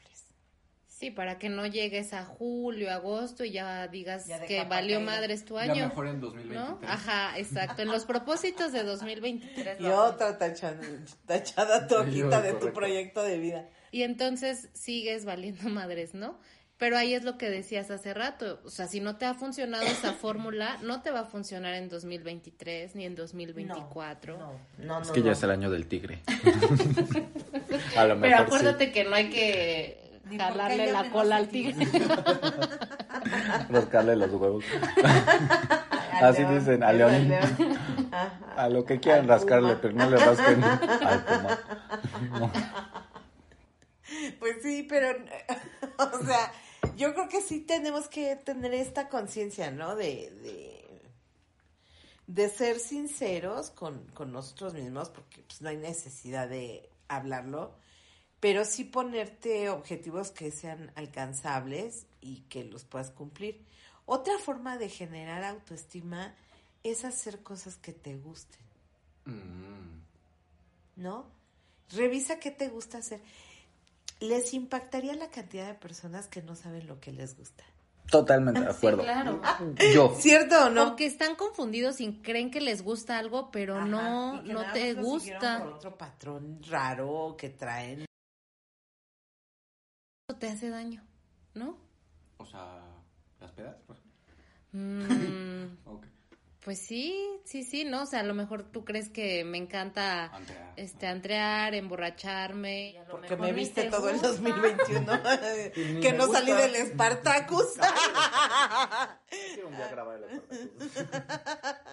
Sí, 1.00 1.10
para 1.10 1.38
que 1.38 1.48
no 1.48 1.66
llegues 1.66 2.12
a 2.12 2.26
julio, 2.26 2.90
agosto 2.92 3.42
y 3.42 3.52
ya 3.52 3.88
digas 3.88 4.26
Ya 4.26 4.44
que 4.44 4.64
valió 4.64 5.00
madres 5.00 5.46
tu 5.46 5.54
Ya 5.54 5.62
año. 5.62 5.88
mejor 5.88 6.08
en 6.08 6.20
¿No? 6.20 6.26
2023. 6.26 6.90
Ajá, 6.90 7.38
exacto. 7.38 7.80
En 7.80 7.88
los 7.88 8.04
propósitos 8.04 8.70
de 8.70 8.82
2023. 8.84 9.80
Y 9.80 9.86
otra 9.86 10.36
tachada, 10.36 10.78
tachada 11.24 11.86
toquita 11.86 12.42
de 12.42 12.52
tu 12.52 12.70
proyecto 12.74 13.22
de 13.22 13.38
vida. 13.38 13.66
Y 13.92 14.02
entonces 14.02 14.68
sigues 14.74 15.24
valiendo 15.24 15.68
madres, 15.70 16.12
¿no? 16.12 16.38
Pero 16.76 16.98
ahí 16.98 17.14
es 17.14 17.24
lo 17.24 17.38
que 17.38 17.48
decías 17.48 17.90
hace 17.90 18.12
rato. 18.12 18.60
O 18.66 18.68
sea, 18.70 18.86
si 18.86 19.00
no 19.00 19.16
te 19.16 19.24
ha 19.24 19.32
funcionado 19.32 19.84
esa 19.84 20.12
fórmula, 20.20 20.76
no 20.82 21.00
te 21.00 21.10
va 21.10 21.20
a 21.20 21.24
funcionar 21.24 21.74
en 21.76 21.88
2023 21.88 22.94
ni 22.94 23.06
en 23.06 23.14
2024. 23.14 24.36
No, 24.36 24.52
no, 24.78 25.00
Es 25.00 25.08
no, 25.08 25.14
que 25.14 25.20
no. 25.20 25.26
ya 25.26 25.32
es 25.32 25.42
el 25.42 25.50
año 25.50 25.70
del 25.70 25.86
tigre. 25.88 26.20
a 27.96 28.04
lo 28.04 28.20
Pero 28.20 28.36
mejor 28.36 28.46
acuérdate 28.46 28.92
que 28.92 29.04
no 29.04 29.14
hay 29.14 29.30
que 29.30 29.99
jalarle 30.38 30.92
la 30.92 31.10
cola 31.10 31.36
al 31.36 31.48
tigre. 31.48 31.86
Rascarle 33.68 34.16
los 34.16 34.32
huevos. 34.32 34.64
Así 36.22 36.42
león, 36.42 36.58
dicen, 36.58 36.82
a 36.82 36.92
león. 36.92 37.32
A 38.56 38.68
lo 38.68 38.84
que 38.84 39.00
quieran 39.00 39.26
rascarle, 39.26 39.76
pero 39.76 39.94
no 39.94 40.10
le 40.10 40.16
rasquen 40.18 40.62
al 40.62 41.24
puma. 41.24 41.58
No. 42.38 42.52
Pues 44.38 44.56
sí, 44.62 44.86
pero, 44.86 45.16
o 45.96 46.24
sea, 46.26 46.52
yo 46.96 47.14
creo 47.14 47.28
que 47.28 47.40
sí 47.40 47.60
tenemos 47.60 48.08
que 48.08 48.36
tener 48.36 48.74
esta 48.74 49.08
conciencia, 49.08 49.70
¿no? 49.70 49.96
De, 49.96 50.30
de, 50.42 51.00
de 52.26 52.48
ser 52.48 52.78
sinceros 52.78 53.70
con, 53.70 54.04
con 54.12 54.32
nosotros 54.32 54.74
mismos, 54.74 55.08
porque 55.08 55.42
pues 55.46 55.62
no 55.62 55.70
hay 55.70 55.78
necesidad 55.78 56.48
de 56.48 56.90
hablarlo, 57.08 57.74
pero 58.40 58.64
sí 58.64 58.84
ponerte 58.84 59.68
objetivos 59.68 60.30
que 60.30 60.50
sean 60.50 60.90
alcanzables 60.96 62.06
y 62.20 62.40
que 62.48 62.64
los 62.64 62.84
puedas 62.84 63.10
cumplir. 63.10 63.62
Otra 64.06 64.38
forma 64.38 64.76
de 64.76 64.88
generar 64.88 65.44
autoestima 65.44 66.34
es 66.82 67.04
hacer 67.04 67.42
cosas 67.42 67.76
que 67.76 67.92
te 67.92 68.16
gusten. 68.16 68.60
Mm. 69.26 70.00
¿no? 71.00 71.26
Revisa 71.90 72.38
qué 72.38 72.50
te 72.50 72.68
gusta 72.68 72.98
hacer. 72.98 73.20
Les 74.20 74.54
impactaría 74.54 75.14
la 75.14 75.30
cantidad 75.30 75.66
de 75.66 75.74
personas 75.74 76.28
que 76.28 76.42
no 76.42 76.54
saben 76.54 76.86
lo 76.86 77.00
que 77.00 77.12
les 77.12 77.36
gusta. 77.36 77.64
Totalmente 78.10 78.60
de 78.60 78.70
acuerdo. 78.70 79.02
claro. 79.02 79.40
Yo. 79.94 80.14
¿Cierto 80.18 80.66
o 80.66 80.70
no? 80.70 80.88
Porque 80.88 81.06
están 81.06 81.36
confundidos 81.36 82.00
y 82.00 82.12
creen 82.14 82.50
que 82.50 82.60
les 82.60 82.82
gusta 82.82 83.18
algo, 83.18 83.50
pero 83.50 83.76
Ajá, 83.76 83.86
no, 83.86 84.40
y 84.42 84.46
que 84.46 84.52
no 84.52 84.62
nada 84.62 84.72
te 84.72 84.94
más 84.94 85.04
lo 85.04 85.18
siguieron 85.18 85.40
gusta. 85.40 85.64
Por 85.64 85.72
otro 85.72 85.98
patrón 85.98 86.60
raro 86.68 87.36
que 87.38 87.50
traen. 87.50 88.04
Eso 90.30 90.38
te 90.38 90.48
hace 90.48 90.70
daño, 90.70 91.02
¿no? 91.54 91.76
O 92.36 92.46
sea, 92.46 92.80
las 93.40 93.50
pedas. 93.50 93.76
pues. 93.86 93.98
Mm, 94.72 95.64
pues 96.64 96.78
sí, 96.78 97.28
sí, 97.44 97.64
sí, 97.64 97.84
¿no? 97.84 98.02
O 98.02 98.06
sea, 98.06 98.20
a 98.20 98.22
lo 98.22 98.34
mejor 98.34 98.62
tú 98.62 98.84
crees 98.84 99.08
que 99.08 99.42
me 99.44 99.58
encanta 99.58 100.26
Antrear. 100.26 100.72
este 100.76 101.06
antrear, 101.08 101.74
emborracharme. 101.74 102.90
y 102.90 102.96
a 102.96 103.04
lo 103.06 103.10
Porque 103.10 103.30
mejor 103.30 103.46
me 103.46 103.52
viste 103.54 103.82
te 103.84 103.90
todo 103.90 104.08
el 104.08 104.18
gusta. 104.20 104.28
2021. 104.28 105.12
ni 105.94 106.00
que 106.00 106.12
me 106.12 106.18
no 106.18 106.26
gusta. 106.28 106.38
salí 106.40 106.52
del 106.52 106.76
Spartacus. 106.92 107.66
Quiero 109.54 109.68
un 109.68 109.76
día 109.76 109.88
grabar 109.88 110.18
el 110.22 110.38
apartado. 110.38 111.90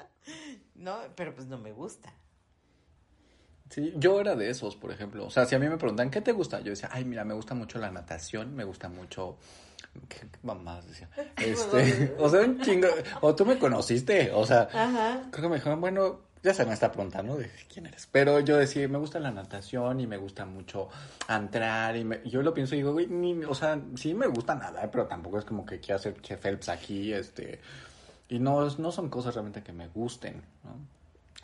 no, 0.75 0.99
pero 1.15 1.33
pues 1.33 1.47
no 1.47 1.57
me 1.57 1.71
gusta. 1.71 2.13
Sí, 3.69 3.93
yo 3.97 4.19
era 4.21 4.35
de 4.35 4.49
esos, 4.49 4.75
por 4.75 4.91
ejemplo. 4.91 5.25
O 5.25 5.29
sea, 5.29 5.45
si 5.45 5.55
a 5.55 5.59
mí 5.59 5.67
me 5.67 5.77
preguntan, 5.77 6.09
¿qué 6.09 6.21
te 6.21 6.31
gusta? 6.31 6.59
Yo 6.61 6.69
decía, 6.71 6.89
ay, 6.91 7.05
mira, 7.05 7.23
me 7.25 7.33
gusta 7.33 7.53
mucho 7.53 7.79
la 7.79 7.91
natación, 7.91 8.55
me 8.55 8.63
gusta 8.63 8.89
mucho... 8.89 9.37
¿Qué, 10.07 10.27
mamás 10.43 10.87
decía? 10.87 11.09
Este, 11.37 12.15
o 12.19 12.29
sea, 12.29 12.41
un 12.41 12.61
chingo... 12.61 12.87
O 13.21 13.35
tú 13.35 13.45
me 13.45 13.57
conociste, 13.57 14.31
o 14.31 14.45
sea... 14.45 14.67
Ajá. 14.73 15.23
Creo 15.31 15.43
que 15.43 15.49
me 15.49 15.55
dijeron, 15.55 15.81
bueno, 15.81 16.21
ya 16.43 16.53
se 16.53 16.65
me 16.65 16.73
está 16.73 16.91
preguntando 16.91 17.35
de 17.35 17.51
quién 17.71 17.87
eres. 17.87 18.07
Pero 18.11 18.39
yo 18.39 18.57
decía, 18.57 18.87
me 18.87 18.99
gusta 18.99 19.19
la 19.19 19.31
natación 19.31 19.99
y 19.99 20.07
me 20.07 20.17
gusta 20.17 20.45
mucho 20.45 20.87
entrar. 21.27 21.95
Y 21.97 22.03
me- 22.05 22.21
yo 22.29 22.41
lo 22.41 22.53
pienso 22.53 22.75
y 22.75 22.77
digo, 22.79 22.93
güey, 22.93 23.07
ni- 23.07 23.43
o 23.43 23.53
sea, 23.55 23.79
sí 23.95 24.13
me 24.13 24.27
gusta 24.27 24.55
nadar, 24.55 24.89
pero 24.91 25.07
tampoco 25.07 25.39
es 25.39 25.45
como 25.45 25.65
que 25.65 25.79
quiera 25.79 25.95
hacer 25.95 26.21
Che 26.21 26.37
Phelps 26.37 26.69
aquí, 26.69 27.11
este. 27.11 27.59
Y 28.29 28.39
no, 28.39 28.69
no 28.77 28.91
son 28.91 29.09
cosas 29.09 29.33
realmente 29.35 29.63
que 29.63 29.73
me 29.73 29.87
gusten, 29.87 30.41
¿no? 30.63 30.96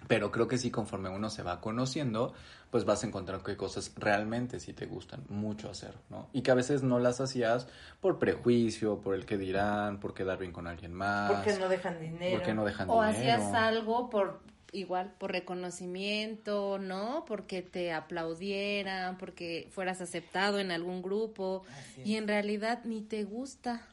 Pero 0.07 0.31
creo 0.31 0.47
que 0.47 0.57
sí, 0.57 0.69
conforme 0.71 1.09
uno 1.09 1.29
se 1.29 1.43
va 1.43 1.61
conociendo, 1.61 2.33
pues 2.69 2.85
vas 2.85 3.03
a 3.03 3.07
encontrar 3.07 3.41
que 3.41 3.51
hay 3.51 3.57
cosas 3.57 3.93
realmente 3.95 4.59
sí 4.59 4.73
te 4.73 4.85
gustan 4.85 5.23
mucho 5.29 5.69
hacer, 5.69 5.93
¿no? 6.09 6.27
Y 6.33 6.41
que 6.41 6.51
a 6.51 6.55
veces 6.55 6.83
no 6.83 6.99
las 6.99 7.21
hacías 7.21 7.67
por 8.01 8.19
prejuicio, 8.19 8.99
por 8.99 9.15
el 9.15 9.25
que 9.25 9.37
dirán, 9.37 9.99
por 9.99 10.13
quedar 10.13 10.39
bien 10.39 10.51
con 10.51 10.67
alguien 10.67 10.93
más. 10.93 11.31
Porque 11.31 11.53
no 11.57 11.69
dejan 11.69 11.99
dinero. 11.99 12.37
Porque 12.37 12.53
no 12.53 12.65
dejan 12.65 12.89
O 12.89 13.01
dinero. 13.01 13.17
hacías 13.17 13.53
algo 13.53 14.09
por 14.09 14.41
igual 14.73 15.13
por 15.17 15.31
reconocimiento, 15.31 16.79
¿no? 16.79 17.23
Porque 17.25 17.61
te 17.61 17.93
aplaudieran, 17.93 19.17
porque 19.17 19.69
fueras 19.71 20.01
aceptado 20.01 20.59
en 20.59 20.71
algún 20.71 21.01
grupo 21.01 21.63
y 22.03 22.15
en 22.15 22.27
realidad 22.27 22.81
ni 22.83 23.01
te 23.01 23.23
gusta. 23.23 23.85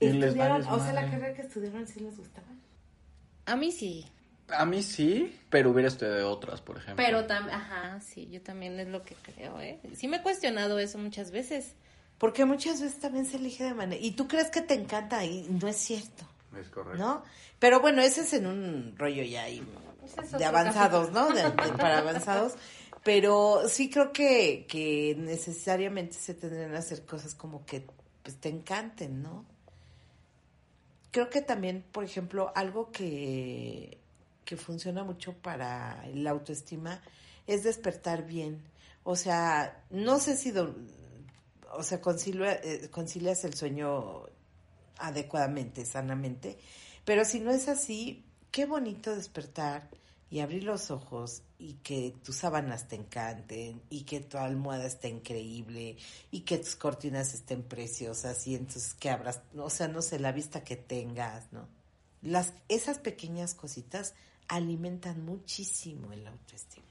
Y 0.00 0.06
Estudiaron, 0.06 0.66
o 0.66 0.78
sea, 0.80 0.92
la 0.92 1.08
carrera 1.08 1.34
que 1.34 1.42
estudiaron 1.42 1.86
sí 1.86 2.00
les 2.00 2.16
gustaba. 2.16 2.48
A 3.46 3.56
mí 3.56 3.70
sí, 3.70 4.06
A 4.56 4.64
mí 4.64 4.82
sí, 4.82 5.38
pero 5.50 5.70
hubiera 5.70 5.88
estudiado 5.88 6.30
otras, 6.30 6.60
por 6.60 6.76
ejemplo. 6.78 7.04
pero 7.04 7.26
también, 7.26 7.56
ajá, 7.56 8.00
sí, 8.00 8.28
yo 8.30 8.40
también 8.42 8.78
es 8.80 8.88
lo 8.88 9.02
que 9.02 9.14
creo, 9.14 9.60
¿eh? 9.60 9.80
Sí 9.94 10.08
me 10.08 10.18
he 10.18 10.22
cuestionado 10.22 10.78
eso 10.78 10.98
muchas 10.98 11.30
veces. 11.30 11.74
Porque 12.18 12.44
muchas 12.44 12.80
veces 12.80 13.00
también 13.00 13.26
se 13.26 13.36
elige 13.38 13.64
de 13.64 13.74
manera. 13.74 14.00
Y 14.00 14.12
tú 14.12 14.28
crees 14.28 14.48
que 14.50 14.60
te 14.62 14.74
encanta 14.74 15.24
y 15.24 15.42
no 15.48 15.66
es 15.66 15.76
cierto, 15.76 16.24
Es 16.60 16.68
correcto. 16.68 16.98
¿no? 16.98 17.22
Pero 17.58 17.80
bueno, 17.80 18.00
ese 18.02 18.20
es 18.20 18.32
en 18.34 18.46
un 18.46 18.94
rollo 18.96 19.22
ya 19.24 19.44
ahí 19.44 19.62
es 20.22 20.32
de 20.32 20.44
avanzados, 20.44 21.10
¿no? 21.12 21.28
De- 21.30 21.42
de- 21.42 21.50
para 21.50 21.98
avanzados. 21.98 22.54
Pero 23.04 23.62
sí 23.68 23.90
creo 23.90 24.12
que, 24.12 24.66
que 24.68 25.16
necesariamente 25.18 26.14
se 26.14 26.34
tendrían 26.34 26.70
que 26.70 26.76
hacer 26.76 27.04
cosas 27.04 27.34
como 27.34 27.64
que 27.66 27.84
pues, 28.22 28.36
te 28.36 28.48
encanten, 28.48 29.22
¿no? 29.22 29.44
Creo 31.10 31.28
que 31.28 31.40
también, 31.42 31.84
por 31.92 32.04
ejemplo, 32.04 32.52
algo 32.54 32.90
que, 32.92 33.98
que 34.44 34.56
funciona 34.56 35.04
mucho 35.04 35.34
para 35.34 36.06
la 36.14 36.30
autoestima 36.30 37.00
es 37.46 37.64
despertar 37.64 38.24
bien. 38.26 38.62
O 39.04 39.16
sea, 39.16 39.84
no 39.90 40.18
sé 40.20 40.36
si, 40.36 40.50
do- 40.52 40.74
o 41.72 41.82
sea, 41.82 42.00
concilia- 42.00 42.60
eh, 42.62 42.88
concilias 42.90 43.44
el 43.44 43.54
sueño 43.54 44.24
adecuadamente, 44.98 45.84
sanamente, 45.84 46.58
pero 47.04 47.24
si 47.24 47.40
no 47.40 47.50
es 47.50 47.68
así, 47.68 48.24
qué 48.50 48.66
bonito 48.66 49.14
despertar 49.14 49.88
y 50.30 50.40
abrir 50.40 50.64
los 50.64 50.90
ojos 50.90 51.42
y 51.58 51.74
que 51.74 52.14
tus 52.24 52.36
sábanas 52.36 52.88
te 52.88 52.96
encanten 52.96 53.82
y 53.90 54.02
que 54.04 54.20
tu 54.20 54.38
almohada 54.38 54.86
esté 54.86 55.08
increíble 55.08 55.96
y 56.30 56.40
que 56.40 56.58
tus 56.58 56.76
cortinas 56.76 57.34
estén 57.34 57.62
preciosas 57.62 58.46
y 58.46 58.54
entonces 58.54 58.94
que 58.94 59.10
abras, 59.10 59.40
o 59.56 59.68
sea, 59.70 59.88
no 59.88 60.00
sé, 60.02 60.18
la 60.18 60.32
vista 60.32 60.62
que 60.64 60.76
tengas, 60.76 61.52
¿no? 61.52 61.68
Las, 62.22 62.52
esas 62.68 62.98
pequeñas 62.98 63.54
cositas 63.54 64.14
alimentan 64.54 65.24
muchísimo 65.24 66.12
el 66.12 66.26
autoestima. 66.26 66.86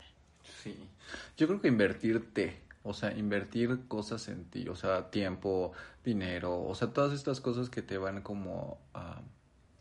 Sí. 0.64 0.76
Yo 1.38 1.48
creo 1.48 1.62
que 1.62 1.68
invertirte, 1.68 2.60
o 2.84 2.94
sea, 2.94 3.16
invertir 3.16 3.88
cosas 3.88 4.28
en 4.28 4.46
ti, 4.46 4.68
o 4.68 4.76
sea, 4.76 5.10
tiempo, 5.12 5.72
dinero, 6.04 6.62
o 6.64 6.74
sea, 6.76 6.90
todas 6.90 7.14
estas 7.14 7.40
cosas 7.40 7.70
que 7.70 7.82
te 7.82 7.98
van 7.98 8.22
como 8.22 8.80
a, 8.94 9.22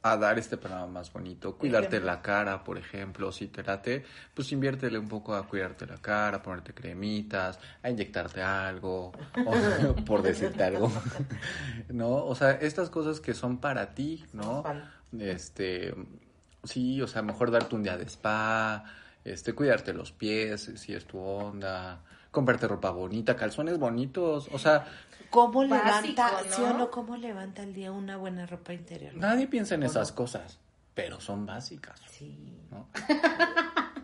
a 0.03 0.17
dar 0.17 0.39
este 0.39 0.57
panorama 0.59 0.87
más 0.89 1.13
bonito. 1.13 1.57
Cuidarte 1.57 2.01
la 2.01 2.21
cara, 2.23 2.65
por 2.65 2.77
ejemplo, 2.79 3.33
si 3.33 3.49
te 3.49 3.63
late, 3.63 4.05
pues 4.35 4.53
inviértele 4.53 4.99
un 4.99 5.09
poco 5.09 5.35
a 5.35 5.47
cuidarte 5.47 5.87
la 5.87 5.97
cara, 5.99 6.39
a 6.39 6.43
ponerte 6.43 6.75
cremitas, 6.75 7.59
a 7.83 7.89
inyectarte 7.91 8.43
algo, 8.43 9.13
o- 9.47 9.95
por 10.07 10.23
decirte 10.23 10.63
algo, 10.65 10.91
¿no? 11.89 12.25
O 12.27 12.35
sea, 12.35 12.53
estas 12.53 12.91
cosas 12.91 13.21
que 13.21 13.33
son 13.35 13.59
para 13.59 13.95
ti, 13.95 14.25
¿no? 14.35 14.63
Este, 15.19 15.95
sí, 16.65 17.01
o 17.03 17.07
sea, 17.07 17.23
mejor 17.23 17.51
darte 17.51 17.75
un 17.75 17.83
día 17.83 17.97
de 17.97 18.05
spa, 18.05 18.85
este, 19.25 19.53
cuidarte 19.55 19.93
los 19.93 20.13
pies, 20.13 20.71
si 20.77 20.95
es 20.95 21.05
tu 21.07 21.19
onda, 21.19 22.01
comprarte 22.31 22.67
ropa 22.69 22.91
bonita, 22.91 23.37
calzones 23.37 23.79
bonitos, 23.79 24.49
o 24.53 24.59
sea, 24.59 24.87
¿Cómo 25.31 25.61
Básico, 25.69 25.75
levanta, 25.77 26.43
¿no? 26.45 26.53
sí 26.57 26.63
o 26.63 26.75
no, 26.77 26.91
cómo 26.91 27.17
levanta 27.17 27.63
el 27.63 27.73
día 27.73 27.93
una 27.93 28.17
buena 28.17 28.47
ropa 28.47 28.73
interior? 28.73 29.15
nadie 29.15 29.47
piensa 29.47 29.75
en 29.77 29.83
¿O 29.85 29.87
esas 29.87 30.11
no? 30.11 30.17
cosas, 30.17 30.59
pero 30.95 31.21
son 31.21 31.47
básicas, 31.47 32.01
Sí. 32.11 32.37
¿no? 32.71 32.89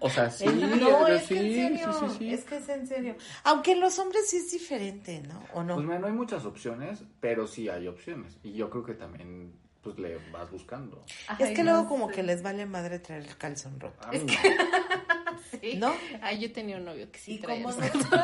O 0.01 0.11
sea, 0.11 0.31
sí, 0.31 0.45
no, 0.47 0.69
pero 1.05 1.07
es 1.09 1.23
que 1.27 1.35
sí, 1.39 1.59
en 1.61 1.79
serio, 1.79 1.93
sí, 1.93 2.07
sí, 2.11 2.15
sí. 2.19 2.35
es 2.35 2.45
que 2.45 2.57
es 2.59 2.69
en 2.69 2.87
serio. 2.87 3.17
Aunque 3.45 3.73
en 3.73 3.81
los 3.81 3.99
hombres 3.99 4.29
sí 4.29 4.37
es 4.37 4.53
diferente, 4.53 5.23
¿no? 5.27 5.43
¿O 5.55 5.63
no? 5.65 5.75
Pues 5.75 5.87
mira, 5.87 5.99
no 5.99 6.07
hay 6.07 6.13
muchas 6.13 6.45
opciones, 6.45 7.03
pero 7.19 7.47
sí 7.47 7.69
hay 7.71 7.89
opciones. 7.89 8.37
Y 8.43 8.53
yo 8.53 8.69
creo 8.71 8.85
que 8.85 8.95
también, 8.95 9.53
pues 9.87 9.99
le 10.01 10.19
vas 10.33 10.51
buscando. 10.51 11.05
es 11.39 11.51
que 11.57 11.63
no 11.63 11.71
luego 11.73 11.89
como 11.89 12.09
que 12.09 12.23
les 12.25 12.43
vale 12.43 12.67
madre 12.67 12.99
traer 12.99 13.23
el 13.23 13.37
calzón 13.37 13.79
roto. 13.79 14.07
A 14.07 14.11
mí 14.11 14.19
no. 14.19 14.33
Sí. 15.61 15.77
¿No? 15.77 15.93
Ay, 16.23 16.41
yo 16.41 16.53
tenía 16.53 16.77
un 16.79 16.85
novio 16.87 17.11
que 17.13 17.19
sí 17.21 17.35
Y 17.35 17.39
traía 17.39 17.63
como, 17.63 17.77
los 17.77 17.95
nosotros, 17.95 18.21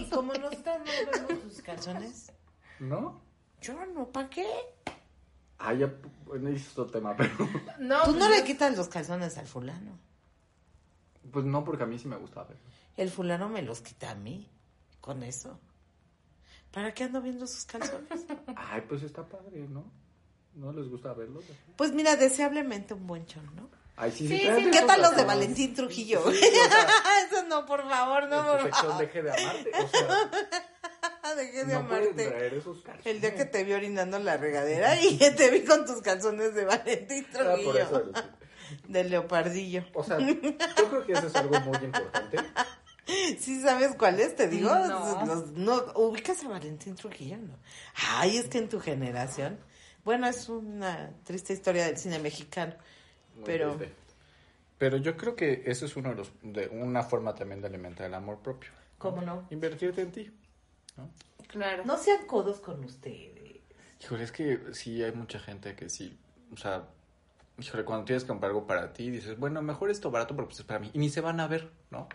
y 0.00 0.10
como 0.10 0.32
nosotros 0.32 0.78
no 0.78 1.26
vemos 1.28 1.42
tus 1.42 1.60
calzones, 1.62 2.32
¿No? 2.78 3.20
yo 3.60 3.84
no, 3.86 4.08
¿para 4.10 4.30
qué? 4.30 4.46
Ah, 5.58 5.74
ya, 5.74 5.92
bueno, 6.24 6.48
es 6.48 6.70
otro 6.72 6.86
tema, 6.86 7.14
pero... 7.16 7.30
No, 7.78 8.04
Tú 8.04 8.12
no 8.12 8.18
pues 8.20 8.30
le 8.30 8.38
yo- 8.38 8.44
quitas 8.44 8.76
los 8.76 8.88
calzones 8.88 9.36
al 9.38 9.46
fulano. 9.46 9.98
Pues 11.30 11.44
no, 11.44 11.62
porque 11.64 11.82
a 11.82 11.86
mí 11.86 11.98
sí 11.98 12.08
me 12.08 12.16
gusta 12.16 12.44
ver. 12.44 12.56
El 12.96 13.10
fulano 13.10 13.48
me 13.48 13.60
los 13.62 13.80
quita 13.82 14.12
a 14.12 14.14
mí 14.14 14.48
con 15.00 15.22
eso. 15.24 15.60
¿Para 16.70 16.94
qué 16.94 17.04
ando 17.04 17.20
viendo 17.20 17.46
sus 17.46 17.64
calzones? 17.64 18.24
Ay, 18.56 18.82
pues 18.88 19.02
está 19.02 19.28
padre, 19.28 19.66
¿no? 19.68 19.84
¿No 20.56 20.72
les 20.72 20.88
gusta 20.88 21.12
verlos? 21.14 21.44
Pues 21.76 21.92
mira, 21.92 22.16
deseablemente 22.16 22.94
un 22.94 23.06
buen 23.06 23.24
chon, 23.26 23.44
¿no? 23.54 23.68
Ay, 23.98 24.10
sí, 24.10 24.26
Sí, 24.28 24.28
sí, 24.28 24.38
sí, 24.40 24.44
tráete 24.46 24.70
¿Qué 24.72 24.82
tal 24.82 25.00
los 25.02 25.16
de. 25.16 25.24
Valentín 25.24 25.74
Trujillo? 25.74 26.20
Sí, 26.30 26.38
o 26.44 26.68
sea, 26.70 26.86
Eso 27.26 27.42
no, 27.48 27.64
por 27.64 27.88
favor, 27.88 28.28
no, 28.28 28.44
por 28.58 28.70
favor. 28.70 28.98
deje 28.98 29.22
de 29.22 29.30
amarte. 29.30 29.70
O 29.82 29.88
sea, 29.88 31.34
Dejé 31.36 31.64
de 31.64 31.72
no 31.74 31.80
amarte. 31.80 32.26
traer 32.28 32.54
esos 32.54 32.78
calzones. 32.82 33.06
El 33.06 33.20
día 33.20 33.34
que 33.34 33.44
te 33.46 33.64
vi 33.64 33.72
orinando 33.72 34.16
en 34.16 34.24
la 34.24 34.36
regadera 34.36 35.00
y 35.00 35.18
que 35.18 35.30
te 35.32 35.50
vi 35.50 35.62
con 35.64 35.84
tus 35.84 36.00
calzones 36.02 36.54
de 36.54 36.64
Valentín 36.64 37.26
Ah, 37.30 37.36
por 37.36 37.44
Trujillo. 37.46 37.78
eso. 37.78 38.12
De 38.88 39.04
leopardillo. 39.04 39.84
O 39.94 40.02
sea, 40.04 40.18
yo 40.18 40.40
creo 40.40 41.06
que 41.06 41.12
eso 41.12 41.26
es 41.26 41.34
algo 41.36 41.58
muy 41.60 41.76
importante. 41.78 42.38
¿Sí 43.38 43.60
sabes 43.60 43.94
cuál 43.96 44.18
es? 44.20 44.34
Te 44.36 44.48
digo. 44.48 44.68
No. 44.74 45.24
Los- 45.26 45.46
no, 45.52 45.84
ubicas 45.96 46.42
a 46.44 46.48
Valentín 46.48 46.94
Trujillo, 46.96 47.36
¿no? 47.38 47.56
Ay, 48.08 48.36
es 48.38 48.48
que 48.48 48.58
en 48.58 48.68
tu 48.68 48.80
generación. 48.80 49.58
Bueno, 50.06 50.28
es 50.28 50.48
una 50.48 51.10
triste 51.24 51.52
historia 51.52 51.86
del 51.86 51.96
cine 51.98 52.20
mexicano. 52.20 52.74
Muy 53.34 53.44
Pero 53.44 53.74
triste. 53.74 53.96
Pero 54.78 54.98
yo 54.98 55.16
creo 55.16 55.34
que 55.34 55.64
eso 55.66 55.84
es 55.84 55.96
uno 55.96 56.10
de 56.10 56.14
los, 56.14 56.30
de 56.42 56.68
una 56.68 57.02
forma 57.02 57.34
también 57.34 57.60
de 57.60 57.66
alimentar 57.66 58.06
el 58.06 58.14
amor 58.14 58.38
propio. 58.38 58.70
¿Cómo 58.98 59.20
no? 59.20 59.48
Invertirte 59.50 60.02
en 60.02 60.12
ti. 60.12 60.30
¿no? 60.96 61.10
Claro. 61.48 61.84
no 61.84 61.98
sean 61.98 62.24
codos 62.24 62.60
con 62.60 62.84
ustedes. 62.84 63.62
Híjole, 64.00 64.22
es 64.22 64.30
que 64.30 64.60
sí 64.74 65.02
hay 65.02 65.10
mucha 65.10 65.40
gente 65.40 65.74
que 65.74 65.88
sí, 65.88 66.16
o 66.52 66.56
sea, 66.56 66.86
híjole, 67.58 67.84
cuando 67.84 68.04
tienes 68.04 68.22
que 68.22 68.28
comprar 68.28 68.50
algo 68.50 68.64
para 68.64 68.92
ti, 68.92 69.10
dices, 69.10 69.36
bueno, 69.36 69.60
mejor 69.60 69.90
esto 69.90 70.12
barato, 70.12 70.36
pero 70.36 70.46
pues 70.46 70.60
es 70.60 70.66
para 70.66 70.78
mí. 70.78 70.88
Y 70.92 71.00
ni 71.00 71.10
se 71.10 71.20
van 71.20 71.40
a 71.40 71.48
ver, 71.48 71.68
¿no? 71.90 72.08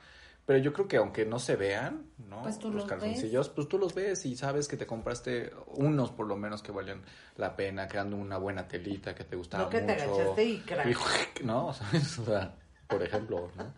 Pero 0.46 0.60
yo 0.60 0.74
creo 0.74 0.88
que 0.88 0.98
aunque 0.98 1.26
no 1.26 1.40
se 1.40 1.56
vean, 1.56 2.08
¿no? 2.28 2.42
Pues 2.42 2.58
tú 2.60 2.68
los 2.70 2.82
los 2.82 2.86
calzoncillos, 2.86 3.50
pues 3.50 3.68
tú 3.68 3.78
los 3.78 3.94
ves 3.94 4.26
y 4.26 4.36
sabes 4.36 4.68
que 4.68 4.76
te 4.76 4.86
compraste 4.88 5.54
unos 5.68 6.12
por 6.12 6.28
lo 6.28 6.36
menos 6.36 6.62
que 6.64 6.72
valían 6.72 7.04
la 7.38 7.56
pena, 7.56 7.88
quedando 7.88 8.18
una 8.18 8.38
buena 8.38 8.68
telita 8.68 9.14
que 9.16 9.24
te 9.24 9.36
gustaba 9.36 9.66
No 9.66 9.70
que 9.70 9.82
te 9.82 9.94
mucho. 9.94 10.16
agachaste 10.16 10.44
y 10.44 10.58
crack. 10.62 11.40
Y, 11.42 11.44
no, 11.46 11.72
¿sabes? 11.74 12.18
O 12.20 12.26
sea, 12.26 12.56
por 12.88 13.02
ejemplo, 13.04 13.52
¿no? 13.56 13.74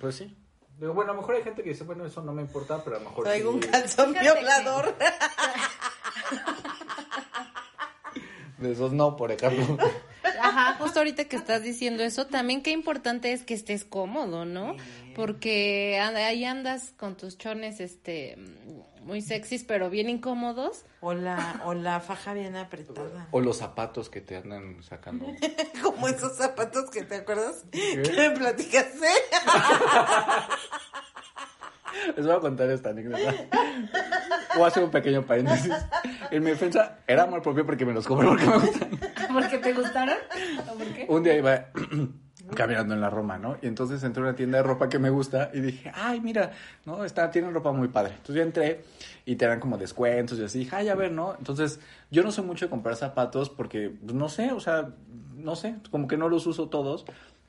Pues 0.00 0.16
sí. 0.16 0.36
Digo, 0.78 0.94
bueno, 0.94 1.12
a 1.12 1.14
lo 1.14 1.20
mejor 1.20 1.36
hay 1.36 1.42
gente 1.44 1.62
que 1.62 1.68
dice, 1.70 1.84
bueno, 1.84 2.04
eso 2.06 2.22
no 2.22 2.32
me 2.32 2.42
importa, 2.42 2.82
pero 2.82 2.96
a 2.96 2.98
lo 2.98 3.10
mejor 3.10 3.24
Traigo 3.24 3.50
sí. 3.50 3.54
un 3.56 3.62
calzón 3.70 4.14
que- 4.14 4.20
violador. 4.20 4.96
De 8.58 8.72
esos 8.72 8.92
no, 8.92 9.16
por 9.16 9.30
ejemplo. 9.32 9.76
Justo 10.82 11.00
ahorita 11.00 11.24
que 11.24 11.36
estás 11.36 11.62
diciendo 11.62 12.02
eso, 12.02 12.26
también 12.26 12.62
qué 12.62 12.70
importante 12.70 13.32
es 13.32 13.42
que 13.42 13.54
estés 13.54 13.84
cómodo, 13.84 14.44
¿no? 14.44 14.76
Porque 15.14 15.98
and- 16.00 16.16
ahí 16.16 16.44
andas 16.44 16.92
con 16.96 17.16
tus 17.16 17.38
chones, 17.38 17.80
este, 17.80 18.36
muy 19.02 19.20
sexys, 19.22 19.64
pero 19.64 19.90
bien 19.90 20.08
incómodos. 20.08 20.84
O 21.00 21.14
la, 21.14 21.60
o 21.64 21.74
la 21.74 22.00
faja 22.00 22.34
bien 22.34 22.56
apretada. 22.56 23.28
O 23.30 23.40
los 23.40 23.58
zapatos 23.58 24.08
que 24.10 24.20
te 24.20 24.36
andan 24.36 24.82
sacando. 24.82 25.26
Como 25.82 26.08
esos 26.08 26.36
zapatos 26.36 26.90
que 26.90 27.02
te 27.04 27.16
acuerdas 27.16 27.64
que 27.70 28.02
me 28.16 28.30
platicaste. 28.30 29.06
Les 32.16 32.26
voy 32.26 32.34
a 32.34 32.40
contar 32.40 32.70
esta 32.70 32.90
anécdota. 32.90 33.34
Voy 34.54 34.64
a 34.64 34.66
hacer 34.66 34.82
un 34.82 34.90
pequeño 34.90 35.24
paréntesis. 35.26 35.72
En 36.30 36.42
mi 36.42 36.50
defensa, 36.50 36.98
era 37.06 37.24
amor 37.24 37.42
propio 37.42 37.66
porque 37.66 37.84
me 37.84 37.92
los 37.92 38.06
compré 38.06 38.28
porque 38.28 38.46
me 38.46 38.58
gustan. 38.58 39.00
¿Porque 39.32 39.58
te 39.58 39.72
gustaron? 39.72 40.16
Un 41.08 41.22
día 41.22 41.36
iba 41.36 41.66
caminando 42.54 42.94
en 42.94 43.00
la 43.00 43.10
Roma, 43.10 43.38
¿no? 43.38 43.56
Y 43.62 43.66
entonces 43.66 44.02
entré 44.02 44.22
a 44.22 44.26
una 44.26 44.36
tienda 44.36 44.58
de 44.58 44.64
ropa 44.64 44.88
que 44.88 44.98
me 44.98 45.10
gusta 45.10 45.50
y 45.52 45.60
dije, 45.60 45.92
ay, 45.94 46.20
mira, 46.20 46.52
¿no? 46.84 47.04
Está, 47.04 47.30
tienen 47.30 47.54
ropa 47.54 47.72
muy 47.72 47.88
padre. 47.88 48.12
Entonces 48.12 48.36
yo 48.36 48.42
entré 48.42 48.84
y 49.24 49.36
te 49.36 49.46
dan 49.46 49.60
como 49.60 49.78
descuentos 49.78 50.38
y 50.38 50.44
así. 50.44 50.60
Dije, 50.60 50.76
ay, 50.76 50.88
a 50.88 50.94
ver, 50.94 51.12
¿no? 51.12 51.34
Entonces 51.38 51.80
yo 52.10 52.22
no 52.22 52.32
soy 52.32 52.44
mucho 52.44 52.66
de 52.66 52.70
comprar 52.70 52.96
zapatos 52.96 53.50
porque, 53.50 53.90
pues, 53.90 54.14
no 54.14 54.28
sé, 54.28 54.52
o 54.52 54.60
sea, 54.60 54.88
no 55.36 55.56
sé, 55.56 55.76
como 55.90 56.08
que 56.08 56.16
no 56.16 56.28
los 56.28 56.46
uso 56.46 56.68
todos. 56.68 57.04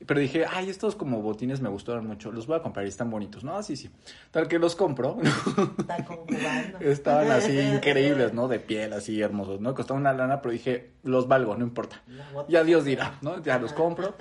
Pero 0.06 0.20
dije, 0.20 0.44
ay, 0.50 0.68
estos 0.68 0.96
como 0.96 1.22
botines 1.22 1.60
me 1.60 1.68
gustaron 1.68 2.06
mucho, 2.06 2.30
los 2.30 2.46
voy 2.46 2.56
a 2.56 2.62
comprar 2.62 2.84
y 2.84 2.88
están 2.88 3.10
bonitos. 3.10 3.44
No, 3.44 3.62
sí, 3.62 3.76
sí. 3.76 3.90
Tal 4.30 4.48
que 4.48 4.58
los 4.58 4.76
compro. 4.76 5.18
Estaban 6.80 7.30
así 7.30 7.58
increíbles, 7.74 8.34
¿no? 8.34 8.48
De 8.48 8.60
piel, 8.60 8.92
así 8.92 9.20
hermosos, 9.20 9.60
¿no? 9.60 9.74
Costaban 9.74 10.02
una 10.02 10.12
lana, 10.12 10.42
pero 10.42 10.52
dije, 10.52 10.90
los 11.02 11.28
valgo, 11.28 11.56
no 11.56 11.64
importa. 11.64 12.02
Ya 12.48 12.64
Dios 12.64 12.84
dirá, 12.84 13.18
¿no? 13.22 13.42
Ya 13.42 13.58
los 13.58 13.72
compro. 13.72 14.14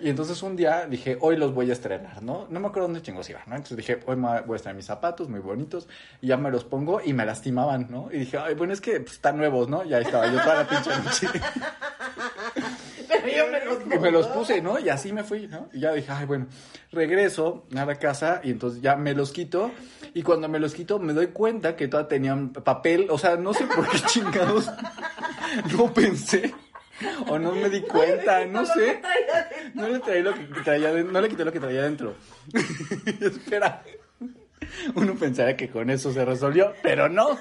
Y 0.00 0.08
entonces 0.08 0.42
un 0.42 0.56
día 0.56 0.86
dije, 0.86 1.18
hoy 1.20 1.36
los 1.36 1.52
voy 1.54 1.70
a 1.70 1.72
estrenar, 1.72 2.22
¿no? 2.22 2.46
No 2.50 2.60
me 2.60 2.68
acuerdo 2.68 2.88
dónde 2.88 3.02
chingos 3.02 3.28
iba, 3.28 3.40
¿no? 3.46 3.56
Entonces 3.56 3.76
dije, 3.76 4.00
hoy 4.06 4.16
me 4.16 4.40
voy 4.42 4.54
a 4.54 4.56
estrenar 4.56 4.76
mis 4.76 4.86
zapatos 4.86 5.28
muy 5.28 5.40
bonitos. 5.40 5.88
Y 6.20 6.28
ya 6.28 6.36
me 6.36 6.50
los 6.50 6.64
pongo 6.64 7.00
y 7.04 7.12
me 7.12 7.26
lastimaban, 7.26 7.88
¿no? 7.90 8.08
Y 8.10 8.20
dije, 8.20 8.38
ay, 8.38 8.54
bueno, 8.54 8.72
es 8.72 8.80
que 8.80 9.00
pues, 9.00 9.12
están 9.14 9.36
nuevos, 9.36 9.68
¿no? 9.68 9.84
Y 9.84 9.92
ahí 9.94 10.02
estaba 10.02 10.26
yo 10.26 10.40
toda 10.40 10.54
la 10.54 10.68
pinche 10.68 10.90
noche. 10.98 11.26
Pero 13.08 13.28
yo 13.36 13.46
me 13.50 13.64
los 13.64 13.94
Y 13.94 13.98
me 13.98 14.10
los 14.10 14.26
puse, 14.28 14.60
¿no? 14.60 14.78
Y 14.78 14.88
así 14.88 15.12
me 15.12 15.24
fui, 15.24 15.46
¿no? 15.46 15.68
Y 15.72 15.80
ya 15.80 15.92
dije, 15.92 16.10
ay, 16.10 16.26
bueno, 16.26 16.46
regreso 16.92 17.66
a 17.76 17.84
la 17.84 17.96
casa 17.96 18.40
y 18.42 18.50
entonces 18.50 18.82
ya 18.82 18.96
me 18.96 19.14
los 19.14 19.32
quito. 19.32 19.70
Y 20.14 20.22
cuando 20.22 20.48
me 20.48 20.58
los 20.58 20.74
quito, 20.74 20.98
me 20.98 21.12
doy 21.12 21.28
cuenta 21.28 21.76
que 21.76 21.88
todavía 21.88 22.08
tenían 22.08 22.52
papel. 22.52 23.08
O 23.10 23.18
sea, 23.18 23.36
no 23.36 23.52
sé 23.52 23.66
por 23.66 23.88
qué 23.88 23.98
chingados 24.06 24.70
no 25.76 25.92
pensé. 25.92 26.54
O 27.28 27.38
no 27.38 27.52
me 27.52 27.68
di 27.68 27.82
cuenta, 27.82 28.44
no 28.46 28.64
sé. 28.64 29.02
No 29.74 29.88
le 29.88 29.98
traí 29.98 30.22
lo 30.22 30.34
que 30.34 30.44
traía 30.64 30.88
adentro, 30.88 31.12
no 31.12 31.20
le 31.20 31.28
quité 31.28 31.44
lo 31.44 31.52
que 31.52 31.60
traía 31.60 31.80
adentro. 31.80 32.14
Espera. 33.20 33.82
Uno 34.94 35.14
pensaría 35.14 35.56
que 35.56 35.68
con 35.68 35.90
eso 35.90 36.12
se 36.12 36.24
resolvió, 36.24 36.72
pero 36.82 37.08
no. 37.08 37.38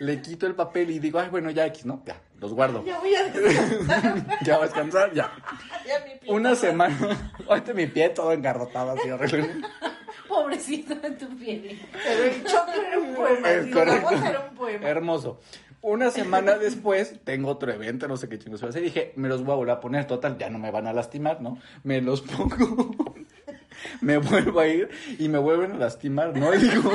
Le 0.00 0.20
quito 0.20 0.46
el 0.46 0.54
papel 0.54 0.90
y 0.90 0.98
digo, 0.98 1.18
ay, 1.18 1.28
bueno, 1.28 1.50
ya 1.50 1.66
X, 1.66 1.86
¿no? 1.86 2.02
Ya, 2.04 2.20
los 2.40 2.52
guardo. 2.54 2.84
Ya 2.84 2.98
voy 2.98 3.14
a 3.14 3.24
descansar. 3.24 4.38
Ya 4.44 4.56
va 4.56 4.64
a 4.64 4.66
descansar, 4.66 5.12
ya. 5.12 5.32
Ya 5.86 6.04
mi 6.04 6.18
pie 6.18 6.32
Una 6.32 6.54
semana. 6.54 7.32
Ahorita 7.48 7.74
mi 7.74 7.86
pie 7.86 8.10
todo 8.10 8.32
engarrotado 8.32 8.92
así 8.92 9.10
horrible. 9.10 9.62
Pobrecito 10.28 10.94
de 10.94 11.10
tu 11.12 11.28
piel. 11.36 11.80
Pero 11.92 12.24
el 12.24 12.44
choque 12.44 12.86
era 12.86 12.98
un 12.98 13.14
poema. 13.14 13.50
Es 13.50 13.74
correcto. 13.74 14.10
era 14.10 14.48
un 14.48 14.54
poema. 14.54 14.88
Hermoso. 14.88 15.40
Una 15.80 16.10
semana 16.10 16.58
después 16.58 17.20
tengo 17.22 17.50
otro 17.50 17.72
evento, 17.72 18.08
no 18.08 18.16
sé 18.16 18.28
qué 18.28 18.38
chingos 18.38 18.60
voy 18.60 18.68
a 18.68 18.70
hacer. 18.70 18.82
Dije, 18.82 19.12
me 19.14 19.28
los 19.28 19.44
voy 19.44 19.52
a 19.52 19.56
volver 19.56 19.74
a 19.76 19.80
poner. 19.80 20.06
Total, 20.06 20.36
ya 20.36 20.50
no 20.50 20.58
me 20.58 20.70
van 20.70 20.86
a 20.86 20.92
lastimar, 20.92 21.40
¿no? 21.40 21.58
Me 21.84 22.00
los 22.00 22.20
pongo. 22.22 22.94
me 24.00 24.18
vuelvo 24.18 24.60
a 24.60 24.66
ir 24.66 24.90
y 25.18 25.28
me 25.28 25.38
vuelven 25.38 25.72
a 25.72 25.76
lastimar, 25.76 26.36
¿no? 26.36 26.52
Y 26.52 26.58
digo, 26.58 26.92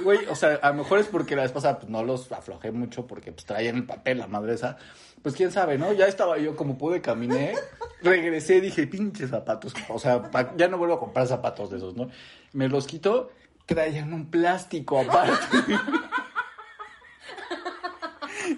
güey, 0.00 0.26
o 0.26 0.34
sea, 0.34 0.54
a 0.62 0.70
lo 0.70 0.74
mejor 0.74 0.98
es 0.98 1.06
porque 1.06 1.36
la 1.36 1.42
vez 1.42 1.52
pasada 1.52 1.78
pues, 1.78 1.90
no 1.90 2.04
los 2.04 2.30
aflojé 2.32 2.72
mucho 2.72 3.06
porque 3.06 3.32
pues 3.32 3.44
traían 3.44 3.76
el 3.76 3.86
papel, 3.86 4.18
la 4.18 4.26
madre 4.26 4.54
esa. 4.54 4.76
Pues 5.22 5.34
quién 5.34 5.52
sabe, 5.52 5.78
¿no? 5.78 5.92
Ya 5.92 6.06
estaba 6.06 6.38
yo 6.38 6.56
como 6.56 6.76
pude, 6.76 7.00
caminé, 7.00 7.54
regresé, 8.02 8.60
dije, 8.60 8.86
pinches 8.86 9.30
zapatos. 9.30 9.74
O 9.88 9.98
sea, 9.98 10.30
ya 10.56 10.68
no 10.68 10.78
vuelvo 10.78 10.94
a 10.94 11.00
comprar 11.00 11.26
zapatos 11.26 11.70
de 11.70 11.76
esos, 11.76 11.94
¿no? 11.94 12.08
Me 12.52 12.68
los 12.68 12.86
quito, 12.86 13.30
traían 13.66 14.12
un 14.12 14.30
plástico 14.30 15.00
aparte. 15.00 15.58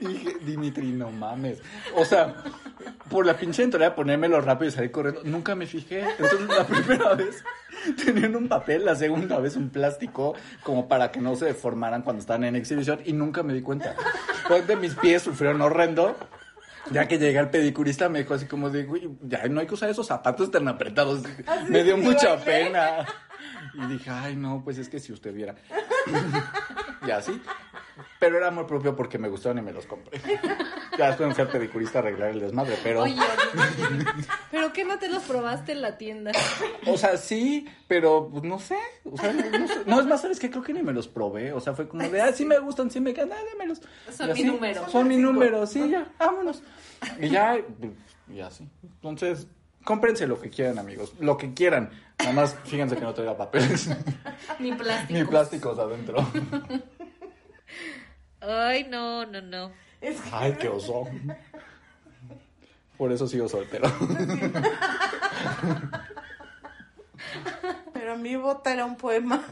Y 0.00 0.06
dije, 0.06 0.36
Dimitri, 0.44 0.92
no 0.92 1.10
mames. 1.10 1.60
O 1.96 2.04
sea, 2.04 2.34
por 3.10 3.26
la 3.26 3.36
pinche 3.36 3.62
entrada 3.62 3.94
ponérmelo 3.94 4.40
rápido 4.40 4.68
y 4.68 4.72
salir 4.72 4.90
corriendo, 4.90 5.22
nunca 5.24 5.54
me 5.54 5.66
fijé. 5.66 6.04
Entonces, 6.18 6.48
la 6.48 6.66
primera 6.66 7.14
vez 7.14 7.44
tenían 8.04 8.36
un 8.36 8.48
papel, 8.48 8.84
la 8.84 8.94
segunda 8.94 9.38
vez 9.38 9.56
un 9.56 9.70
plástico, 9.70 10.34
como 10.62 10.88
para 10.88 11.10
que 11.10 11.20
no 11.20 11.36
se 11.36 11.46
deformaran 11.46 12.02
cuando 12.02 12.20
estaban 12.20 12.44
en 12.44 12.56
exhibición, 12.56 13.00
y 13.04 13.12
nunca 13.12 13.42
me 13.42 13.54
di 13.54 13.62
cuenta. 13.62 13.94
Pues 14.48 14.66
de 14.66 14.76
mis 14.76 14.94
pies 14.94 15.22
sufrieron 15.22 15.60
horrendo. 15.62 16.16
Ya 16.90 17.08
que 17.08 17.18
llegué 17.18 17.38
al 17.38 17.48
pedicurista 17.48 18.10
me 18.10 18.18
dijo 18.18 18.34
así 18.34 18.44
como 18.44 18.68
de, 18.68 18.84
güey, 18.84 19.08
ya 19.22 19.46
no 19.48 19.60
hay 19.60 19.66
que 19.66 19.72
usar 19.72 19.88
esos 19.88 20.06
zapatos 20.06 20.50
tan 20.50 20.68
apretados. 20.68 21.22
me 21.68 21.82
dio 21.82 21.96
mucha 21.96 22.36
pena. 22.36 23.06
Y 23.74 23.86
dije, 23.86 24.10
ay, 24.10 24.36
no, 24.36 24.62
pues 24.62 24.78
es 24.78 24.88
que 24.88 25.00
si 25.00 25.12
usted 25.12 25.32
viera. 25.32 25.54
y 27.06 27.10
así. 27.10 27.40
Pero 28.18 28.38
era 28.38 28.48
amor 28.48 28.66
propio 28.66 28.96
porque 28.96 29.18
me 29.18 29.28
gustaron 29.28 29.58
y 29.58 29.62
me 29.62 29.72
los 29.72 29.86
compré. 29.86 30.20
Ya 30.96 31.16
me 31.18 31.34
fui 31.34 31.42
al 31.42 31.50
pedicurista 31.50 31.98
a 31.98 32.02
arreglar 32.02 32.30
el 32.30 32.38
desmadre, 32.38 32.78
pero... 32.84 33.02
Oye, 33.02 33.16
¿pero 34.52 34.72
qué 34.72 34.84
no 34.84 34.96
te 35.00 35.08
los 35.08 35.24
probaste 35.24 35.72
en 35.72 35.82
la 35.82 35.98
tienda? 35.98 36.30
O 36.86 36.96
sea, 36.96 37.16
sí, 37.16 37.66
pero 37.88 38.28
pues, 38.30 38.44
no 38.44 38.60
sé. 38.60 38.78
O 39.02 39.16
sea, 39.16 39.32
no, 39.32 39.58
no 39.58 39.66
sé. 39.66 39.74
No, 39.86 39.98
es 39.98 40.06
más, 40.06 40.22
¿sabes 40.22 40.38
qué? 40.38 40.50
Creo 40.50 40.62
que 40.62 40.72
ni 40.72 40.84
me 40.84 40.92
los 40.92 41.08
probé. 41.08 41.52
O 41.52 41.58
sea, 41.58 41.74
fue 41.74 41.88
como 41.88 42.08
de, 42.08 42.22
ah, 42.22 42.32
sí 42.32 42.44
me 42.44 42.60
gustan, 42.60 42.92
sí 42.92 43.00
me 43.00 43.12
quedan, 43.12 43.32
ah, 43.32 43.42
démelos. 43.52 43.82
Son 44.16 44.32
mi 44.32 44.44
número. 44.44 44.88
Son 44.88 45.08
mi 45.08 45.16
número, 45.16 45.66
sí, 45.66 45.88
ya, 45.90 46.06
vámonos. 46.16 46.62
Y 47.20 47.30
ya, 47.30 47.58
y 48.32 48.40
así. 48.40 48.68
Entonces, 48.84 49.48
cómprense 49.82 50.28
lo 50.28 50.40
que 50.40 50.50
quieran, 50.50 50.78
amigos. 50.78 51.14
Lo 51.18 51.36
que 51.36 51.54
quieran. 51.54 51.90
Nada 52.20 52.32
más, 52.32 52.56
fíjense 52.64 52.94
que 52.94 53.02
no 53.02 53.12
traiga 53.12 53.36
papeles 53.36 53.90
Ni 54.60 54.72
plástico. 54.72 55.18
ni 55.18 55.24
plásticos 55.24 55.78
adentro. 55.78 56.24
Ay, 58.46 58.86
no, 58.90 59.24
no, 59.26 59.40
no. 59.40 59.70
Es 60.00 60.20
que 60.20 60.30
Ay, 60.32 60.56
qué 60.60 60.68
oso. 60.68 61.08
Por 62.96 63.10
eso 63.12 63.26
sigo 63.26 63.48
soltero. 63.48 63.90
Pero 67.92 68.16
mi 68.16 68.36
bota 68.36 68.72
era 68.72 68.84
un 68.84 68.96
poema. 68.96 69.42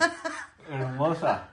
Hermosa. 0.71 1.49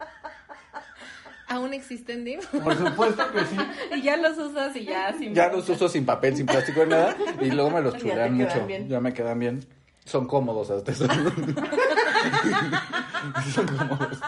¿Aún 1.48 1.74
existen 1.74 2.24
DIM? 2.26 2.42
Por 2.64 2.78
supuesto 2.78 3.32
que 3.32 3.44
sí. 3.46 3.58
y 3.96 4.02
ya 4.04 4.18
los 4.18 4.38
usas 4.38 4.76
y 4.76 4.86
ya 4.86 5.12
sin 5.18 5.34
Ya 5.34 5.48
los 5.48 5.68
uso 5.68 5.90
sin 5.90 6.06
papel, 6.06 6.36
sin 6.38 6.46
plástico, 6.46 6.86
nada. 6.86 7.16
Y 7.42 7.50
luego 7.50 7.72
me 7.72 7.82
los 7.82 7.98
chulean 7.98 8.38
quedan 8.38 8.38
mucho. 8.38 8.68
bien. 8.68 8.88
Ya 8.88 9.00
me 9.00 9.12
quedan 9.14 9.40
bien. 9.40 9.66
Son 10.06 10.28
cómodos 10.28 10.70
hasta 10.70 10.92
eso. 10.92 11.08
Son 13.54 13.66
cómodos. 13.66 14.20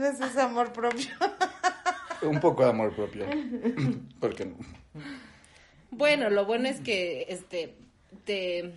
Ese 0.00 0.24
es 0.24 0.36
amor 0.36 0.72
propio. 0.72 1.08
Un 2.22 2.40
poco 2.40 2.64
de 2.64 2.70
amor 2.70 2.94
propio. 2.94 3.26
¿Por 4.20 4.34
qué 4.34 4.46
no? 4.46 4.56
Bueno, 5.90 6.30
lo 6.30 6.44
bueno 6.46 6.68
es 6.68 6.80
que 6.80 7.26
este 7.28 7.74
te 8.24 8.74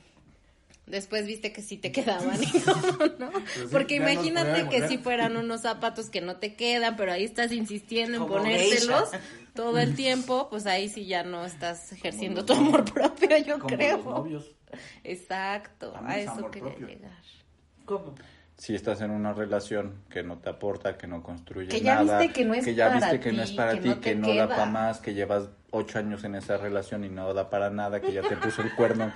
después 0.85 1.25
viste 1.25 1.53
que 1.53 1.61
sí 1.61 1.77
te 1.77 1.91
quedaban, 1.91 2.39
¿no? 3.19 3.31
Porque 3.71 3.97
ya 3.99 4.01
nos 4.03 4.11
imagínate 4.13 4.69
que 4.69 4.87
si 4.87 4.97
fueran 4.97 5.37
unos 5.37 5.61
zapatos 5.61 6.09
que 6.09 6.21
no 6.21 6.37
te 6.37 6.55
quedan, 6.55 6.97
pero 6.97 7.11
ahí 7.13 7.23
estás 7.23 7.51
insistiendo 7.51 8.17
en 8.17 8.23
Como 8.23 8.35
ponérselos 8.35 9.09
geisha. 9.11 9.25
todo 9.55 9.79
el 9.79 9.95
tiempo, 9.95 10.47
pues 10.49 10.65
ahí 10.65 10.89
sí 10.89 11.05
ya 11.05 11.23
no 11.23 11.45
estás 11.45 11.91
ejerciendo 11.93 12.45
tu 12.45 12.53
amor 12.53 12.83
propio, 12.91 13.37
yo 13.37 13.59
Como 13.59 13.67
creo. 13.75 13.97
los 13.97 14.05
novios. 14.05 14.51
Exacto, 15.03 15.91
También 15.91 16.19
a 16.19 16.21
es 16.21 16.37
eso 16.37 16.51
quería 16.51 16.69
propio. 16.69 16.87
llegar. 16.87 17.23
¿Cómo? 17.85 18.15
Si 18.61 18.75
estás 18.75 19.01
en 19.01 19.09
una 19.09 19.33
relación 19.33 20.03
que 20.07 20.21
no 20.21 20.37
te 20.37 20.51
aporta, 20.51 20.95
que 20.95 21.07
no 21.07 21.23
construye 21.23 21.67
Que 21.67 21.81
ya 21.81 21.95
nada, 22.03 22.19
viste 22.19 22.31
que 22.31 22.45
no 22.45 22.53
es 22.53 22.63
ya 22.75 22.89
para 22.89 22.99
viste 22.99 23.19
que 23.19 23.31
no 23.31 23.37
ti, 23.43 23.49
es 23.49 23.51
para 23.57 23.71
que 23.73 23.79
ti, 23.81 23.89
no 23.89 24.01
que 24.01 24.15
no 24.15 24.27
da 24.27 24.33
queda. 24.33 24.47
para 24.49 24.65
más, 24.67 24.99
que 24.99 25.15
llevas 25.15 25.49
ocho 25.71 25.97
años 25.97 26.23
en 26.25 26.35
esa 26.35 26.57
relación 26.57 27.03
y 27.03 27.09
no 27.09 27.33
da 27.33 27.49
para 27.49 27.71
nada, 27.71 27.99
que 28.01 28.11
ya 28.13 28.21
te 28.21 28.37
puso 28.37 28.61
el 28.61 28.71
cuerno. 28.75 29.11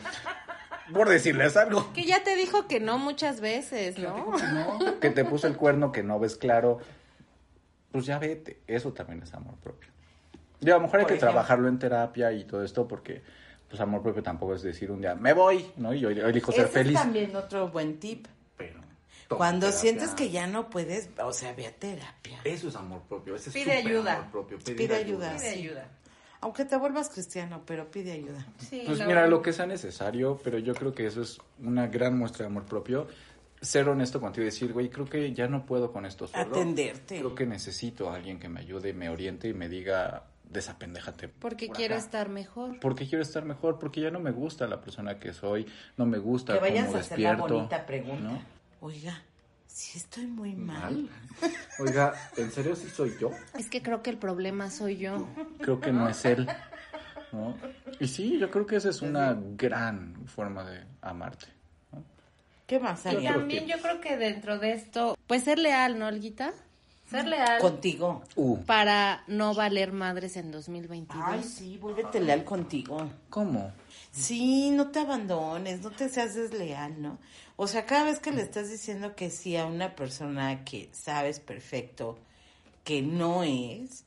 Por 0.92 1.10
decirles 1.10 1.56
algo. 1.58 1.94
Que 1.94 2.06
ya 2.06 2.24
te 2.24 2.36
dijo 2.36 2.68
que 2.68 2.80
no 2.80 2.98
muchas 2.98 3.40
veces, 3.40 4.00
¿no? 4.00 4.32
No, 4.52 5.00
que 5.00 5.12
te 5.12 5.24
puso 5.24 5.46
el 5.46 5.56
cuerno, 5.58 5.92
que 5.92 6.02
no 6.02 6.18
ves 6.20 6.38
claro. 6.38 6.80
Pues 7.92 8.08
ya 8.08 8.18
vete. 8.18 8.62
Eso 8.66 8.94
también 8.94 9.22
es 9.22 9.32
amor 9.36 9.54
propio. 9.58 9.92
Y 10.60 10.72
a 10.72 10.74
lo 10.74 10.82
mejor 10.82 11.02
hay 11.02 11.04
Por 11.04 11.10
que 11.10 11.14
ejemplo. 11.18 11.34
trabajarlo 11.34 11.68
en 11.68 11.78
terapia 11.78 12.32
y 12.32 12.46
todo 12.46 12.64
esto 12.64 12.88
porque 12.88 13.22
pues 13.70 13.80
amor 13.80 14.02
propio 14.02 14.24
tampoco 14.24 14.56
es 14.56 14.64
decir 14.64 14.90
un 14.90 15.02
día, 15.02 15.14
me 15.14 15.34
voy, 15.34 15.72
¿no? 15.78 15.94
Y 15.94 16.00
yo 16.00 16.10
yo 16.10 16.26
elijo 16.28 16.52
ser 16.52 16.66
Ese 16.66 16.74
feliz. 16.74 16.96
es 16.96 17.02
también 17.04 17.36
otro 17.36 17.70
buen 17.70 18.00
tip. 18.00 18.26
Pero 18.58 18.80
Cuando 19.30 19.68
terapia. 19.68 19.80
sientes 19.80 20.10
que 20.12 20.30
ya 20.30 20.48
no 20.48 20.70
puedes, 20.70 21.10
o 21.24 21.34
sea, 21.34 21.54
ve 21.54 21.68
a 21.68 21.72
terapia. 21.72 22.40
Eso 22.44 22.68
es 22.68 22.76
amor 22.76 23.02
propio. 23.10 23.36
Ese 23.36 23.50
es 23.50 23.54
Pide 23.54 23.78
súper 23.78 23.88
ayuda. 23.88 24.14
amor 24.18 24.32
propio. 24.32 24.60
pedir 24.60 24.76
Pide 24.78 24.96
ayuda. 24.96 25.30
Pide 25.32 25.40
sí. 25.52 25.60
ayuda. 25.60 25.90
Aunque 26.42 26.66
te 26.66 26.78
vuelvas 26.78 27.10
cristiano, 27.10 27.64
pero 27.66 27.90
pide 27.90 28.12
ayuda. 28.12 28.46
Sí, 28.60 28.84
Pues 28.86 29.00
la 29.00 29.08
mira, 29.08 29.28
lo 29.28 29.42
que 29.42 29.52
sea 29.52 29.66
necesario, 29.66 30.40
pero 30.44 30.60
yo 30.60 30.76
creo 30.76 30.94
que 30.94 31.08
eso 31.08 31.22
es 31.24 31.40
una 31.60 31.88
gran 31.88 32.18
muestra 32.18 32.44
de 32.46 32.52
amor 32.52 32.66
propio. 32.66 33.08
Ser 33.62 33.90
honesto 33.90 34.20
contigo 34.22 34.44
y 34.44 34.46
decir, 34.46 34.72
güey, 34.72 34.90
creo 34.90 35.06
que 35.06 35.34
ya 35.34 35.48
no 35.48 35.66
puedo 35.66 35.92
con 35.92 36.06
esto 36.06 36.28
solo. 36.28 36.44
Atenderte. 36.44 37.18
Creo 37.18 37.34
que 37.34 37.48
necesito 37.48 38.10
a 38.12 38.16
alguien 38.16 38.38
que 38.38 38.48
me 38.48 38.60
ayude, 38.60 38.94
me 38.94 39.10
oriente 39.10 39.48
y 39.48 39.54
me 39.56 39.70
diga, 39.70 40.26
desapendéjate. 40.44 41.30
Porque 41.30 41.66
por 41.68 41.76
quiero 41.78 41.96
acá". 41.96 42.04
estar 42.04 42.30
mejor. 42.30 42.80
Porque 42.80 43.08
quiero 43.08 43.24
estar 43.24 43.44
mejor, 43.46 43.80
porque 43.80 44.02
ya 44.02 44.12
no 44.12 44.20
me 44.20 44.30
gusta 44.32 44.68
la 44.68 44.82
persona 44.82 45.18
que 45.20 45.34
soy, 45.34 45.66
no 45.98 46.06
me 46.06 46.20
gusta 46.20 46.54
Que 46.54 46.60
vayas 46.60 46.86
cómo 46.88 46.98
a 46.98 47.00
hacer 47.02 47.20
la 47.20 47.36
bonita 47.38 47.86
pregunta. 47.88 48.22
¿no? 48.22 48.55
Oiga, 48.86 49.20
si 49.66 49.98
estoy 49.98 50.28
muy 50.28 50.54
mal. 50.54 50.80
Mal. 50.80 51.10
Oiga, 51.80 52.14
¿en 52.38 52.52
serio 52.52 52.76
sí 52.76 52.88
soy 52.88 53.18
yo? 53.20 53.32
Es 53.58 53.68
que 53.68 53.82
creo 53.82 54.04
que 54.04 54.12
el 54.12 54.20
problema 54.20 54.70
soy 54.70 54.98
yo. 54.98 55.28
Creo 55.60 55.80
que 55.80 55.92
no 55.92 56.08
es 56.08 56.24
él. 56.24 56.48
¿no? 57.32 57.58
Y 58.00 58.08
sí, 58.08 58.38
yo 58.38 58.52
creo 58.52 58.68
que 58.68 58.76
esa 58.76 58.92
es 58.92 59.02
una 59.02 59.36
gran 59.58 60.28
forma 60.28 60.64
de 60.70 60.84
amarte. 61.02 61.48
¿no? 61.92 62.04
¿Qué 62.68 62.78
más 62.78 63.04
haría? 63.08 63.34
también 63.34 63.66
yo 63.66 63.82
creo 63.82 64.00
que 64.00 64.18
dentro 64.18 64.60
de 64.60 64.74
esto, 64.74 65.18
pues 65.26 65.46
ser 65.46 65.58
leal, 65.58 65.98
¿no, 65.98 66.06
Olguita? 66.06 66.54
Ser 67.10 67.28
leal 67.28 67.60
Contigo. 67.60 68.22
Uh, 68.36 68.64
para 68.66 69.24
no 69.26 69.56
valer 69.56 69.94
madres 69.94 70.38
en 70.38 70.52
2022. 70.52 71.24
Ay, 71.26 71.44
sí, 71.44 71.80
vuélvete 71.80 72.20
leal 72.20 72.44
contigo. 72.44 73.10
¿cómo? 73.32 73.74
Sí, 74.12 74.70
no 74.70 74.92
te 74.92 75.00
abandones, 75.00 75.82
no 75.82 75.90
te 75.90 76.08
seas 76.08 76.36
desleal, 76.36 77.02
¿no? 77.02 77.18
O 77.58 77.68
sea, 77.68 77.86
cada 77.86 78.06
vez 78.06 78.20
que 78.20 78.32
le 78.32 78.42
estás 78.42 78.70
diciendo 78.70 79.16
que 79.16 79.30
sí 79.30 79.56
a 79.56 79.66
una 79.66 79.96
persona 79.96 80.66
que 80.66 80.90
sabes 80.92 81.40
perfecto 81.40 82.18
que 82.84 83.02
no 83.02 83.44
es, 83.44 84.06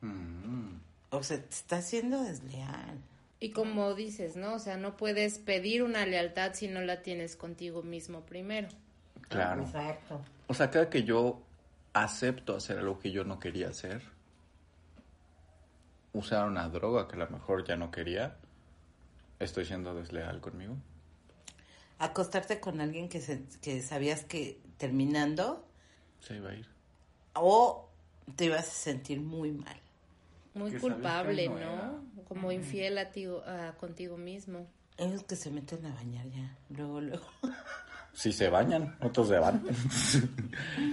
Mm, 0.00 0.80
o 1.10 1.22
sea, 1.22 1.38
te 1.38 1.50
está 1.50 1.82
siendo 1.82 2.22
desleal. 2.22 2.98
Y 3.38 3.50
como 3.50 3.94
dices, 3.94 4.36
¿no? 4.36 4.54
O 4.54 4.58
sea, 4.58 4.76
no 4.76 4.96
puedes 4.96 5.38
pedir 5.38 5.82
una 5.82 6.04
lealtad 6.06 6.52
si 6.54 6.68
no 6.68 6.80
la 6.82 7.02
tienes 7.02 7.36
contigo 7.36 7.82
mismo 7.82 8.20
primero. 8.22 8.68
claro. 9.28 9.62
Exacto. 9.62 10.20
O 10.46 10.54
sea, 10.54 10.70
cada 10.70 10.90
que 10.90 11.04
yo 11.04 11.40
acepto 11.92 12.56
hacer 12.56 12.78
algo 12.78 12.98
que 12.98 13.12
yo 13.12 13.24
no 13.24 13.38
quería 13.38 13.68
hacer, 13.68 14.02
usar 16.12 16.46
una 16.48 16.68
droga 16.68 17.08
que 17.08 17.16
a 17.16 17.20
lo 17.20 17.30
mejor 17.30 17.64
ya 17.64 17.76
no 17.76 17.90
quería, 17.90 18.36
estoy 19.38 19.64
siendo 19.64 19.94
desleal 19.94 20.40
conmigo. 20.40 20.76
Acostarte 22.00 22.58
con 22.60 22.80
alguien 22.80 23.08
que, 23.08 23.20
se- 23.20 23.44
que 23.62 23.80
sabías 23.82 24.24
que 24.24 24.58
terminando 24.78 25.64
Se 26.20 26.34
iba 26.36 26.50
a 26.50 26.54
ir. 26.54 26.66
o 27.34 27.88
te 28.36 28.46
ibas 28.46 28.66
a 28.66 28.70
sentir 28.70 29.20
muy 29.20 29.52
mal. 29.52 29.76
Muy 30.54 30.72
Que 30.72 30.78
culpable, 30.78 31.48
no. 31.48 32.02
Como 32.26 32.50
infiel 32.52 32.98
a 32.98 33.10
ti, 33.12 33.26
a- 33.46 33.74
contigo 33.78 34.16
mismo. 34.16 34.66
Ellos 34.96 35.22
que 35.24 35.36
se 35.36 35.50
meten 35.50 35.84
a 35.86 35.94
bañar 35.94 36.26
ya, 36.30 36.56
luego, 36.70 37.00
luego. 37.00 37.26
Si 38.12 38.32
se 38.32 38.48
bañan, 38.48 38.96
otros 39.00 39.28
se 39.28 39.38
van. 39.38 39.62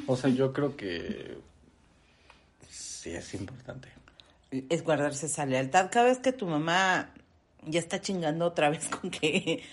o 0.07 0.15
sea, 0.15 0.29
yo 0.29 0.53
creo 0.53 0.75
que 0.77 1.37
sí 2.69 3.09
es 3.11 3.33
importante. 3.33 3.89
es 4.51 4.83
guardarse 4.83 5.25
esa 5.25 5.45
lealtad. 5.45 5.89
Cada 5.91 6.05
vez 6.05 6.19
que 6.19 6.31
tu 6.31 6.45
mamá 6.47 7.13
ya 7.65 7.79
está 7.79 7.99
chingando 7.99 8.45
otra 8.45 8.69
vez 8.69 8.87
con 8.87 9.09
que 9.09 9.63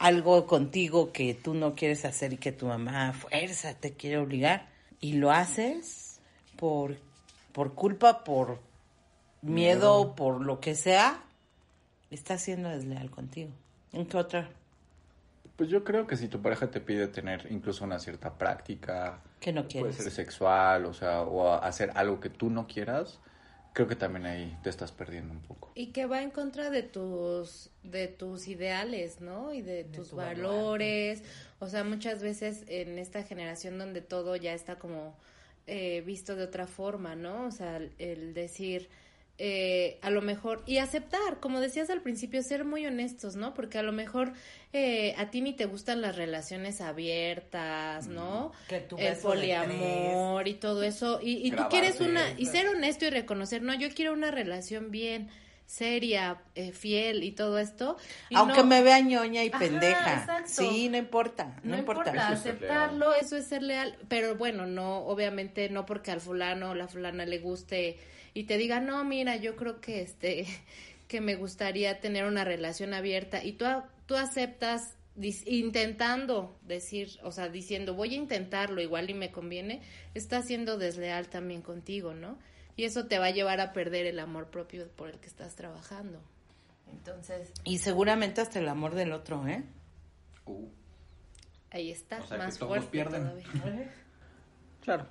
algo 0.00 0.46
contigo 0.46 1.12
que 1.12 1.34
tú 1.34 1.52
no 1.54 1.74
quieres 1.74 2.04
hacer 2.06 2.32
y 2.32 2.38
que 2.38 2.52
tu 2.52 2.66
mamá 2.66 3.10
a 3.10 3.12
fuerza 3.12 3.74
te 3.74 3.92
quiere 3.92 4.16
obligar 4.16 4.66
y 4.98 5.12
lo 5.12 5.30
haces 5.30 6.20
por, 6.56 6.96
por 7.52 7.74
culpa, 7.74 8.24
por 8.24 8.58
miedo, 9.42 10.14
por 10.16 10.40
lo 10.44 10.58
que 10.58 10.74
sea, 10.74 11.22
está 12.10 12.38
siendo 12.38 12.70
desleal 12.70 13.10
contigo. 13.10 13.50
¿En 13.92 14.06
qué 14.06 14.16
otra? 14.16 14.48
Pues 15.56 15.68
yo 15.68 15.84
creo 15.84 16.06
que 16.06 16.16
si 16.16 16.28
tu 16.28 16.40
pareja 16.40 16.70
te 16.70 16.80
pide 16.80 17.06
tener 17.06 17.46
incluso 17.50 17.84
una 17.84 17.98
cierta 17.98 18.32
práctica, 18.32 19.20
Que 19.38 19.52
no 19.52 19.62
puede 19.64 19.68
quieres. 19.68 19.96
ser 19.96 20.10
sexual, 20.10 20.86
o 20.86 20.94
sea, 20.94 21.20
o 21.22 21.52
hacer 21.52 21.90
algo 21.94 22.20
que 22.20 22.30
tú 22.30 22.48
no 22.48 22.66
quieras, 22.66 23.18
creo 23.72 23.88
que 23.88 23.96
también 23.96 24.26
ahí 24.26 24.56
te 24.62 24.70
estás 24.70 24.92
perdiendo 24.92 25.32
un 25.32 25.40
poco. 25.40 25.72
Y 25.74 25.88
que 25.88 26.06
va 26.06 26.22
en 26.22 26.30
contra 26.30 26.70
de 26.70 26.82
tus, 26.82 27.70
de 27.82 28.08
tus 28.08 28.48
ideales, 28.48 29.20
¿no? 29.20 29.52
Y 29.52 29.62
de, 29.62 29.84
tus 29.84 30.10
tu 30.10 30.16
valores. 30.16 31.22
O 31.58 31.68
sea, 31.68 31.84
muchas 31.84 32.22
veces 32.22 32.64
en 32.68 32.98
esta 32.98 33.22
generación 33.22 33.78
donde 33.78 34.00
todo 34.00 34.36
ya 34.36 34.54
está 34.54 34.78
como 34.78 35.14
eh, 35.66 36.02
visto 36.04 36.36
de 36.36 36.44
otra 36.44 36.66
forma, 36.66 37.14
¿no? 37.14 37.46
O 37.46 37.50
sea, 37.50 37.76
el, 37.76 37.92
el 37.98 38.34
decir, 38.34 38.88
eh, 39.42 39.98
a 40.02 40.10
lo 40.10 40.20
mejor, 40.20 40.62
y 40.66 40.76
aceptar, 40.78 41.40
como 41.40 41.60
decías 41.60 41.88
al 41.88 42.02
principio, 42.02 42.42
ser 42.42 42.66
muy 42.66 42.84
honestos, 42.86 43.36
¿no? 43.36 43.54
Porque 43.54 43.78
a 43.78 43.82
lo 43.82 43.90
mejor 43.90 44.34
eh, 44.74 45.14
a 45.16 45.30
ti 45.30 45.40
ni 45.40 45.54
te 45.54 45.64
gustan 45.64 46.02
las 46.02 46.14
relaciones 46.16 46.82
abiertas, 46.82 48.06
¿no? 48.06 48.52
Que 48.68 48.80
tu 48.80 48.98
el 48.98 49.16
poliamor 49.16 50.46
y 50.46 50.54
todo 50.54 50.82
eso. 50.82 51.20
Y, 51.22 51.46
y 51.46 51.52
tú 51.52 51.62
quieres 51.70 52.00
una, 52.00 52.22
y 52.36 52.46
ser 52.46 52.68
honesto 52.68 53.06
y 53.06 53.10
reconocer, 53.10 53.62
no, 53.62 53.72
yo 53.74 53.88
quiero 53.94 54.12
una 54.12 54.30
relación 54.30 54.90
bien 54.90 55.28
seria, 55.64 56.42
eh, 56.56 56.72
fiel 56.72 57.22
y 57.22 57.30
todo 57.32 57.58
esto. 57.58 57.96
y 58.28 58.34
Aunque 58.36 58.58
no- 58.58 58.64
me 58.66 58.82
vea 58.82 58.98
ñoña 59.00 59.44
y 59.44 59.48
Ajá, 59.50 59.58
pendeja. 59.60 60.14
exacto. 60.20 60.48
Sí, 60.48 60.88
no 60.88 60.98
importa, 60.98 61.56
no, 61.62 61.70
no 61.70 61.78
importa, 61.78 62.10
importa. 62.10 62.26
Eso 62.26 62.34
es 62.34 62.40
ser 62.42 62.52
aceptarlo, 62.56 63.14
eso 63.14 63.36
es 63.36 63.46
ser 63.46 63.62
leal, 63.62 63.96
pero 64.08 64.34
bueno, 64.34 64.66
no, 64.66 64.98
obviamente 65.06 65.68
no 65.70 65.86
porque 65.86 66.10
al 66.10 66.20
fulano 66.20 66.70
o 66.70 66.74
la 66.74 66.88
fulana 66.88 67.24
le 67.24 67.38
guste 67.38 67.98
y 68.34 68.44
te 68.44 68.56
diga, 68.58 68.80
no, 68.80 69.02
mira, 69.04 69.36
yo 69.36 69.56
creo 69.56 69.80
que 69.80 70.02
este, 70.02 70.46
que 71.08 71.20
me 71.20 71.34
gustaría 71.36 72.00
tener 72.00 72.24
una 72.24 72.44
relación 72.44 72.94
abierta 72.94 73.42
y 73.44 73.52
tú, 73.52 73.64
a- 73.66 73.88
tú 74.06 74.16
aceptas 74.16 74.94
intentando 75.46 76.56
decir, 76.62 77.18
o 77.22 77.32
sea, 77.32 77.48
diciendo, 77.48 77.94
voy 77.94 78.14
a 78.14 78.16
intentarlo, 78.16 78.80
igual 78.80 79.10
y 79.10 79.14
me 79.14 79.30
conviene, 79.30 79.82
está 80.14 80.42
siendo 80.42 80.78
desleal 80.78 81.28
también 81.28 81.62
contigo, 81.62 82.14
¿no? 82.14 82.38
Y 82.76 82.84
eso 82.84 83.06
te 83.06 83.18
va 83.18 83.26
a 83.26 83.30
llevar 83.30 83.60
a 83.60 83.72
perder 83.72 84.06
el 84.06 84.18
amor 84.18 84.48
propio 84.50 84.88
por 84.88 85.10
el 85.10 85.18
que 85.18 85.26
estás 85.26 85.56
trabajando. 85.56 86.22
Entonces, 86.90 87.52
Y 87.64 87.78
seguramente 87.78 88.40
hasta 88.40 88.58
el 88.60 88.68
amor 88.68 88.94
del 88.94 89.12
otro, 89.12 89.46
¿eh? 89.46 89.62
Uh, 90.46 90.68
ahí 91.70 91.90
está, 91.90 92.20
O 92.22 92.26
sea 92.26 92.38
que 92.38 92.44
más 92.44 92.58
todos 92.58 92.70
fuerte 92.78 92.90
pierden. 92.90 93.22
todavía. 93.22 93.92
claro. 94.82 95.06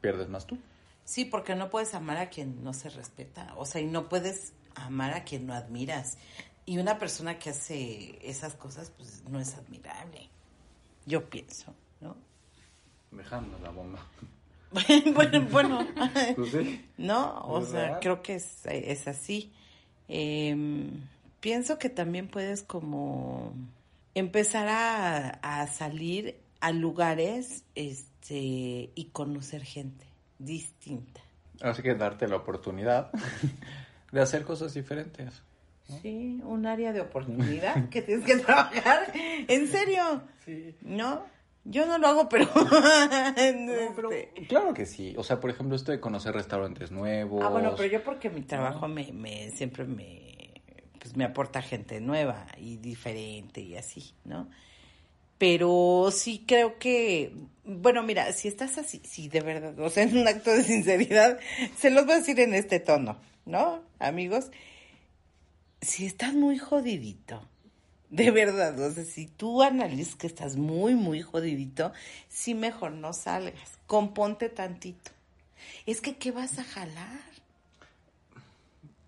Pierdes 0.00 0.28
más 0.28 0.46
tú. 0.46 0.58
Sí, 1.04 1.24
porque 1.24 1.54
no 1.54 1.70
puedes 1.70 1.94
amar 1.94 2.16
a 2.16 2.30
quien 2.30 2.64
no 2.64 2.72
se 2.72 2.88
respeta. 2.88 3.52
O 3.56 3.66
sea, 3.66 3.80
y 3.80 3.86
no 3.86 4.08
puedes 4.08 4.54
amar 4.74 5.12
a 5.12 5.24
quien 5.24 5.46
no 5.46 5.54
admiras. 5.54 6.16
Y 6.66 6.78
una 6.78 6.98
persona 6.98 7.38
que 7.38 7.50
hace 7.50 8.18
esas 8.22 8.54
cosas, 8.54 8.90
pues 8.96 9.22
no 9.28 9.38
es 9.38 9.54
admirable. 9.54 10.30
Yo 11.04 11.28
pienso, 11.28 11.74
¿no? 12.00 12.16
Dejando 13.10 13.58
la 13.58 13.70
bomba. 13.70 14.00
bueno, 15.14 15.42
bueno. 15.50 15.86
Pues 16.36 16.50
sí. 16.50 16.84
No, 16.96 17.38
o 17.42 17.60
¿Es 17.60 17.68
sea, 17.68 18.00
creo 18.00 18.22
que 18.22 18.36
es, 18.36 18.64
es 18.64 19.06
así. 19.06 19.52
Em, 20.08 21.06
pienso 21.40 21.78
que 21.78 21.90
también 21.90 22.28
puedes 22.28 22.62
como 22.62 23.52
empezar 24.14 24.68
a, 24.68 25.28
a 25.42 25.66
salir 25.66 26.40
a 26.60 26.72
lugares 26.72 27.64
este 27.74 28.90
y 28.94 29.10
conocer 29.12 29.62
gente 29.62 30.13
distinta. 30.38 31.20
Así 31.60 31.82
que 31.82 31.94
darte 31.94 32.28
la 32.28 32.36
oportunidad 32.36 33.10
de 34.12 34.20
hacer 34.20 34.44
cosas 34.44 34.74
diferentes. 34.74 35.42
Sí, 36.00 36.40
un 36.44 36.66
área 36.66 36.92
de 36.92 37.02
oportunidad 37.02 37.88
que 37.90 38.02
tienes 38.02 38.24
que 38.24 38.36
trabajar. 38.36 39.12
¿En 39.14 39.68
serio? 39.68 40.22
Sí. 40.44 40.74
¿No? 40.80 41.22
Yo 41.64 41.86
no 41.86 41.98
lo 41.98 42.08
hago, 42.08 42.28
pero... 42.28 42.46
pero 43.36 44.12
este, 44.12 44.46
claro 44.46 44.74
que 44.74 44.86
sí. 44.86 45.14
O 45.16 45.22
sea, 45.22 45.40
por 45.40 45.50
ejemplo, 45.50 45.76
esto 45.76 45.92
de 45.92 46.00
conocer 46.00 46.34
restaurantes 46.34 46.90
nuevos. 46.90 47.42
Ah, 47.42 47.48
bueno, 47.48 47.74
pero 47.76 47.88
yo 47.90 48.02
porque 48.02 48.30
mi 48.30 48.42
trabajo 48.42 48.88
me, 48.88 49.12
me 49.12 49.50
siempre 49.50 49.84
me 49.84 50.34
pues 51.04 51.16
me 51.16 51.24
aporta 51.24 51.60
gente 51.60 52.00
nueva 52.00 52.46
y 52.56 52.78
diferente 52.78 53.60
y 53.60 53.76
así, 53.76 54.14
¿no? 54.24 54.48
Pero 55.38 56.10
sí 56.12 56.44
creo 56.46 56.78
que, 56.78 57.32
bueno, 57.64 58.02
mira, 58.02 58.32
si 58.32 58.48
estás 58.48 58.78
así, 58.78 59.00
sí, 59.04 59.28
de 59.28 59.40
verdad, 59.40 59.78
o 59.78 59.90
sea, 59.90 60.02
en 60.04 60.16
un 60.16 60.28
acto 60.28 60.50
de 60.50 60.64
sinceridad, 60.64 61.38
se 61.76 61.90
los 61.90 62.04
voy 62.04 62.14
a 62.14 62.18
decir 62.18 62.38
en 62.40 62.54
este 62.54 62.80
tono, 62.80 63.18
¿no, 63.44 63.82
amigos? 63.98 64.50
Si 65.80 66.06
estás 66.06 66.34
muy 66.34 66.58
jodidito, 66.58 67.46
de 68.10 68.30
verdad, 68.30 68.78
o 68.78 68.92
sea, 68.92 69.04
si 69.04 69.26
tú 69.26 69.62
analizas 69.62 70.14
que 70.14 70.28
estás 70.28 70.56
muy, 70.56 70.94
muy 70.94 71.20
jodidito, 71.20 71.92
sí 72.28 72.54
mejor 72.54 72.92
no 72.92 73.12
salgas, 73.12 73.78
componte 73.86 74.48
tantito. 74.48 75.10
Es 75.84 76.00
que, 76.00 76.16
¿qué 76.16 76.30
vas 76.30 76.58
a 76.58 76.64
jalar? 76.64 77.34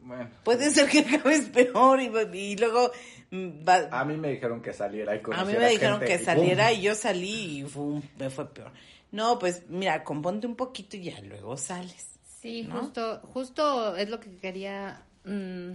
Bueno. 0.00 0.30
Puede 0.44 0.70
ser 0.70 0.88
que 0.88 1.00
acabes 1.00 1.48
peor 1.50 2.00
y, 2.00 2.10
y 2.36 2.56
luego 2.56 2.90
va- 3.32 3.88
A 3.90 4.04
mí 4.04 4.16
me 4.16 4.28
dijeron 4.30 4.62
que 4.62 4.72
saliera 4.72 5.14
y 5.14 5.20
a 5.32 5.44
mí 5.44 5.52
me 5.54 5.68
dijeron 5.70 5.98
gente 6.00 6.16
que 6.16 6.22
y 6.22 6.24
saliera 6.24 6.68
¡pum! 6.70 6.78
y 6.78 6.82
yo 6.82 6.94
salí 6.94 7.60
y 7.60 7.62
fu- 7.64 8.02
me 8.18 8.30
fue 8.30 8.52
peor. 8.52 8.72
No, 9.12 9.38
pues 9.38 9.62
mira, 9.68 10.04
componte 10.04 10.46
un 10.46 10.56
poquito 10.56 10.96
y 10.96 11.04
ya 11.04 11.20
luego 11.20 11.56
sales. 11.56 12.10
Sí, 12.40 12.62
¿no? 12.62 12.80
justo, 12.80 13.20
justo 13.32 13.96
es 13.96 14.08
lo 14.08 14.20
que 14.20 14.36
quería 14.36 15.02
mm, 15.24 15.70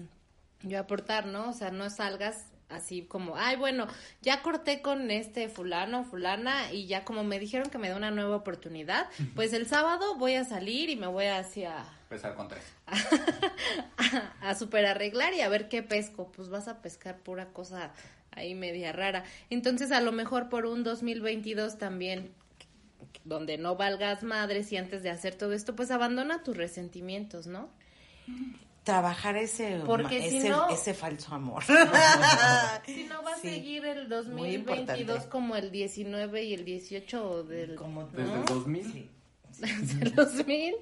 yo 0.64 0.80
aportar, 0.80 1.26
¿no? 1.26 1.50
O 1.50 1.54
sea, 1.54 1.72
no 1.72 1.90
salgas 1.90 2.46
así 2.70 3.02
como, 3.02 3.36
ay, 3.36 3.58
bueno, 3.58 3.88
ya 4.22 4.42
corté 4.42 4.82
con 4.82 5.12
este 5.12 5.50
fulano, 5.50 6.06
fulana, 6.06 6.72
y 6.72 6.88
ya 6.88 7.04
como 7.04 7.24
me 7.26 7.38
dijeron 7.40 7.70
que 7.70 7.78
me 7.78 7.90
da 7.90 7.98
una 7.98 8.12
nueva 8.12 8.38
oportunidad, 8.38 9.08
pues 9.36 9.52
el 9.52 9.66
sábado 9.68 10.16
voy 10.16 10.36
a 10.36 10.46
salir 10.46 10.90
y 10.90 10.96
me 10.96 11.08
voy 11.08 11.26
hacia 11.26 11.84
Empezar 12.12 12.36
con 12.36 12.50
tres. 12.50 12.64
a, 14.42 14.50
a 14.50 14.56
super 14.56 14.86
arreglar 14.86 15.34
y 15.34 15.40
a 15.42 15.48
ver 15.50 15.70
qué 15.70 15.82
pesco. 15.82 16.30
Pues 16.36 16.50
vas 16.50 16.68
a 16.68 16.82
pescar 16.82 17.18
pura 17.20 17.48
cosa 17.54 17.92
ahí 18.32 18.54
media 18.54 18.92
rara. 18.92 19.24
Entonces, 19.50 19.92
a 19.94 20.02
lo 20.02 20.12
mejor 20.12 20.50
por 20.50 20.66
un 20.66 20.84
2022 20.84 21.78
también, 21.78 22.32
donde 23.24 23.58
no 23.58 23.78
valgas 23.78 24.24
madres 24.24 24.72
y 24.74 24.78
antes 24.78 25.04
de 25.04 25.10
hacer 25.10 25.36
todo 25.36 25.54
esto, 25.54 25.74
pues 25.76 25.90
abandona 25.90 26.44
tus 26.44 26.58
resentimientos, 26.58 27.48
¿no? 27.48 27.70
Trabajar 28.84 29.38
ese, 29.38 29.80
Porque 29.86 30.20
ma- 30.20 30.26
si 30.28 30.38
ese, 30.40 30.50
no- 30.50 30.70
ese 30.70 30.94
falso 30.94 31.34
amor. 31.34 31.64
Si 32.86 33.04
no 33.06 33.24
va 33.24 33.34
a 33.34 33.38
Sí, 33.38 33.50
seguir 33.52 33.86
el 33.86 34.00
muy 34.10 34.58
2022 34.58 35.00
importante. 35.00 35.30
como 35.30 35.56
el 35.56 35.72
19 35.72 36.44
y 36.44 36.54
el 36.56 36.66
18 36.66 37.44
del 37.44 37.76
Como 37.76 38.08
Desde 38.08 38.26
¿no? 38.32 38.36
el 38.40 38.46
2000. 38.46 39.10
del 40.00 40.16
2000. 40.16 40.76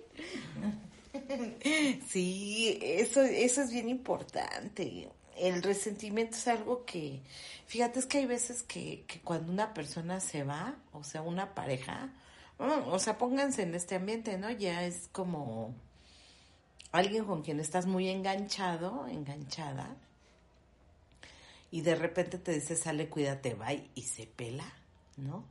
Sí, 2.07 2.79
eso, 2.81 3.21
eso 3.21 3.61
es 3.61 3.71
bien 3.71 3.89
importante. 3.89 5.09
El 5.37 5.63
resentimiento 5.63 6.35
es 6.35 6.47
algo 6.47 6.85
que, 6.85 7.21
fíjate, 7.67 7.99
es 7.99 8.05
que 8.05 8.19
hay 8.19 8.25
veces 8.25 8.63
que, 8.63 9.03
que 9.07 9.21
cuando 9.21 9.51
una 9.51 9.73
persona 9.73 10.19
se 10.19 10.43
va, 10.43 10.75
o 10.91 11.03
sea, 11.03 11.21
una 11.21 11.55
pareja, 11.55 12.11
mm, 12.59 12.89
o 12.91 12.99
sea, 12.99 13.17
pónganse 13.17 13.63
en 13.63 13.75
este 13.75 13.95
ambiente, 13.95 14.37
¿no? 14.37 14.51
Ya 14.51 14.83
es 14.85 15.09
como 15.11 15.73
alguien 16.91 17.25
con 17.25 17.41
quien 17.43 17.59
estás 17.59 17.85
muy 17.85 18.09
enganchado, 18.09 19.07
enganchada, 19.07 19.95
y 21.71 21.81
de 21.81 21.95
repente 21.95 22.37
te 22.39 22.51
dice, 22.53 22.75
sale, 22.75 23.09
cuídate, 23.09 23.53
bye, 23.53 23.89
y 23.95 24.01
se 24.03 24.25
pela, 24.25 24.73
¿no? 25.17 25.45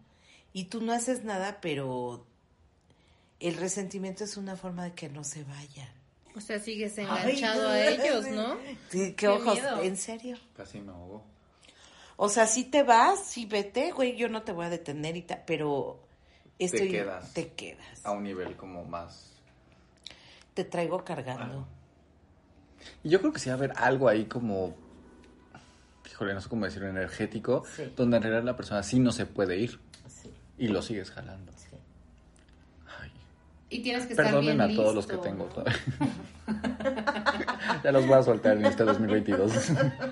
Y 0.53 0.65
tú 0.65 0.81
no 0.81 0.93
haces 0.93 1.25
nada, 1.25 1.61
pero 1.61 2.27
el 3.41 3.57
resentimiento 3.57 4.25
es 4.25 4.37
una 4.37 4.57
forma 4.57 4.85
de 4.85 4.93
que 4.93 5.09
no 5.09 5.25
se 5.25 5.45
vayan. 5.45 5.89
O 6.35 6.41
sea, 6.41 6.61
sigues 6.61 6.97
enganchado 6.99 7.69
a 7.69 7.81
ellos, 7.87 8.27
¿no? 8.29 8.57
Sí, 8.91 9.09
qué, 9.11 9.15
Qué 9.15 9.29
ojos, 9.29 9.55
miedo. 9.55 9.83
en 9.83 9.97
serio. 9.97 10.37
Casi 10.57 10.81
me 10.81 10.93
ahogó. 10.93 11.25
O 12.17 12.29
sea, 12.29 12.47
si 12.47 12.65
te 12.65 12.83
vas, 12.83 13.25
sí 13.25 13.47
vete, 13.47 13.93
güey, 13.93 14.17
yo 14.17 14.29
no 14.29 14.43
te 14.43 14.53
voy 14.53 14.67
a 14.67 14.71
detener 14.71 15.17
y 15.17 15.23
tal, 15.23 15.43
pero 15.47 16.01
estoy, 16.59 16.91
quedas. 16.91 17.33
te 17.33 17.53
quedas. 17.53 18.05
A 18.05 18.11
un 18.13 18.25
nivel 18.25 18.57
como 18.57 18.85
más. 18.85 19.33
Te 20.55 20.65
traigo 20.65 21.05
cargando. 21.05 21.67
Y 23.05 23.11
yo 23.11 23.21
creo 23.21 23.33
que 23.33 23.39
sí 23.39 23.49
va 23.49 23.55
a 23.55 23.59
haber 23.59 23.73
algo 23.77 24.09
ahí 24.09 24.25
como. 24.27 24.77
Híjole, 26.11 26.35
no 26.35 26.41
sé 26.41 26.49
cómo 26.49 26.65
decirlo, 26.65 26.89
energético. 26.89 27.65
Sí. 27.77 27.93
Donde 27.97 28.17
en 28.17 28.23
realidad 28.25 28.45
la 28.45 28.57
persona 28.57 28.83
sí 28.83 28.99
no 28.99 29.13
se 29.13 29.27
puede 29.27 29.57
ir. 29.59 29.79
Sí, 30.09 30.33
Y 30.57 30.69
lo 30.69 30.83
sigues 30.83 31.11
jalando. 31.11 31.53
Y 33.71 33.81
tienes 33.81 34.07
que 34.07 34.13
estar 34.15 34.27
Perdonen 34.27 34.57
bien 34.57 34.71
a 34.71 34.75
todos 34.75 34.95
los 34.95 35.07
que 35.07 35.19
tengo 35.19 35.47
ya 37.85 37.93
los 37.93 38.07
voy 38.07 38.17
a 38.19 38.23
soltar 38.23 38.57
en 38.57 38.65
este 38.65 38.85
2022. 38.85 39.53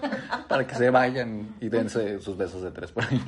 para 0.49 0.67
que 0.67 0.75
se 0.75 0.91
vayan 0.91 1.57
y 1.61 1.69
dense 1.69 2.21
sus 2.21 2.37
besos 2.37 2.63
de 2.63 2.71
tres 2.71 2.93
por 2.93 3.05
ahí. 3.05 3.21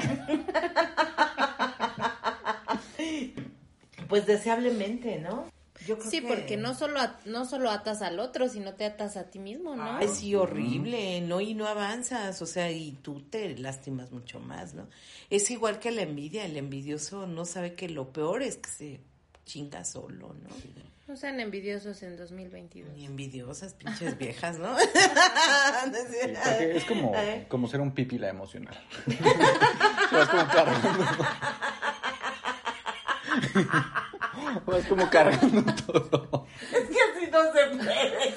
Pues 4.09 4.27
deseablemente, 4.27 5.19
¿no? 5.19 5.47
Yo 5.87 5.99
creo 5.99 6.11
Sí, 6.11 6.21
que- 6.21 6.29
porque 6.29 6.57
no 6.57 6.75
solo, 6.75 7.01
no 7.25 7.45
solo 7.45 7.71
atas 7.71 8.03
al 8.03 8.21
otro, 8.21 8.49
sino 8.49 8.75
te 8.75 8.85
atas 8.85 9.17
a 9.17 9.25
ti 9.31 9.39
mismo, 9.39 9.77
¿no? 9.77 9.97
Ay, 9.97 10.09
sí, 10.09 10.35
horrible, 10.35 11.21
¿no? 11.23 11.41
Y 11.41 11.55
no 11.55 11.67
avanzas, 11.67 12.41
o 12.43 12.47
sea, 12.47 12.71
y 12.71 12.93
tú 13.03 13.21
te 13.23 13.57
lastimas 13.57 14.11
mucho 14.13 14.41
más, 14.41 14.75
¿no? 14.75 14.87
Es 15.31 15.51
igual 15.51 15.79
que 15.79 15.91
la 15.91 16.03
envidia, 16.03 16.45
el 16.45 16.57
envidioso 16.57 17.27
no 17.27 17.45
sabe 17.45 17.75
que 17.75 17.89
lo 17.89 18.13
peor 18.13 18.43
es 18.43 18.57
que 18.57 18.71
se 18.71 19.01
chinga 19.49 19.83
solo, 19.85 20.35
¿no? 20.35 20.49
No 21.09 21.17
sean 21.17 21.41
envidiosos 21.41 22.03
en 22.03 22.19
2022. 22.19 22.91
Y 22.99 23.07
envidiosas, 23.07 23.73
pinches 23.73 24.19
viejas, 24.19 24.59
¿no? 24.59 24.79
Sí, 24.79 24.87
es 26.61 26.85
como, 26.85 27.15
como 27.49 27.67
ser 27.67 27.81
un 27.81 27.93
pipila 27.93 28.29
emocional. 28.29 28.79
Vas 30.13 30.29
como 30.29 30.47
cargando. 30.49 31.27
Vas 34.67 34.87
como 34.87 35.11
cargando 35.11 35.75
todo. 35.87 36.47
Es 36.61 36.89
que 36.89 36.97
así 37.01 37.31
no 37.31 37.53
se 37.53 37.67
puede. 37.77 38.35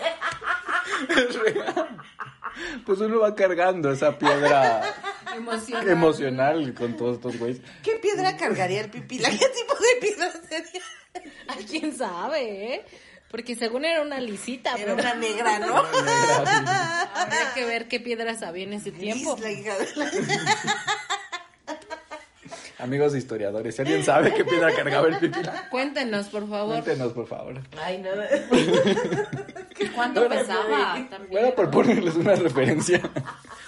Es 1.27 1.39
real. 1.39 1.97
Pues 2.85 2.99
uno 2.99 3.19
va 3.19 3.35
cargando 3.35 3.91
esa 3.91 4.17
piedra 4.17 4.81
Emocional. 5.35 5.89
emocional 5.89 6.73
con 6.73 6.95
todos 6.97 7.15
estos 7.17 7.37
güeyes. 7.37 7.61
¿Qué 7.83 7.95
piedra 8.01 8.35
cargaría 8.37 8.81
el 8.81 8.89
pipila? 8.89 9.29
¿Qué 9.29 9.37
tipo 9.37 9.73
de 9.75 9.99
piedra 10.01 10.31
sería? 10.47 10.81
Ay, 11.47 11.65
quién 11.69 11.95
sabe, 11.97 12.73
¿eh? 12.75 12.85
Porque 13.29 13.55
según 13.55 13.85
era 13.85 14.01
una 14.01 14.19
lisita, 14.19 14.71
Era 14.75 14.79
pero 14.79 14.93
una 14.95 15.13
negra, 15.15 15.59
¿no? 15.65 15.77
habría 15.77 17.53
que 17.53 17.65
ver 17.65 17.87
qué 17.87 17.99
piedras 18.01 18.43
había 18.43 18.65
en 18.65 18.73
ese 18.73 18.91
tiempo. 18.91 19.37
La 19.41 19.51
hija 19.51 19.77
de 19.77 19.87
la- 19.95 20.11
Amigos 22.79 23.15
historiadores, 23.15 23.75
si 23.75 23.81
alguien 23.83 24.03
sabe 24.03 24.33
qué 24.33 24.43
piedra 24.43 24.73
cargaba 24.75 25.07
el 25.07 25.17
pipila, 25.19 25.69
Cuéntenos, 25.69 26.25
por 26.27 26.49
favor. 26.49 26.71
cuéntenos, 26.81 27.13
por 27.13 27.27
favor. 27.27 27.61
Ay, 27.79 27.99
no. 27.99 28.09
¿Cuánto 29.93 30.27
pesaba? 30.27 30.95
También. 31.09 31.29
Bueno, 31.29 31.53
por 31.55 31.69
ponerles 31.69 32.15
una 32.15 32.33
referencia, 32.33 32.99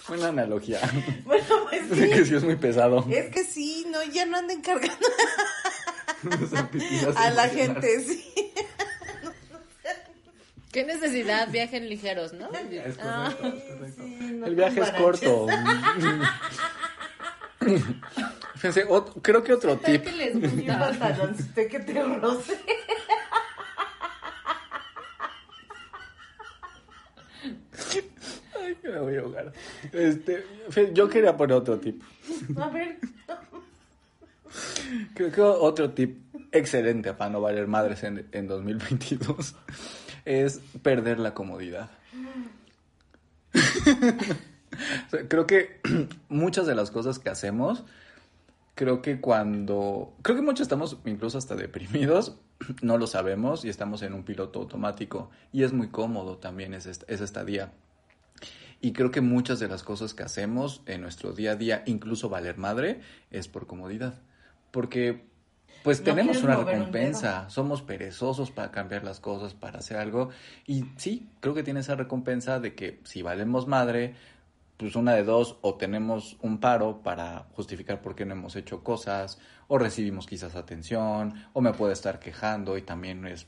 una 0.10 0.30
analogía. 0.30 0.80
Bueno, 1.26 1.46
pues 1.70 1.90
De 1.92 2.10
que 2.10 2.18
sí. 2.20 2.26
sí 2.26 2.36
es 2.38 2.44
muy 2.44 2.56
pesado. 2.56 3.06
Es 3.08 3.30
que 3.32 3.44
sí, 3.44 3.86
no, 3.92 4.02
ya 4.04 4.26
no 4.26 4.38
anden 4.38 4.62
cargando 4.64 5.08
a 7.16 7.30
la 7.32 7.50
gente, 7.50 8.00
sí. 8.04 8.34
¿Qué 10.72 10.84
necesidad? 10.86 11.50
Viajen 11.52 11.88
ligeros, 11.88 12.34
¿no? 12.34 12.50
Es 12.52 12.98
Ah, 13.00 13.32
correcto, 13.40 13.86
es 13.86 13.94
correcto. 13.96 14.04
no 14.34 14.46
El 14.48 14.56
viaje 14.56 14.80
es 14.82 14.92
corto. 14.92 15.48
Fíjense, 18.56 18.86
creo 19.22 19.44
que 19.44 19.54
otro 19.54 19.80
¿qué 19.82 20.00
tip. 20.00 20.14
les 20.16 20.34
Y 20.34 20.38
un 20.38 20.42
gusta? 20.58 20.80
pantaloncito 20.80 21.62
que 21.70 21.80
te 21.80 22.04
roce. 22.04 22.60
Ay, 28.60 28.78
me 28.84 29.00
voy 29.00 29.16
a 29.16 29.20
ahogar. 29.22 29.54
Este, 29.92 30.46
yo 30.94 31.10
quería 31.10 31.36
poner 31.36 31.58
otro 31.58 31.80
tip. 31.80 32.02
A 32.58 32.70
ver. 32.70 32.98
Creo 35.16 35.32
que 35.32 35.42
otro 35.42 35.92
tip 35.92 36.18
excelente 36.52 37.14
para 37.14 37.30
no 37.32 37.42
valer 37.42 37.68
madres 37.68 38.04
en, 38.04 38.28
en 38.32 38.48
2022 38.48 39.56
es 40.26 40.60
perder 40.82 41.20
la 41.20 41.34
comodidad. 41.34 41.90
Creo 45.30 45.46
que 45.48 45.80
muchas 46.30 46.66
de 46.68 46.76
las 46.76 46.92
cosas 46.92 47.20
que 47.20 47.30
hacemos, 47.30 47.84
creo 48.76 49.02
que 49.02 49.22
cuando, 49.22 50.16
creo 50.24 50.36
que 50.36 50.42
muchos 50.42 50.62
estamos 50.62 50.98
incluso 51.06 51.38
hasta 51.38 51.56
deprimidos, 51.56 52.38
no 52.82 52.98
lo 52.98 53.06
sabemos 53.08 53.66
y 53.66 53.70
estamos 53.70 54.02
en 54.02 54.14
un 54.14 54.24
piloto 54.24 54.60
automático 54.60 55.30
y 55.52 55.64
es 55.64 55.74
muy 55.74 55.90
cómodo 55.90 56.38
también 56.38 56.74
est- 56.74 57.04
ese 57.08 57.24
estadía. 57.24 57.72
Y 58.82 58.92
creo 58.94 59.12
que 59.12 59.22
muchas 59.22 59.60
de 59.60 59.68
las 59.70 59.84
cosas 59.84 60.14
que 60.14 60.24
hacemos 60.24 60.82
en 60.88 61.02
nuestro 61.02 61.32
día 61.32 61.52
a 61.52 61.56
día, 61.56 61.84
incluso 61.86 62.28
valer 62.28 62.58
madre, 62.58 63.00
es 63.32 63.48
por 63.48 63.66
comodidad. 63.68 64.20
Porque 64.74 65.28
pues 65.84 66.00
No 66.00 66.06
tenemos 66.06 66.42
una 66.42 66.58
un 66.58 66.66
recompensa, 66.66 67.48
somos 67.50 67.84
perezosos 67.84 68.50
para 68.50 68.72
cambiar 68.72 69.04
las 69.04 69.20
cosas, 69.20 69.54
para 69.54 69.78
hacer 69.80 69.98
algo. 69.98 70.30
Y 70.66 70.86
sí, 70.98 71.30
creo 71.42 71.54
que 71.54 71.62
tiene 71.62 71.82
esa 71.82 71.94
recompensa 71.96 72.60
de 72.60 72.74
que 72.74 73.00
si 73.04 73.22
valemos 73.22 73.68
madre, 73.68 74.16
pues 74.78 74.96
una 74.96 75.14
de 75.14 75.24
dos, 75.24 75.60
o 75.62 75.76
tenemos 75.76 76.38
un 76.42 76.60
paro 76.60 77.04
para 77.04 77.46
justificar 77.54 78.02
por 78.02 78.16
qué 78.16 78.26
no 78.26 78.34
hemos 78.34 78.56
hecho 78.56 78.84
cosas, 78.84 79.38
o 79.68 79.78
recibimos 79.78 80.26
quizás 80.26 80.56
atención, 80.56 81.36
o 81.54 81.62
me 81.62 81.74
puedo 81.74 81.92
estar 81.92 82.20
quejando 82.20 82.76
y 82.78 82.82
también 82.82 83.28
es 83.28 83.46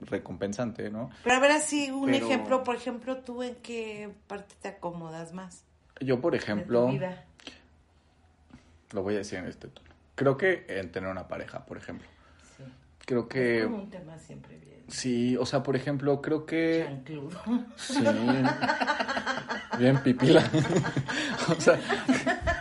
recompensante, 0.00 0.90
¿no? 0.90 1.10
Pero 1.22 1.36
a 1.36 1.40
ver, 1.40 1.52
así 1.52 1.90
un 1.92 2.06
Pero- 2.10 2.26
ejemplo, 2.26 2.64
por 2.64 2.74
ejemplo, 2.74 3.18
¿tú 3.18 3.42
en 3.44 3.54
qué 3.56 4.10
parte 4.26 4.56
te 4.60 4.68
acomodas 4.68 5.32
más? 5.32 5.62
Yo, 6.00 6.20
por 6.20 6.34
ejemplo, 6.34 6.90
lo 8.92 9.02
voy 9.02 9.14
a 9.14 9.18
decir 9.18 9.38
en 9.38 9.46
este 9.46 9.68
tono. 9.68 9.89
Creo 10.20 10.36
que 10.36 10.66
en 10.68 10.92
tener 10.92 11.08
una 11.08 11.28
pareja, 11.28 11.64
por 11.64 11.78
ejemplo. 11.78 12.06
Sí. 12.54 12.64
Creo 13.06 13.26
que... 13.26 13.60
Es 13.60 13.64
como 13.64 13.78
un 13.78 13.88
tema 13.88 14.18
siempre 14.18 14.58
bien. 14.58 14.82
Sí, 14.86 15.34
o 15.38 15.46
sea, 15.46 15.62
por 15.62 15.76
ejemplo, 15.76 16.20
creo 16.20 16.44
que... 16.44 16.84
Chancludo. 16.86 17.40
Sí. 17.76 18.04
Bien 19.78 20.02
pipila. 20.02 20.44
o 21.48 21.58
sea, 21.58 21.80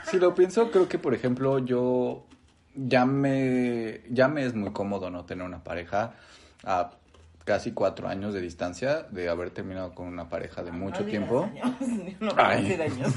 si 0.10 0.20
lo 0.20 0.34
pienso, 0.34 0.72
creo 0.72 0.88
que, 0.88 1.00
por 1.00 1.14
ejemplo, 1.14 1.60
yo 1.60 2.24
ya 2.76 3.06
me, 3.06 4.04
ya 4.10 4.30
me 4.30 4.46
es 4.46 4.56
muy 4.56 4.72
cómodo 4.72 5.10
no 5.10 5.26
tener 5.26 5.46
una 5.46 5.62
pareja 5.62 6.14
a 6.64 6.92
casi 7.44 7.74
cuatro 7.74 8.08
años 8.08 8.34
de 8.34 8.40
distancia 8.40 9.04
de 9.12 9.28
haber 9.28 9.50
terminado 9.50 9.94
con 9.94 10.08
una 10.08 10.30
pareja 10.30 10.64
de 10.64 10.72
mucho 10.72 11.02
No 11.02 11.08
digas 11.08 11.28
tiempo. 11.28 11.44
años, 11.44 11.76
No 12.22 12.32
años. 12.38 13.14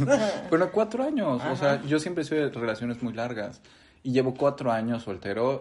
Bueno, 0.50 0.72
cuatro 0.72 1.04
años. 1.04 1.40
O 1.48 1.54
sea, 1.54 1.80
yo 1.82 2.00
siempre 2.00 2.24
soy 2.24 2.38
de 2.38 2.48
relaciones 2.50 3.00
muy 3.04 3.12
largas. 3.12 3.60
Y 4.02 4.12
llevo 4.12 4.34
cuatro 4.34 4.72
años 4.72 5.02
soltero. 5.04 5.60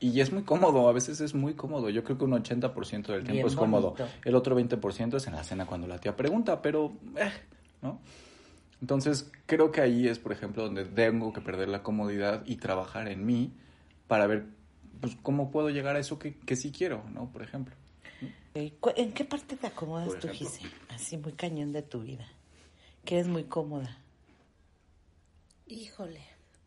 Y 0.00 0.20
es 0.20 0.32
muy 0.32 0.42
cómodo. 0.42 0.88
A 0.88 0.92
veces 0.92 1.20
es 1.20 1.34
muy 1.34 1.54
cómodo. 1.54 1.88
Yo 1.90 2.02
creo 2.04 2.18
que 2.18 2.24
un 2.24 2.32
80% 2.32 3.12
del 3.12 3.22
tiempo 3.22 3.32
Bien 3.32 3.46
es 3.46 3.54
cómodo. 3.56 3.90
bonito. 3.92 4.08
El 4.24 4.34
otro 4.34 4.58
20% 4.58 5.16
es 5.16 5.26
en 5.26 5.34
la 5.34 5.44
cena 5.44 5.66
cuando 5.66 5.86
la 5.86 5.98
tía 5.98 6.16
pregunta. 6.16 6.60
Pero, 6.62 6.92
eh, 7.16 7.30
¿no? 7.82 8.00
Entonces, 8.80 9.30
creo 9.46 9.70
que 9.70 9.80
ahí 9.80 10.08
es, 10.08 10.18
por 10.18 10.32
ejemplo, 10.32 10.64
donde 10.64 10.84
tengo 10.84 11.32
que 11.32 11.40
perder 11.40 11.68
la 11.68 11.82
comodidad 11.84 12.42
y 12.46 12.56
trabajar 12.56 13.06
en 13.08 13.24
mí 13.24 13.52
para 14.08 14.26
ver 14.26 14.46
pues, 15.00 15.16
cómo 15.22 15.50
puedo 15.52 15.70
llegar 15.70 15.94
a 15.94 16.00
eso 16.00 16.18
que, 16.18 16.36
que 16.36 16.56
sí 16.56 16.72
quiero, 16.72 17.04
¿no? 17.12 17.30
Por 17.30 17.42
ejemplo. 17.42 17.74
Cu- 18.80 18.90
¿En 18.96 19.12
qué 19.12 19.24
parte 19.24 19.56
te 19.56 19.66
acomodas 19.68 20.08
Por 20.08 20.18
tú. 20.18 20.28
Gise? 20.28 20.60
Así 20.90 21.16
muy 21.16 21.32
cañón 21.32 21.72
de 21.72 21.82
tu 21.82 22.00
vida. 22.00 22.26
Que 23.04 23.14
eres 23.16 23.28
muy 23.28 23.44
cómoda. 23.44 23.98
Híjole, 25.66 26.20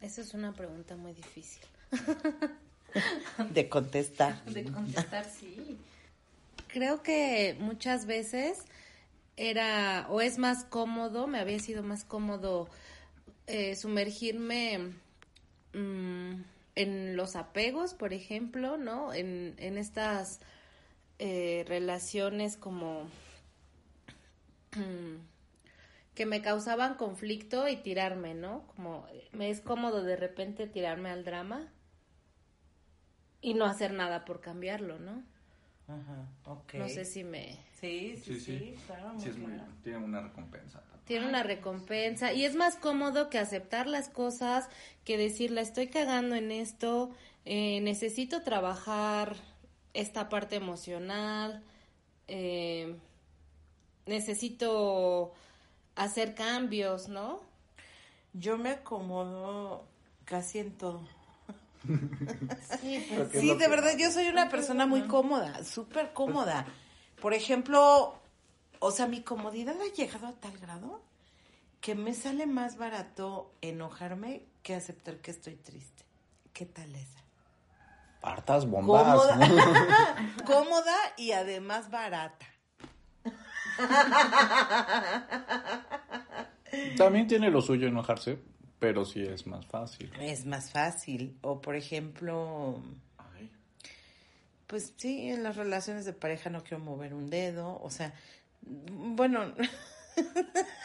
esa 0.05 0.21
es 0.21 0.33
una 0.33 0.53
pregunta 0.53 0.95
muy 0.95 1.13
difícil. 1.13 1.63
De 3.53 3.67
contestar. 3.67 4.43
De 4.45 4.63
contestar, 4.63 5.25
sí. 5.25 5.77
Creo 6.67 7.03
que 7.03 7.57
muchas 7.59 8.05
veces 8.05 8.59
era, 9.35 10.07
o 10.09 10.21
es 10.21 10.37
más 10.37 10.63
cómodo, 10.63 11.27
me 11.27 11.39
había 11.39 11.59
sido 11.59 11.83
más 11.83 12.05
cómodo 12.05 12.69
eh, 13.47 13.75
sumergirme 13.75 14.93
mm, 15.73 16.41
en 16.75 17.17
los 17.17 17.35
apegos, 17.35 17.93
por 17.93 18.13
ejemplo, 18.13 18.77
¿no? 18.77 19.13
En, 19.13 19.55
en 19.57 19.77
estas 19.77 20.39
eh, 21.19 21.65
relaciones 21.67 22.57
como 22.57 23.03
mm, 24.75 25.34
que 26.16 26.26
me 26.26 26.41
causaban 26.41 26.95
conflicto 26.95 27.68
y 27.68 27.76
tirarme, 27.76 28.34
¿no? 28.34 28.66
Como 28.76 29.05
me 29.34 29.49
es 29.49 29.61
cómodo 29.61 30.03
de 30.03 30.16
repente 30.16 30.66
tirarme 30.66 31.09
al 31.09 31.26
drama 31.26 31.72
y 33.41 33.53
no 33.53 33.66
hacer 33.66 33.93
nada 33.93 34.26
por 34.26 34.39
cambiarlo, 34.39 34.97
¿no? 34.97 35.24
Ajá, 35.88 36.28
ok. 36.45 36.74
No 36.76 36.89
sé 36.89 37.05
si 37.05 37.24
me... 37.24 37.59
Sí, 37.74 38.18
sí, 38.18 38.39
sí, 38.39 38.76
claro, 38.88 39.13
muy 39.13 39.24
claro. 39.24 39.63
tiene 39.84 39.97
una 39.99 40.22
recompensa. 40.22 40.82
Tiene 41.03 41.28
una 41.28 41.43
recompensa 41.43 42.34
y 42.34 42.45
es 42.45 42.55
más 42.55 42.78
cómodo 42.78 43.30
que 43.30 43.38
aceptar 43.38 43.86
las 43.86 44.09
cosas, 44.09 44.70
que 45.03 45.18
decir, 45.18 45.51
la 45.51 45.61
estoy 45.61 45.88
cagando 45.88 46.36
en 46.36 46.51
esto, 46.51 47.11
eh, 47.43 47.82
necesito 47.82 48.41
trabajar 48.41 49.36
esta 49.93 50.30
parte 50.30 50.55
emocional, 50.55 51.61
eh, 52.28 52.95
necesito 54.07 55.34
hacer 55.95 56.35
cambios, 56.35 57.07
¿no? 57.09 57.41
Yo 58.33 58.57
me 58.57 58.71
acomodo 58.71 59.85
casi 60.25 60.59
en 60.59 60.77
todo. 60.77 61.01
Sí, 62.81 63.05
Porque 63.15 63.37
es 63.37 63.41
Sí, 63.41 63.47
lo 63.47 63.53
de 63.55 63.65
que- 63.65 63.69
verdad, 63.69 63.91
yo 63.97 64.11
soy 64.11 64.27
una 64.27 64.49
persona 64.49 64.85
muy 64.87 65.03
cómoda, 65.03 65.63
súper 65.63 66.13
cómoda. 66.13 66.65
Por 67.21 67.33
ejemplo, 67.33 68.15
o 68.79 68.91
sea, 68.91 69.05
mi 69.07 69.21
comodidad 69.21 69.75
ha 69.79 69.93
llegado 69.93 70.27
a 70.27 70.33
tal 70.33 70.57
grado 70.57 71.01
que 71.81 71.93
me 71.95 72.13
sale 72.15 72.47
más 72.47 72.77
barato 72.77 73.53
enojarme 73.61 74.43
que 74.63 74.73
aceptar 74.75 75.17
que 75.17 75.29
estoy 75.31 75.55
triste. 75.55 76.03
¿Qué 76.53 76.65
tal 76.65 76.93
esa? 76.95 77.19
Hartas 78.23 78.65
bombas. 78.67 79.03
Cómoda. 79.03 79.35
¿no? 79.47 80.45
cómoda 80.47 80.95
y 81.17 81.33
además 81.33 81.91
barata. 81.91 82.47
También 86.97 87.28
tiene 87.28 87.49
lo 87.49 87.61
suyo 87.61 87.88
enojarse, 87.88 88.39
pero 88.80 89.05
sí 89.05 89.21
es 89.21 89.47
más 89.47 89.65
fácil. 89.65 90.11
Es 90.19 90.45
más 90.45 90.71
fácil. 90.71 91.38
O 91.41 91.61
por 91.61 91.76
ejemplo, 91.76 92.82
Ay. 93.17 93.51
pues 94.67 94.93
sí, 94.97 95.30
en 95.30 95.43
las 95.43 95.55
relaciones 95.55 96.05
de 96.05 96.13
pareja 96.13 96.49
no 96.49 96.63
quiero 96.63 96.84
mover 96.84 97.13
un 97.13 97.30
dedo. 97.30 97.80
O 97.82 97.89
sea, 97.89 98.13
bueno, 98.61 99.53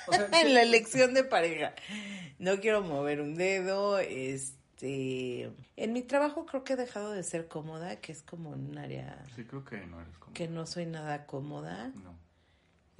O 0.06 0.12
sea, 0.12 0.28
en 0.42 0.54
la 0.54 0.62
elección 0.62 1.14
de 1.14 1.24
pareja 1.24 1.74
no 2.38 2.58
quiero 2.60 2.82
mover 2.82 3.20
un 3.20 3.34
dedo. 3.34 3.98
Este, 3.98 5.50
en 5.76 5.92
mi 5.92 6.02
trabajo 6.02 6.46
creo 6.46 6.64
que 6.64 6.74
he 6.74 6.76
dejado 6.76 7.12
de 7.12 7.22
ser 7.22 7.48
cómoda, 7.48 7.96
que 7.96 8.12
es 8.12 8.22
como 8.22 8.50
un 8.50 8.78
área 8.78 9.24
Sí, 9.34 9.44
creo 9.44 9.64
que 9.64 9.78
no 9.86 10.00
eres 10.00 10.16
como... 10.18 10.32
que 10.32 10.48
no 10.48 10.66
soy 10.66 10.86
nada 10.86 11.26
cómoda. 11.26 11.88
No. 12.02 12.14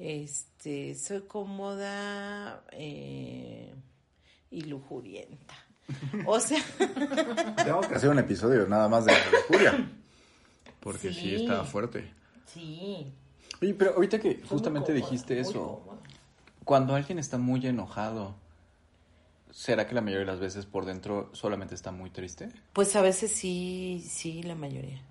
Este, 0.01 0.95
soy 0.95 1.21
cómoda 1.23 2.65
eh, 2.73 3.75
y 4.51 4.63
lujurienta. 4.63 5.55
O 6.27 6.41
sea, 6.41 6.63
Tenemos 7.57 7.87
que 7.87 7.95
hacer 7.97 8.09
un 8.09 8.19
episodio 8.19 8.67
nada 8.67 8.89
más 8.89 9.05
de 9.05 9.13
la 9.13 9.19
lujuria. 9.31 9.91
Porque 10.81 11.13
sí, 11.13 11.21
Sí. 11.21 11.35
está 11.35 11.65
fuerte. 11.65 12.11
Sí. 12.47 13.13
Oye, 13.61 13.75
pero 13.75 13.95
ahorita 13.95 14.19
que 14.19 14.41
justamente 14.49 14.93
cómoda, 14.93 15.05
dijiste 15.11 15.39
eso, 15.39 15.83
cuando 16.65 16.95
alguien 16.95 17.19
está 17.19 17.37
muy 17.37 17.67
enojado, 17.67 18.37
¿será 19.51 19.87
que 19.87 19.95
la 19.95 20.01
mayoría 20.01 20.21
de 20.25 20.33
las 20.33 20.41
veces 20.41 20.65
por 20.65 20.87
dentro 20.87 21.29
solamente 21.35 21.75
está 21.75 21.91
muy 21.93 22.09
triste? 22.09 22.49
Pues 22.73 22.97
a 22.97 23.03
veces 23.03 23.33
sí, 23.33 24.03
sí, 24.09 24.43
la 24.45 24.55
mayoría. 24.55 25.03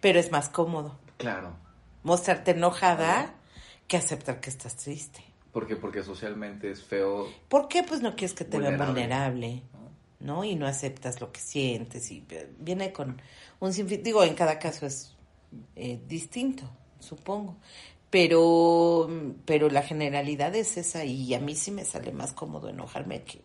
Pero 0.00 0.20
es 0.20 0.30
más 0.30 0.48
cómodo 0.48 0.96
Claro. 1.16 1.56
Mostrarte 2.06 2.52
enojada 2.52 3.34
que 3.88 3.96
aceptar 3.96 4.40
que 4.40 4.48
estás 4.48 4.76
triste. 4.76 5.22
¿Por 5.52 5.66
qué? 5.66 5.74
Porque 5.74 6.02
socialmente 6.04 6.70
es 6.70 6.82
feo. 6.82 7.28
¿Por 7.48 7.66
qué? 7.66 7.82
Pues 7.82 8.00
no 8.00 8.14
quieres 8.14 8.34
que 8.34 8.44
te 8.44 8.58
vean 8.58 8.78
Vulnerable. 8.78 9.62
¿no? 10.20 10.44
Y 10.44 10.54
no 10.54 10.66
aceptas 10.66 11.20
lo 11.20 11.32
que 11.32 11.40
sientes 11.40 12.10
y 12.10 12.24
viene 12.58 12.92
con 12.92 13.20
un 13.60 13.72
sinfín, 13.72 14.02
digo, 14.02 14.22
en 14.22 14.34
cada 14.34 14.58
caso 14.58 14.86
es 14.86 15.14
eh, 15.74 16.00
distinto, 16.06 16.64
supongo. 17.00 17.56
Pero, 18.08 19.10
pero 19.44 19.68
la 19.68 19.82
generalidad 19.82 20.54
es 20.54 20.76
esa 20.76 21.04
y 21.04 21.34
a 21.34 21.40
mí 21.40 21.54
sí 21.56 21.70
me 21.72 21.84
sale 21.84 22.12
más 22.12 22.32
cómodo 22.32 22.68
enojarme 22.68 23.24
que, 23.24 23.42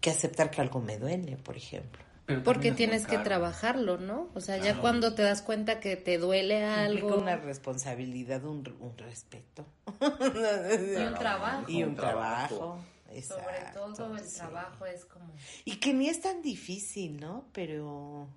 que 0.00 0.10
aceptar 0.10 0.50
que 0.50 0.62
algo 0.62 0.80
me 0.80 0.98
duele, 0.98 1.36
por 1.36 1.56
ejemplo. 1.56 2.02
Pero 2.30 2.42
Porque 2.44 2.72
tienes 2.72 3.06
que 3.06 3.18
trabajarlo, 3.18 3.98
¿no? 3.98 4.28
O 4.34 4.40
sea, 4.40 4.56
ya 4.58 4.80
cuando 4.80 5.14
te 5.14 5.22
das 5.22 5.42
cuenta 5.42 5.80
que 5.80 5.96
te 5.96 6.18
duele 6.18 6.64
algo. 6.64 7.08
Implica 7.08 7.22
una 7.22 7.36
responsabilidad, 7.36 8.44
un, 8.44 8.58
un 8.80 8.96
respeto. 8.98 9.66
Y 10.00 10.96
un 11.02 11.14
trabajo. 11.14 11.64
Y 11.70 11.82
un 11.82 11.88
Un 11.90 11.96
trabajo. 11.96 12.56
trabajo. 12.56 12.84
Sobre 13.22 13.72
todo 13.74 14.16
el 14.16 14.24
sí. 14.24 14.36
trabajo 14.38 14.86
es 14.86 15.04
como... 15.04 15.32
Y 15.64 15.76
que 15.76 15.92
ni 15.92 16.08
es 16.08 16.20
tan 16.20 16.42
difícil, 16.42 17.18
¿no? 17.20 17.44
Pero... 17.52 18.28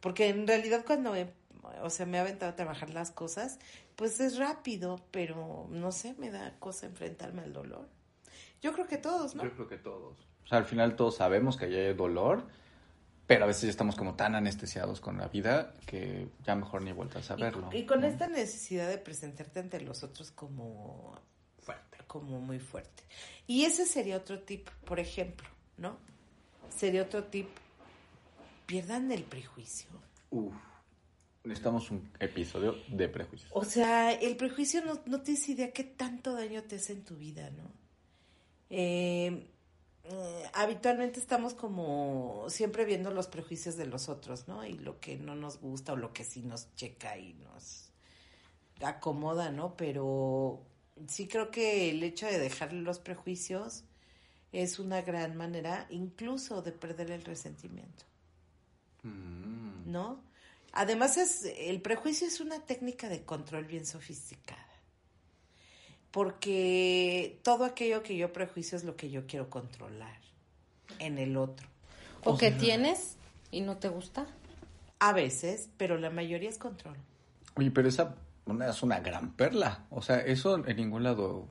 Porque 0.00 0.28
en 0.28 0.46
realidad 0.46 0.84
cuando 0.86 1.14
he- 1.16 1.32
o 1.82 1.90
sea, 1.90 2.06
me 2.06 2.18
ha 2.18 2.22
aventado 2.22 2.52
a 2.52 2.56
trabajar 2.56 2.90
las 2.90 3.10
cosas, 3.10 3.58
pues 3.96 4.20
es 4.20 4.38
rápido, 4.38 5.00
pero 5.10 5.66
no 5.70 5.90
sé, 5.92 6.14
me 6.18 6.30
da 6.30 6.54
cosa 6.60 6.86
enfrentarme 6.86 7.42
al 7.42 7.52
dolor. 7.52 7.88
Yo 8.62 8.72
creo 8.72 8.86
que 8.86 8.96
todos, 8.96 9.34
¿no? 9.34 9.42
Yo 9.44 9.52
creo 9.52 9.66
que 9.68 9.76
todos. 9.76 10.16
O 10.44 10.46
sea, 10.48 10.58
al 10.58 10.64
final 10.64 10.96
todos 10.96 11.16
sabemos 11.16 11.56
que 11.56 11.66
hay 11.66 11.94
dolor, 11.94 12.46
pero 13.28 13.44
a 13.44 13.46
veces 13.46 13.64
ya 13.64 13.68
estamos 13.68 13.94
como 13.94 14.14
tan 14.14 14.34
anestesiados 14.34 15.02
con 15.02 15.18
la 15.18 15.28
vida 15.28 15.74
que 15.86 16.28
ya 16.46 16.54
mejor 16.54 16.80
ni 16.80 16.92
vueltas 16.92 17.30
a 17.30 17.36
verlo. 17.36 17.68
Y, 17.74 17.84
con 17.84 18.00
¿no? 18.00 18.06
esta 18.06 18.26
necesidad 18.26 18.88
de 18.88 18.96
presentarte 18.96 19.60
ante 19.60 19.82
los 19.82 20.02
otros 20.02 20.30
como, 20.30 21.14
Fuerte. 21.58 21.98
como 22.06 22.40
muy 22.40 22.58
fuerte. 22.58 23.04
Y 23.46 23.66
ese 23.66 23.84
sería 23.84 24.16
otro 24.16 24.40
tip, 24.40 24.70
por 24.86 24.98
ejemplo, 24.98 25.46
¿no? 25.76 25.98
Sería 26.74 27.02
otro 27.02 27.24
tip. 27.24 27.48
Pierdan 28.64 29.12
el 29.12 29.24
prejuicio. 29.24 29.90
Uf. 30.30 30.54
Necesitamos 31.44 31.90
un 31.90 32.10
episodio 32.20 32.76
de 32.88 33.10
prejuicios. 33.10 33.50
O 33.52 33.64
sea, 33.64 34.10
el 34.10 34.36
prejuicio 34.38 34.82
no, 34.82 35.00
no 35.04 35.20
tienes 35.20 35.46
idea 35.50 35.70
qué 35.70 35.84
tanto 35.84 36.32
daño 36.32 36.62
te 36.62 36.76
hace 36.76 36.94
en 36.94 37.04
tu 37.04 37.16
vida, 37.16 37.50
¿no? 37.50 37.70
Eh, 38.70 39.50
habitualmente 40.54 41.20
estamos 41.20 41.54
como 41.54 42.46
siempre 42.48 42.84
viendo 42.84 43.10
los 43.10 43.26
prejuicios 43.26 43.76
de 43.76 43.86
los 43.86 44.08
otros, 44.08 44.48
¿no? 44.48 44.64
Y 44.64 44.74
lo 44.74 45.00
que 45.00 45.16
no 45.16 45.34
nos 45.34 45.58
gusta 45.60 45.92
o 45.92 45.96
lo 45.96 46.12
que 46.12 46.24
sí 46.24 46.42
nos 46.42 46.74
checa 46.74 47.18
y 47.18 47.34
nos 47.34 47.90
acomoda, 48.80 49.50
¿no? 49.50 49.76
Pero 49.76 50.62
sí 51.06 51.28
creo 51.28 51.50
que 51.50 51.90
el 51.90 52.02
hecho 52.02 52.26
de 52.26 52.38
dejar 52.38 52.72
los 52.72 52.98
prejuicios 52.98 53.84
es 54.52 54.78
una 54.78 55.02
gran 55.02 55.36
manera 55.36 55.86
incluso 55.90 56.62
de 56.62 56.72
perder 56.72 57.10
el 57.10 57.24
resentimiento. 57.24 58.04
Mm. 59.02 59.90
¿no? 59.90 60.22
Además 60.72 61.16
es 61.16 61.44
el 61.44 61.80
prejuicio 61.80 62.26
es 62.26 62.40
una 62.40 62.60
técnica 62.60 63.08
de 63.08 63.24
control 63.24 63.64
bien 63.64 63.86
sofisticada. 63.86 64.67
Porque 66.18 67.38
todo 67.44 67.64
aquello 67.64 68.02
que 68.02 68.16
yo 68.16 68.32
prejuicio 68.32 68.76
es 68.76 68.82
lo 68.82 68.96
que 68.96 69.08
yo 69.08 69.26
quiero 69.28 69.48
controlar 69.48 70.18
en 70.98 71.16
el 71.16 71.36
otro. 71.36 71.66
O, 72.24 72.32
O 72.32 72.36
que 72.36 72.48
sea- 72.50 72.58
tienes 72.58 73.16
y 73.52 73.60
no 73.60 73.76
te 73.76 73.88
gusta. 73.88 74.26
A 74.98 75.12
veces, 75.12 75.68
pero 75.76 75.96
la 75.96 76.10
mayoría 76.10 76.48
es 76.50 76.58
control. 76.58 76.96
Oye, 77.54 77.70
pero 77.70 77.88
esa 77.88 78.16
una- 78.46 78.68
es 78.68 78.82
una 78.82 78.98
gran 78.98 79.30
perla. 79.32 79.84
O 79.90 80.02
sea, 80.02 80.18
eso 80.20 80.56
en 80.66 80.76
ningún 80.76 81.04
lado 81.04 81.46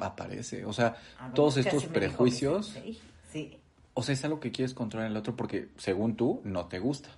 aparece. 0.00 0.64
O 0.64 0.72
sea, 0.72 0.96
todos 1.34 1.54
Ya 1.54 1.60
estos 1.62 1.84
prejuicios. 1.86 2.74
Sí. 3.32 3.56
o 3.94 4.02
sea, 4.02 4.14
es 4.14 4.24
algo 4.24 4.40
que 4.40 4.50
quieres 4.50 4.74
controlar 4.74 5.06
en 5.06 5.12
el 5.12 5.18
otro 5.18 5.36
porque, 5.36 5.68
según 5.76 6.16
tú, 6.16 6.40
no 6.44 6.66
te 6.66 6.80
gusta. 6.80 7.10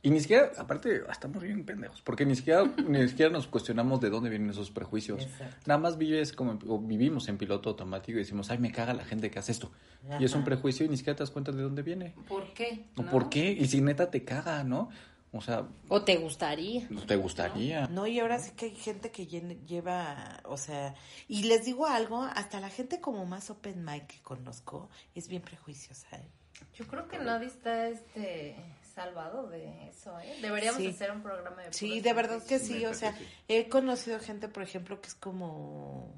Y 0.00 0.10
ni 0.10 0.20
siquiera, 0.20 0.52
aparte, 0.58 1.02
estamos 1.10 1.42
bien 1.42 1.64
pendejos, 1.64 2.00
porque 2.02 2.24
ni 2.24 2.36
siquiera, 2.36 2.64
ni 2.88 3.08
siquiera 3.08 3.32
nos 3.32 3.48
cuestionamos 3.48 4.00
de 4.00 4.10
dónde 4.10 4.30
vienen 4.30 4.50
esos 4.50 4.70
prejuicios. 4.70 5.22
Exacto. 5.24 5.56
Nada 5.66 5.78
más 5.80 5.98
vives 5.98 6.32
como, 6.32 6.58
o 6.68 6.78
vivimos 6.78 7.28
en 7.28 7.36
piloto 7.36 7.70
automático 7.70 8.12
y 8.18 8.22
decimos, 8.22 8.50
ay, 8.50 8.58
me 8.58 8.70
caga 8.70 8.94
la 8.94 9.04
gente 9.04 9.30
que 9.30 9.38
hace 9.38 9.52
esto. 9.52 9.72
Y 10.20 10.24
es 10.24 10.34
un 10.34 10.44
prejuicio 10.44 10.86
y 10.86 10.88
ni 10.88 10.96
siquiera 10.96 11.16
te 11.16 11.22
das 11.24 11.30
cuenta 11.32 11.50
de 11.50 11.62
dónde 11.62 11.82
viene. 11.82 12.14
¿Por 12.28 12.52
qué? 12.54 12.86
¿O 12.96 13.02
¿No? 13.02 13.10
por 13.10 13.28
qué? 13.28 13.50
Y 13.50 13.66
si 13.66 13.80
neta 13.80 14.10
te 14.10 14.24
caga, 14.24 14.62
¿no? 14.62 14.88
O 15.32 15.42
sea, 15.42 15.66
O 15.88 16.02
te 16.04 16.16
gustaría. 16.16 16.88
te 17.06 17.16
gustaría. 17.16 17.86
No, 17.88 18.06
y 18.06 18.18
ahora 18.20 18.38
sí 18.38 18.52
que 18.56 18.66
hay 18.66 18.74
gente 18.76 19.10
que 19.10 19.26
lleva, 19.26 20.40
o 20.44 20.56
sea, 20.56 20.94
y 21.26 21.42
les 21.42 21.64
digo 21.66 21.86
algo, 21.86 22.22
hasta 22.22 22.60
la 22.60 22.70
gente 22.70 23.00
como 23.00 23.26
más 23.26 23.50
open 23.50 23.84
mic 23.84 24.06
que 24.06 24.22
conozco 24.22 24.88
es 25.14 25.28
bien 25.28 25.42
prejuiciosa, 25.42 26.06
¿eh? 26.16 26.28
Yo 26.74 26.86
creo 26.86 27.06
que 27.08 27.18
nadie 27.18 27.46
está 27.48 27.88
este 27.88 28.56
salvado 28.98 29.48
de 29.48 29.88
eso, 29.88 30.18
¿eh? 30.20 30.36
Deberíamos 30.42 30.80
Sí. 30.82 30.88
hacer 30.88 31.10
un 31.10 31.22
programa 31.22 31.62
de 31.62 31.72
Sí, 31.72 32.00
de 32.00 32.12
verdad 32.12 32.42
que 32.44 32.58
sí, 32.58 32.84
o 32.86 32.94
sea, 32.94 33.16
he 33.48 33.68
conocido 33.68 34.18
gente, 34.20 34.48
por 34.48 34.62
ejemplo, 34.62 35.00
que 35.00 35.08
es 35.08 35.14
como, 35.14 36.12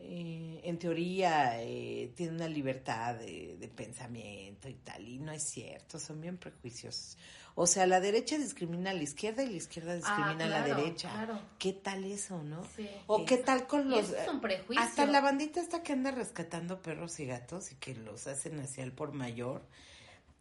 eh, 0.00 0.60
en 0.64 0.78
teoría, 0.78 1.62
eh, 1.62 2.12
tiene 2.16 2.32
una 2.34 2.48
libertad 2.48 3.14
de, 3.16 3.56
de 3.58 3.68
pensamiento 3.68 4.68
y 4.68 4.74
tal, 4.74 5.06
y 5.06 5.18
no 5.18 5.32
es 5.32 5.42
cierto, 5.44 5.98
son 5.98 6.20
bien 6.20 6.36
prejuiciosos. 6.38 7.16
O 7.58 7.66
sea, 7.66 7.86
la 7.86 8.00
derecha 8.00 8.36
discrimina 8.36 8.90
a 8.90 8.92
la 8.94 9.02
izquierda 9.02 9.42
y 9.42 9.46
la 9.48 9.56
izquierda 9.56 9.94
discrimina 9.94 10.44
a 10.44 10.48
la 10.48 10.62
Ah, 10.64 10.68
derecha. 10.76 11.10
claro. 11.10 11.40
¿Qué 11.58 11.72
tal 11.72 12.04
eso, 12.04 12.42
no? 12.42 12.62
Sí. 12.76 12.86
O 13.06 13.24
qué 13.24 13.38
tal 13.38 13.66
con 13.66 13.88
los... 13.88 14.00
eso 14.10 14.16
es 14.16 14.28
un 14.28 14.42
prejuicio. 14.42 14.84
Hasta 14.84 15.06
la 15.06 15.22
bandita 15.22 15.60
esta 15.62 15.82
que 15.82 15.94
anda 15.94 16.10
rescatando 16.10 16.82
perros 16.82 17.18
y 17.18 17.24
gatos 17.24 17.72
y 17.72 17.76
que 17.76 17.94
los 17.94 18.26
hacen 18.26 18.60
hacia 18.60 18.84
el 18.84 18.92
por 18.92 19.12
mayor. 19.12 19.62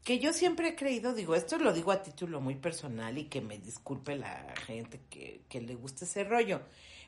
Que 0.06 0.20
yo 0.20 0.34
siempre 0.34 0.70
he 0.70 0.76
creído, 0.76 1.16
digo, 1.16 1.34
esto 1.34 1.58
lo 1.58 1.74
digo 1.74 1.92
a 1.92 2.04
título 2.04 2.40
muy 2.40 2.54
personal 2.54 3.18
y 3.18 3.26
que 3.26 3.42
me 3.42 3.58
disculpe 3.58 4.16
la 4.16 4.54
gente 4.68 5.02
que, 5.10 5.42
que 5.50 5.60
le 5.62 5.74
guste 5.74 6.06
ese 6.06 6.24
rollo. 6.24 6.62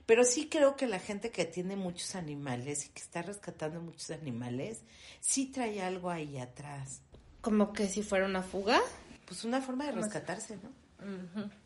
Pero 0.07 0.23
sí 0.23 0.49
creo 0.49 0.75
que 0.75 0.87
la 0.87 0.99
gente 0.99 1.29
que 1.29 1.45
tiene 1.45 1.75
muchos 1.75 2.15
animales 2.15 2.87
y 2.87 2.89
que 2.89 3.01
está 3.01 3.21
rescatando 3.21 3.79
muchos 3.81 4.09
animales, 4.09 4.81
sí 5.19 5.45
trae 5.45 5.81
algo 5.81 6.09
ahí 6.09 6.39
atrás. 6.39 7.01
Como 7.41 7.71
que 7.71 7.87
si 7.87 8.01
fuera 8.01 8.25
una 8.25 8.41
fuga. 8.41 8.81
Pues 9.27 9.43
una 9.43 9.61
forma 9.61 9.85
de 9.85 9.91
rescatarse, 9.91 10.57
¿no? 10.57 10.71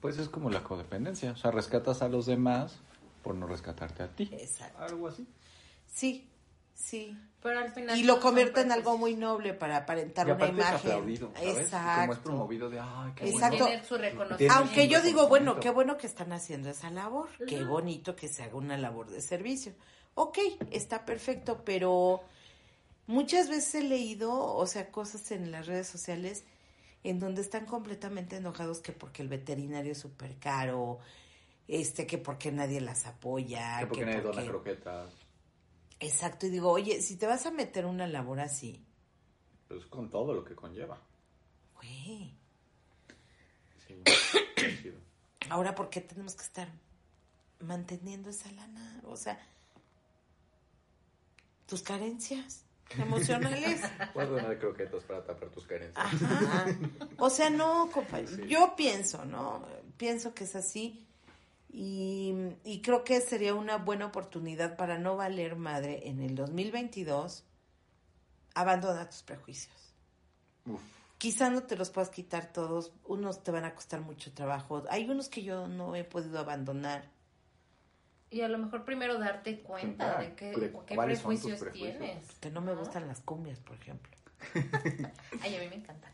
Pues 0.02 0.18
es 0.18 0.28
como 0.28 0.50
la 0.50 0.64
codependencia. 0.64 1.32
O 1.32 1.38
sea, 1.38 1.52
rescatas 1.52 2.02
a 2.02 2.10
los 2.10 2.26
demás 2.26 2.80
por 3.24 3.36
no 3.36 3.48
rescatarte 3.48 4.04
a 4.04 4.08
ti. 4.10 4.30
Exacto. 4.34 4.80
Algo 4.80 5.08
así. 5.08 5.26
Sí, 5.88 6.28
sí. 6.74 7.18
Pero 7.42 7.60
al 7.60 7.72
final. 7.74 7.98
Y 7.98 8.04
lo 8.04 8.20
convierte 8.20 8.62
en 8.62 8.72
algo 8.72 8.98
muy 8.98 9.16
noble 9.16 9.54
para 9.56 9.78
aparentar 9.78 10.28
Y 10.28 10.32
una 10.32 10.46
es 10.46 10.52
imagen. 10.52 10.76
aplaudido, 10.76 11.32
¿sabes? 11.34 11.58
Exacto. 11.58 12.02
Como 12.02 12.14
es 12.14 12.20
promovido 12.20 12.70
de, 12.70 12.80
ay, 12.80 13.12
qué 13.16 13.30
Exacto. 13.30 13.58
bueno. 13.58 13.66
Tener 13.66 13.86
su 13.86 13.98
reconocimiento. 13.98 14.58
Aunque 14.60 14.88
yo 14.88 15.02
digo, 15.02 15.28
bueno, 15.28 15.60
qué 15.60 15.70
bueno 15.72 15.98
que 15.98 16.06
están 16.08 16.32
haciendo 16.34 16.70
esa 16.70 16.92
labor, 16.92 17.30
qué 17.48 17.64
bonito 17.64 18.16
que 18.16 18.28
se 18.28 18.44
haga 18.44 18.56
una 18.56 18.78
labor 18.78 19.10
de 19.10 19.22
servicio. 19.22 19.74
Ok, 20.14 20.38
está 20.72 21.04
perfecto, 21.06 21.64
pero 21.66 22.22
muchas 23.08 23.50
veces 23.50 23.76
he 23.76 23.84
leído, 23.86 24.32
o 24.56 24.66
sea, 24.68 24.92
cosas 24.92 25.32
en 25.32 25.52
las 25.52 25.66
redes 25.66 25.88
sociales 25.88 26.44
en 27.04 27.20
donde 27.20 27.42
están 27.42 27.66
completamente 27.66 28.36
enojados 28.36 28.80
que 28.82 28.92
porque 28.92 29.24
el 29.24 29.30
veterinario 29.30 29.94
es 29.94 29.98
súper 29.98 30.38
caro, 30.38 31.00
este, 31.68 32.06
que 32.06 32.18
porque 32.20 32.52
nadie 32.52 32.82
las 32.82 33.08
apoya, 33.08 33.78
Que 33.80 33.88
porque 33.88 34.00
que 34.02 34.06
nadie 34.06 34.22
dona 34.22 34.44
croquetas. 34.46 35.10
Exacto, 36.02 36.48
y 36.48 36.50
digo, 36.50 36.70
oye, 36.72 37.02
si 37.02 37.16
te 37.16 37.28
vas 37.28 37.46
a 37.46 37.52
meter 37.52 37.86
una 37.86 38.08
labor 38.08 38.40
así, 38.40 38.84
Pues 39.68 39.86
con 39.86 40.10
todo 40.10 40.34
lo 40.34 40.44
que 40.44 40.56
conlleva. 40.56 41.00
güey, 41.76 42.36
Sí. 43.88 44.04
ahora 45.50 45.74
¿por 45.76 45.90
qué 45.90 46.02
tenemos 46.02 46.36
que 46.36 46.44
estar 46.44 46.68
manteniendo 47.60 48.30
esa 48.30 48.52
lana? 48.52 49.02
O 49.06 49.16
sea, 49.16 49.40
tus 51.68 51.82
carencias 51.84 52.66
emocionales. 52.98 53.82
Puedes 54.14 54.30
donar 54.30 54.58
croquetas 54.60 55.04
para 55.04 55.24
tapar 55.26 55.50
tus 55.50 55.66
carencias. 55.66 55.96
Ajá. 56.06 56.66
O 57.18 57.30
sea, 57.30 57.50
no, 57.50 57.90
compañero. 57.92 58.36
Sí. 58.36 58.48
Yo 58.48 58.76
pienso, 58.76 59.24
¿no? 59.26 59.66
Pienso 59.98 60.34
que 60.34 60.44
es 60.46 60.56
así. 60.56 61.08
Y, 61.74 62.34
y 62.66 62.82
creo 62.82 63.04
que 63.04 63.22
sería 63.22 63.56
una 63.56 63.78
buena 63.78 64.08
oportunidad 64.08 64.76
para 64.76 64.98
no 64.98 65.16
valer 65.16 65.56
madre 65.56 66.10
en 66.10 66.22
el 66.22 66.36
2022. 66.36 67.46
Abandona 68.54 69.10
tus 69.10 69.24
prejuicios. 69.24 69.82
Uf. 70.66 70.82
quizá 71.18 71.50
no 71.50 71.64
te 71.64 71.76
los 71.76 71.90
puedas 71.90 72.10
quitar 72.10 72.52
todos, 72.52 72.92
unos 73.06 73.44
te 73.44 73.52
van 73.52 73.64
a 73.64 73.76
costar 73.76 74.02
mucho 74.02 74.32
trabajo, 74.32 74.84
hay 74.90 75.10
unos 75.10 75.30
que 75.30 75.44
yo 75.44 75.68
no 75.68 75.96
he 75.96 76.04
podido 76.04 76.40
abandonar. 76.40 77.10
Y 78.32 78.42
a 78.42 78.48
lo 78.48 78.58
mejor 78.58 78.86
primero 78.86 79.20
darte 79.20 79.60
cuenta 79.60 80.20
de, 80.20 80.34
qué, 80.36 80.72
prejuicios. 80.88 81.60
tienes. 81.74 82.26
Que 82.40 82.50
no 82.50 82.62
me 82.62 82.74
gustan 82.74 83.08
las 83.08 83.22
cumbias, 83.22 83.60
por 83.60 83.76
ejemplo. 83.76 84.12
Ay, 85.44 85.56
a 85.56 85.60
mí 85.60 85.68
me 85.68 85.76
encanta. 85.76 86.12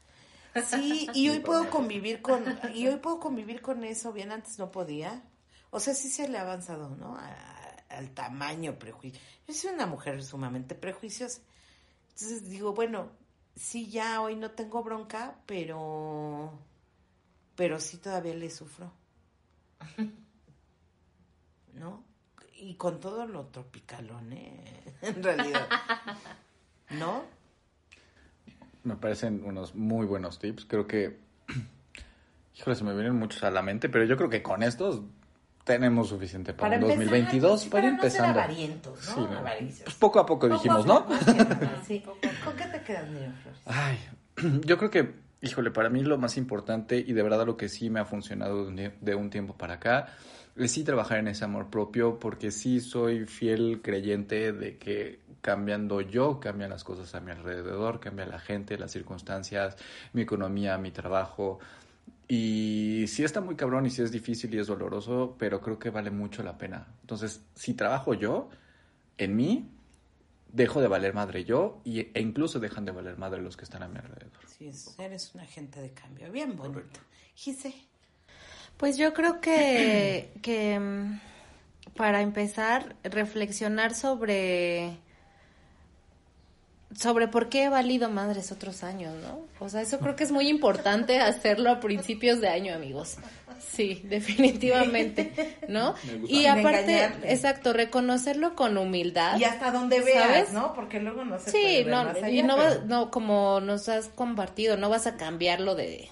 Sí, 0.66 1.08
y 1.14 1.30
hoy 1.30 1.40
puedo 1.40 1.70
convivir 1.70 2.22
con, 2.22 2.44
y 2.74 2.88
hoy 2.88 2.98
puedo 2.98 3.20
convivir 3.20 3.62
con 3.62 3.84
eso, 3.84 4.12
bien 4.12 4.32
antes 4.32 4.58
no 4.58 4.72
podía. 4.72 5.24
O 5.70 5.80
sea, 5.80 5.94
sí 5.94 6.10
se 6.10 6.28
le 6.28 6.38
ha 6.38 6.42
avanzado, 6.42 6.90
¿no? 6.96 7.16
A- 7.18 7.76
al 7.90 8.12
tamaño 8.12 8.78
prejuicio. 8.78 9.20
Yo 9.48 9.54
soy 9.54 9.72
una 9.74 9.86
mujer 9.86 10.24
sumamente 10.24 10.76
prejuiciosa. 10.76 11.42
Entonces 12.10 12.50
digo, 12.50 12.74
bueno, 12.74 13.10
sí 13.56 13.90
ya 13.90 14.22
hoy 14.22 14.36
no 14.36 14.52
tengo 14.52 14.84
bronca, 14.84 15.36
pero, 15.46 16.52
pero 17.56 17.80
sí 17.80 17.98
todavía 17.98 18.36
le 18.36 18.50
sufro. 18.50 18.92
¿No? 21.74 22.04
Y 22.60 22.76
con 22.76 23.00
todo 23.00 23.26
lo 23.26 23.46
tropicalón, 23.48 24.34
¿eh? 24.34 24.64
En 25.02 25.24
realidad. 25.24 25.68
¿No? 26.92 27.24
Me 28.84 28.96
parecen 28.96 29.44
unos 29.44 29.76
muy 29.76 30.06
buenos 30.06 30.40
tips. 30.40 30.66
Creo 30.66 30.88
que. 30.88 31.20
Híjole, 32.56 32.76
se 32.76 32.84
me 32.84 32.94
vienen 32.96 33.16
muchos 33.16 33.44
a 33.44 33.52
la 33.52 33.62
mente, 33.62 33.90
pero 33.90 34.06
yo 34.06 34.18
creo 34.18 34.30
que 34.30 34.42
con 34.42 34.64
estos 34.64 35.02
tenemos 35.68 36.08
suficiente 36.10 36.54
para, 36.54 36.78
el 36.78 36.82
empezar, 36.82 36.98
2022 37.06 37.62
sí, 37.62 37.70
para, 37.70 37.86
ir 37.88 37.94
no 37.94 38.00
ser 38.02 38.06
empezando. 38.26 38.40
¿no? 38.96 39.00
Sí, 39.00 39.20
no. 39.20 39.44
Pues 39.84 39.96
poco 39.96 40.20
a 40.20 40.26
poco 40.26 40.48
dijimos, 40.50 40.86
¿no? 40.88 41.06
Sí. 41.86 42.00
¿Con 42.44 42.56
qué 42.56 42.66
te 42.66 42.82
quedas, 42.82 43.08
Miriam 43.10 43.34
Flores? 43.44 43.62
Ay, 43.66 43.98
yo 44.66 44.78
creo 44.78 44.90
que, 44.90 45.14
híjole, 45.42 45.70
para 45.70 45.90
mí 45.90 46.02
lo 46.04 46.18
más 46.18 46.38
importante 46.38 46.98
y 46.98 47.14
de 47.14 47.22
verdad 47.22 47.46
lo 47.46 47.58
que 47.58 47.70
sí 47.70 47.90
me 47.90 48.00
ha 48.00 48.06
funcionado 48.06 48.64
de 48.64 48.68
un, 48.70 48.78
tie- 48.78 48.94
de 49.02 49.14
un 49.16 49.30
tiempo 49.30 49.54
para 49.56 49.76
acá 49.76 50.08
es 50.56 50.72
sí 50.72 50.84
trabajar 50.84 51.20
en 51.20 51.28
ese 51.28 51.46
amor 51.46 51.70
propio 51.70 52.18
porque 52.20 52.50
sí 52.50 52.80
soy 52.80 53.26
fiel 53.26 53.82
creyente 53.84 54.54
de 54.54 54.78
que 54.78 55.20
cambiando 55.42 56.02
yo, 56.02 56.40
cambian 56.40 56.70
las 56.72 56.84
cosas 56.84 57.14
a 57.14 57.20
mi 57.20 57.32
alrededor, 57.32 58.00
cambia 58.00 58.26
la 58.26 58.40
gente, 58.40 58.78
las 58.78 58.92
circunstancias, 58.92 59.78
mi 60.14 60.24
economía, 60.24 60.78
mi 60.80 60.92
trabajo. 60.92 61.60
Y 62.28 63.06
sí 63.08 63.24
está 63.24 63.40
muy 63.42 63.56
cabrón 63.56 63.86
y 63.86 63.90
sí 63.90 64.02
es 64.02 64.12
difícil 64.12 64.54
y 64.54 64.60
es 64.60 64.68
doloroso, 64.68 65.36
pero 65.40 65.62
creo 65.62 65.80
que 65.80 65.90
vale 65.90 66.12
mucho 66.12 66.44
la 66.44 66.58
pena. 66.58 66.88
Entonces, 67.02 67.42
si 67.56 67.74
trabajo 67.74 68.14
yo 68.14 68.50
en 69.18 69.36
mí, 69.36 69.70
dejo 70.52 70.82
de 70.82 70.88
valer 70.88 71.14
madre 71.14 71.46
yo 71.46 71.80
y, 71.86 72.00
e 72.14 72.20
incluso 72.22 72.60
dejan 72.60 72.84
de 72.86 72.92
valer 72.92 73.18
madre 73.18 73.42
los 73.42 73.56
que 73.56 73.64
están 73.64 73.84
a 73.84 73.88
mi 73.88 73.98
alrededor. 74.00 74.32
Sí, 74.58 74.68
es- 74.68 74.96
eres 75.00 75.34
un 75.36 75.42
agente 75.42 75.80
de 75.82 75.92
cambio. 75.92 76.32
Bien 76.32 76.56
bonito. 76.56 77.00
Gise. 77.36 77.74
Pues 78.78 78.98
yo 78.98 79.14
creo 79.14 79.40
que, 79.42 80.32
que 80.42 80.80
mm, 80.80 81.20
para 81.96 82.22
empezar, 82.22 82.96
reflexionar 83.04 83.94
sobre 83.96 84.98
sobre 86.96 87.28
por 87.28 87.50
qué 87.50 87.64
he 87.66 87.70
valido 87.70 88.10
madres 88.10 88.52
otros 88.52 88.84
años, 88.84 89.14
¿no? 89.22 89.42
O 89.60 89.70
sea, 89.70 89.82
eso 89.82 90.00
creo 90.00 90.16
que 90.16 90.24
es 90.24 90.32
muy 90.32 90.48
importante 90.48 91.20
hacerlo 91.20 91.70
a 91.72 91.80
principios 91.80 92.40
de 92.42 92.48
año, 92.50 92.74
amigos. 92.74 93.18
Sí, 93.60 94.02
definitivamente, 94.06 95.56
¿no? 95.68 95.96
Y 96.28 96.46
aparte, 96.46 96.82
engañarte. 96.84 97.34
exacto, 97.34 97.74
reconocerlo 97.74 98.56
con 98.56 98.78
humildad. 98.78 99.38
Y 99.40 99.44
hasta 99.44 99.72
donde 99.72 100.00
veas, 100.02 100.24
¿Sabes? 100.28 100.54
¿no? 100.54 100.74
Porque 100.74 101.00
luego 101.00 101.26
no 101.26 101.40
se 101.40 101.52
Sí, 101.52 101.58
puede 101.62 101.84
ver 101.84 101.88
no, 101.88 102.04
más 102.06 102.18
y 102.32 102.44
no, 102.44 102.56
pero- 102.56 102.68
vas- 102.70 102.86
no, 102.86 103.12
como 103.12 103.60
nos 103.60 103.90
has 103.90 104.08
compartido, 104.10 104.78
no 104.78 104.90
vas 104.90 105.08
a 105.08 105.18
cambiarlo 105.18 105.76
de 105.76 106.08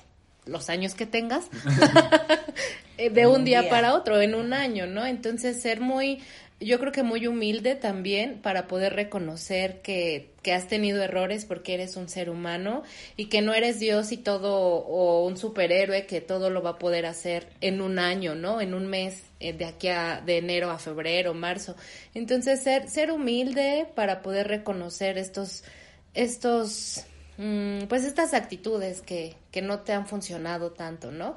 los 0.45 0.69
años 0.69 0.93
que 0.95 1.05
tengas 1.05 1.45
eh, 2.97 3.09
de 3.09 3.27
un 3.27 3.37
un 3.37 3.45
día, 3.45 3.61
día. 3.61 3.69
para 3.69 3.93
otro, 3.93 4.21
en 4.21 4.35
un 4.35 4.53
año, 4.53 4.85
¿no? 4.87 5.05
Entonces 5.05 5.61
ser 5.61 5.79
muy, 5.81 6.21
yo 6.59 6.79
creo 6.79 6.93
que 6.93 7.03
muy 7.03 7.27
humilde 7.27 7.75
también 7.75 8.39
para 8.41 8.67
poder 8.67 8.93
reconocer 8.93 9.81
que, 9.81 10.31
que 10.41 10.53
has 10.53 10.67
tenido 10.67 11.03
errores 11.03 11.43
porque 11.43 11.73
eres 11.73 11.97
un 11.97 12.07
ser 12.07 12.29
humano 12.29 12.83
y 13.17 13.25
que 13.25 13.41
no 13.41 13.53
eres 13.53 13.79
Dios 13.79 14.13
y 14.13 14.17
todo, 14.17 14.55
o 14.55 15.25
un 15.25 15.37
superhéroe 15.37 16.05
que 16.05 16.21
todo 16.21 16.49
lo 16.49 16.63
va 16.63 16.71
a 16.71 16.79
poder 16.79 17.07
hacer 17.07 17.49
en 17.59 17.81
un 17.81 17.99
año, 17.99 18.35
¿no? 18.35 18.61
En 18.61 18.73
un 18.73 18.87
mes, 18.87 19.23
eh, 19.41 19.51
de 19.51 19.65
aquí 19.65 19.89
a, 19.89 20.21
de 20.25 20.37
enero 20.37 20.71
a 20.71 20.79
febrero, 20.79 21.33
marzo. 21.33 21.75
Entonces 22.13 22.63
ser, 22.63 22.89
ser 22.89 23.11
humilde 23.11 23.87
para 23.93 24.21
poder 24.21 24.47
reconocer 24.47 25.17
estos, 25.17 25.65
estos, 26.13 27.03
mm, 27.37 27.83
pues 27.89 28.05
estas 28.05 28.33
actitudes 28.33 29.01
que, 29.01 29.35
que 29.51 29.61
no 29.61 29.81
te 29.81 29.91
han 29.91 30.07
funcionado 30.07 30.71
tanto, 30.71 31.11
¿no? 31.11 31.35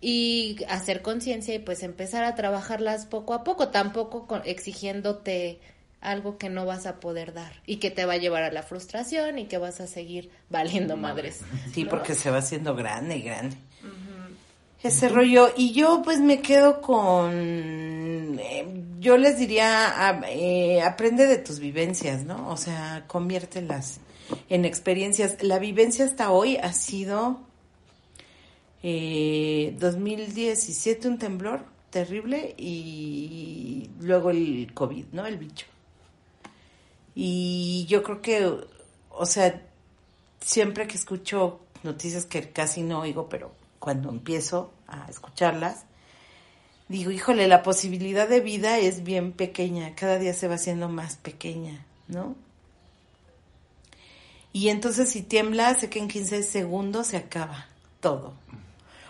Y 0.00 0.58
hacer 0.68 1.02
conciencia 1.02 1.54
y 1.54 1.58
pues 1.58 1.82
empezar 1.82 2.22
a 2.24 2.36
trabajarlas 2.36 3.06
poco 3.06 3.34
a 3.34 3.42
poco, 3.42 3.68
tampoco 3.68 4.26
con- 4.28 4.42
exigiéndote 4.44 5.58
algo 6.00 6.38
que 6.38 6.48
no 6.48 6.64
vas 6.64 6.86
a 6.86 7.00
poder 7.00 7.32
dar 7.32 7.52
y 7.66 7.78
que 7.78 7.90
te 7.90 8.04
va 8.04 8.12
a 8.12 8.18
llevar 8.18 8.44
a 8.44 8.52
la 8.52 8.62
frustración 8.62 9.40
y 9.40 9.46
que 9.46 9.58
vas 9.58 9.80
a 9.80 9.88
seguir 9.88 10.30
valiendo 10.48 10.96
madres. 10.96 11.40
Sí, 11.74 11.84
porque 11.84 12.14
se 12.14 12.30
va 12.30 12.38
haciendo 12.38 12.76
grande 12.76 13.16
y 13.16 13.22
grande. 13.22 13.56
Ese 14.80 15.08
rollo. 15.08 15.52
Y 15.56 15.72
yo 15.72 16.02
pues 16.04 16.20
me 16.20 16.40
quedo 16.40 16.80
con... 16.80 17.32
eh, 18.38 18.84
yo 19.00 19.16
les 19.16 19.36
diría, 19.36 20.20
eh, 20.28 20.80
aprende 20.82 21.26
de 21.26 21.38
tus 21.38 21.58
vivencias, 21.58 22.22
¿no? 22.24 22.48
O 22.50 22.56
sea, 22.56 23.02
conviértelas 23.08 23.98
en 24.48 24.64
experiencias. 24.64 25.42
La 25.42 25.58
vivencia 25.58 26.04
hasta 26.04 26.30
hoy 26.30 26.56
ha 26.58 26.72
sido... 26.72 27.47
eh, 28.82 29.76
2017 29.78 31.08
un 31.08 31.18
temblor 31.18 31.64
terrible 31.90 32.54
y 32.56 33.90
luego 34.00 34.30
el 34.30 34.72
COVID, 34.74 35.06
¿no? 35.12 35.26
El 35.26 35.38
bicho. 35.38 35.66
Y 37.14 37.86
yo 37.88 38.02
creo 38.02 38.22
que, 38.22 38.46
o 39.10 39.26
sea, 39.26 39.60
siempre 40.40 40.86
que 40.86 40.96
escucho 40.96 41.60
noticias 41.82 42.26
que 42.26 42.50
casi 42.50 42.82
no 42.82 43.00
oigo, 43.00 43.28
pero 43.28 43.52
cuando 43.78 44.10
empiezo 44.10 44.72
a 44.86 45.06
escucharlas, 45.08 45.84
digo, 46.88 47.10
híjole, 47.10 47.48
la 47.48 47.62
posibilidad 47.62 48.28
de 48.28 48.40
vida 48.40 48.78
es 48.78 49.02
bien 49.02 49.32
pequeña, 49.32 49.94
cada 49.94 50.18
día 50.18 50.34
se 50.34 50.48
va 50.48 50.54
haciendo 50.54 50.88
más 50.88 51.16
pequeña, 51.16 51.84
¿no? 52.06 52.36
Y 54.52 54.68
entonces 54.68 55.10
si 55.10 55.22
tiembla, 55.22 55.74
sé 55.74 55.90
que 55.90 55.98
en 55.98 56.08
15 56.08 56.42
segundos 56.42 57.08
se 57.08 57.16
acaba 57.16 57.66
todo. 58.00 58.34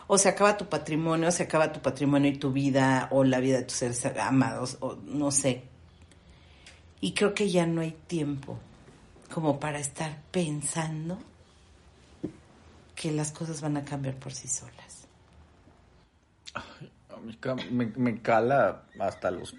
O 0.08 0.18
se 0.18 0.28
acaba 0.30 0.56
tu 0.56 0.68
patrimonio, 0.68 1.28
o 1.28 1.30
se 1.30 1.44
acaba 1.44 1.70
tu 1.72 1.80
patrimonio 1.80 2.30
y 2.30 2.36
tu 2.38 2.50
vida, 2.50 3.08
o 3.12 3.22
la 3.24 3.38
vida 3.40 3.58
de 3.58 3.62
tus 3.64 3.76
seres 3.76 4.04
amados, 4.06 4.78
o 4.80 4.96
no 5.04 5.30
sé. 5.30 5.62
Y 7.00 7.12
creo 7.12 7.34
que 7.34 7.48
ya 7.50 7.66
no 7.66 7.82
hay 7.82 7.92
tiempo 8.06 8.58
como 9.32 9.60
para 9.60 9.78
estar 9.78 10.18
pensando 10.32 11.18
que 12.96 13.12
las 13.12 13.30
cosas 13.30 13.60
van 13.60 13.76
a 13.76 13.84
cambiar 13.84 14.16
por 14.16 14.32
sí 14.32 14.48
solas. 14.48 15.06
Me, 17.70 17.86
me 17.86 18.22
cala 18.22 18.84
hasta 18.98 19.30
los... 19.30 19.54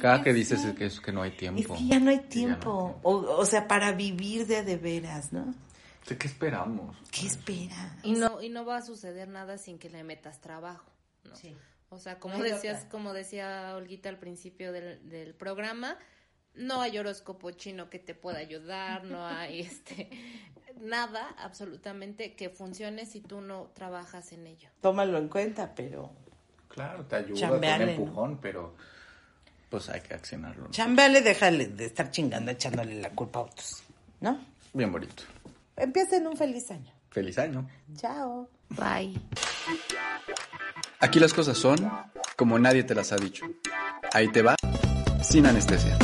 Cada 0.00 0.22
que 0.22 0.32
dices 0.32 0.64
es 0.64 0.74
que, 0.74 0.86
es 0.86 1.00
que 1.00 1.12
no 1.12 1.22
hay 1.22 1.30
Es 1.30 1.36
tiempo. 1.38 1.74
que 1.74 1.86
ya 1.86 1.98
no 2.00 2.10
hay 2.10 2.20
Que 2.20 2.40
ya 2.40 2.46
no 2.46 2.54
hay 2.54 2.58
tiempo. 2.60 3.00
O, 3.02 3.12
o 3.14 3.46
sea, 3.46 3.66
para 3.66 3.92
vivir 3.92 4.46
de 4.46 4.62
de 4.62 4.76
veras, 4.76 5.32
¿no? 5.32 5.54
¿De 6.08 6.18
qué 6.18 6.26
esperamos? 6.26 6.96
¿Qué 7.10 7.26
espera? 7.26 7.98
Y 8.02 8.12
no, 8.12 8.42
y 8.42 8.48
no 8.48 8.64
va 8.64 8.76
a 8.78 8.82
suceder 8.82 9.28
nada 9.28 9.58
sin 9.58 9.78
que 9.78 9.90
le 9.90 10.02
metas 10.02 10.40
trabajo, 10.40 10.90
¿no? 11.24 11.36
Sí. 11.36 11.56
O 11.88 11.98
sea, 11.98 12.18
como 12.18 12.38
No 12.38 12.44
decías, 12.44 12.84
como 12.84 13.12
decía 13.12 13.74
Olguita 13.76 14.08
al 14.08 14.18
principio 14.18 14.72
del, 14.72 15.08
del 15.08 15.34
programa, 15.34 15.98
no 16.54 16.80
hay 16.80 16.98
horóscopo 16.98 17.50
chino 17.50 17.90
que 17.90 17.98
te 17.98 18.14
pueda 18.14 18.38
ayudar, 18.38 19.04
no 19.04 19.26
hay 19.26 19.60
este 19.62 20.08
nada 20.80 21.34
absolutamente 21.38 22.34
que 22.34 22.48
funcione 22.48 23.06
si 23.06 23.20
tú 23.20 23.40
no 23.40 23.70
trabajas 23.74 24.32
en 24.32 24.46
ello. 24.46 24.68
Tómalo 24.80 25.18
en 25.18 25.28
cuenta, 25.28 25.74
pero 25.74 26.12
Claro, 26.70 27.04
te 27.04 27.16
ayuda 27.16 27.48
con 27.48 27.60
¿no? 27.60 27.66
empujón, 27.66 28.38
pero 28.40 28.76
pues 29.68 29.88
hay 29.88 30.00
que 30.00 30.14
accionarlo. 30.14 30.64
¿no? 30.64 30.70
chambeale, 30.70 31.20
déjale 31.20 31.66
de 31.66 31.86
estar 31.86 32.10
chingando, 32.10 32.52
echándole 32.52 33.00
la 33.00 33.10
culpa 33.10 33.40
a 33.40 33.42
otros, 33.42 33.82
¿no? 34.20 34.40
Bien 34.72 34.90
bonito. 34.92 35.24
Empiecen 35.80 36.26
un 36.26 36.36
feliz 36.36 36.70
año. 36.70 36.92
Feliz 37.10 37.38
año. 37.38 37.66
Chao. 37.96 38.48
Bye. 38.68 39.18
Aquí 41.00 41.18
las 41.18 41.32
cosas 41.32 41.56
son 41.56 41.90
como 42.36 42.58
nadie 42.58 42.84
te 42.84 42.94
las 42.94 43.12
ha 43.12 43.16
dicho. 43.16 43.46
Ahí 44.12 44.28
te 44.28 44.42
va, 44.42 44.54
sin 45.22 45.46
anestesia. 45.46 45.98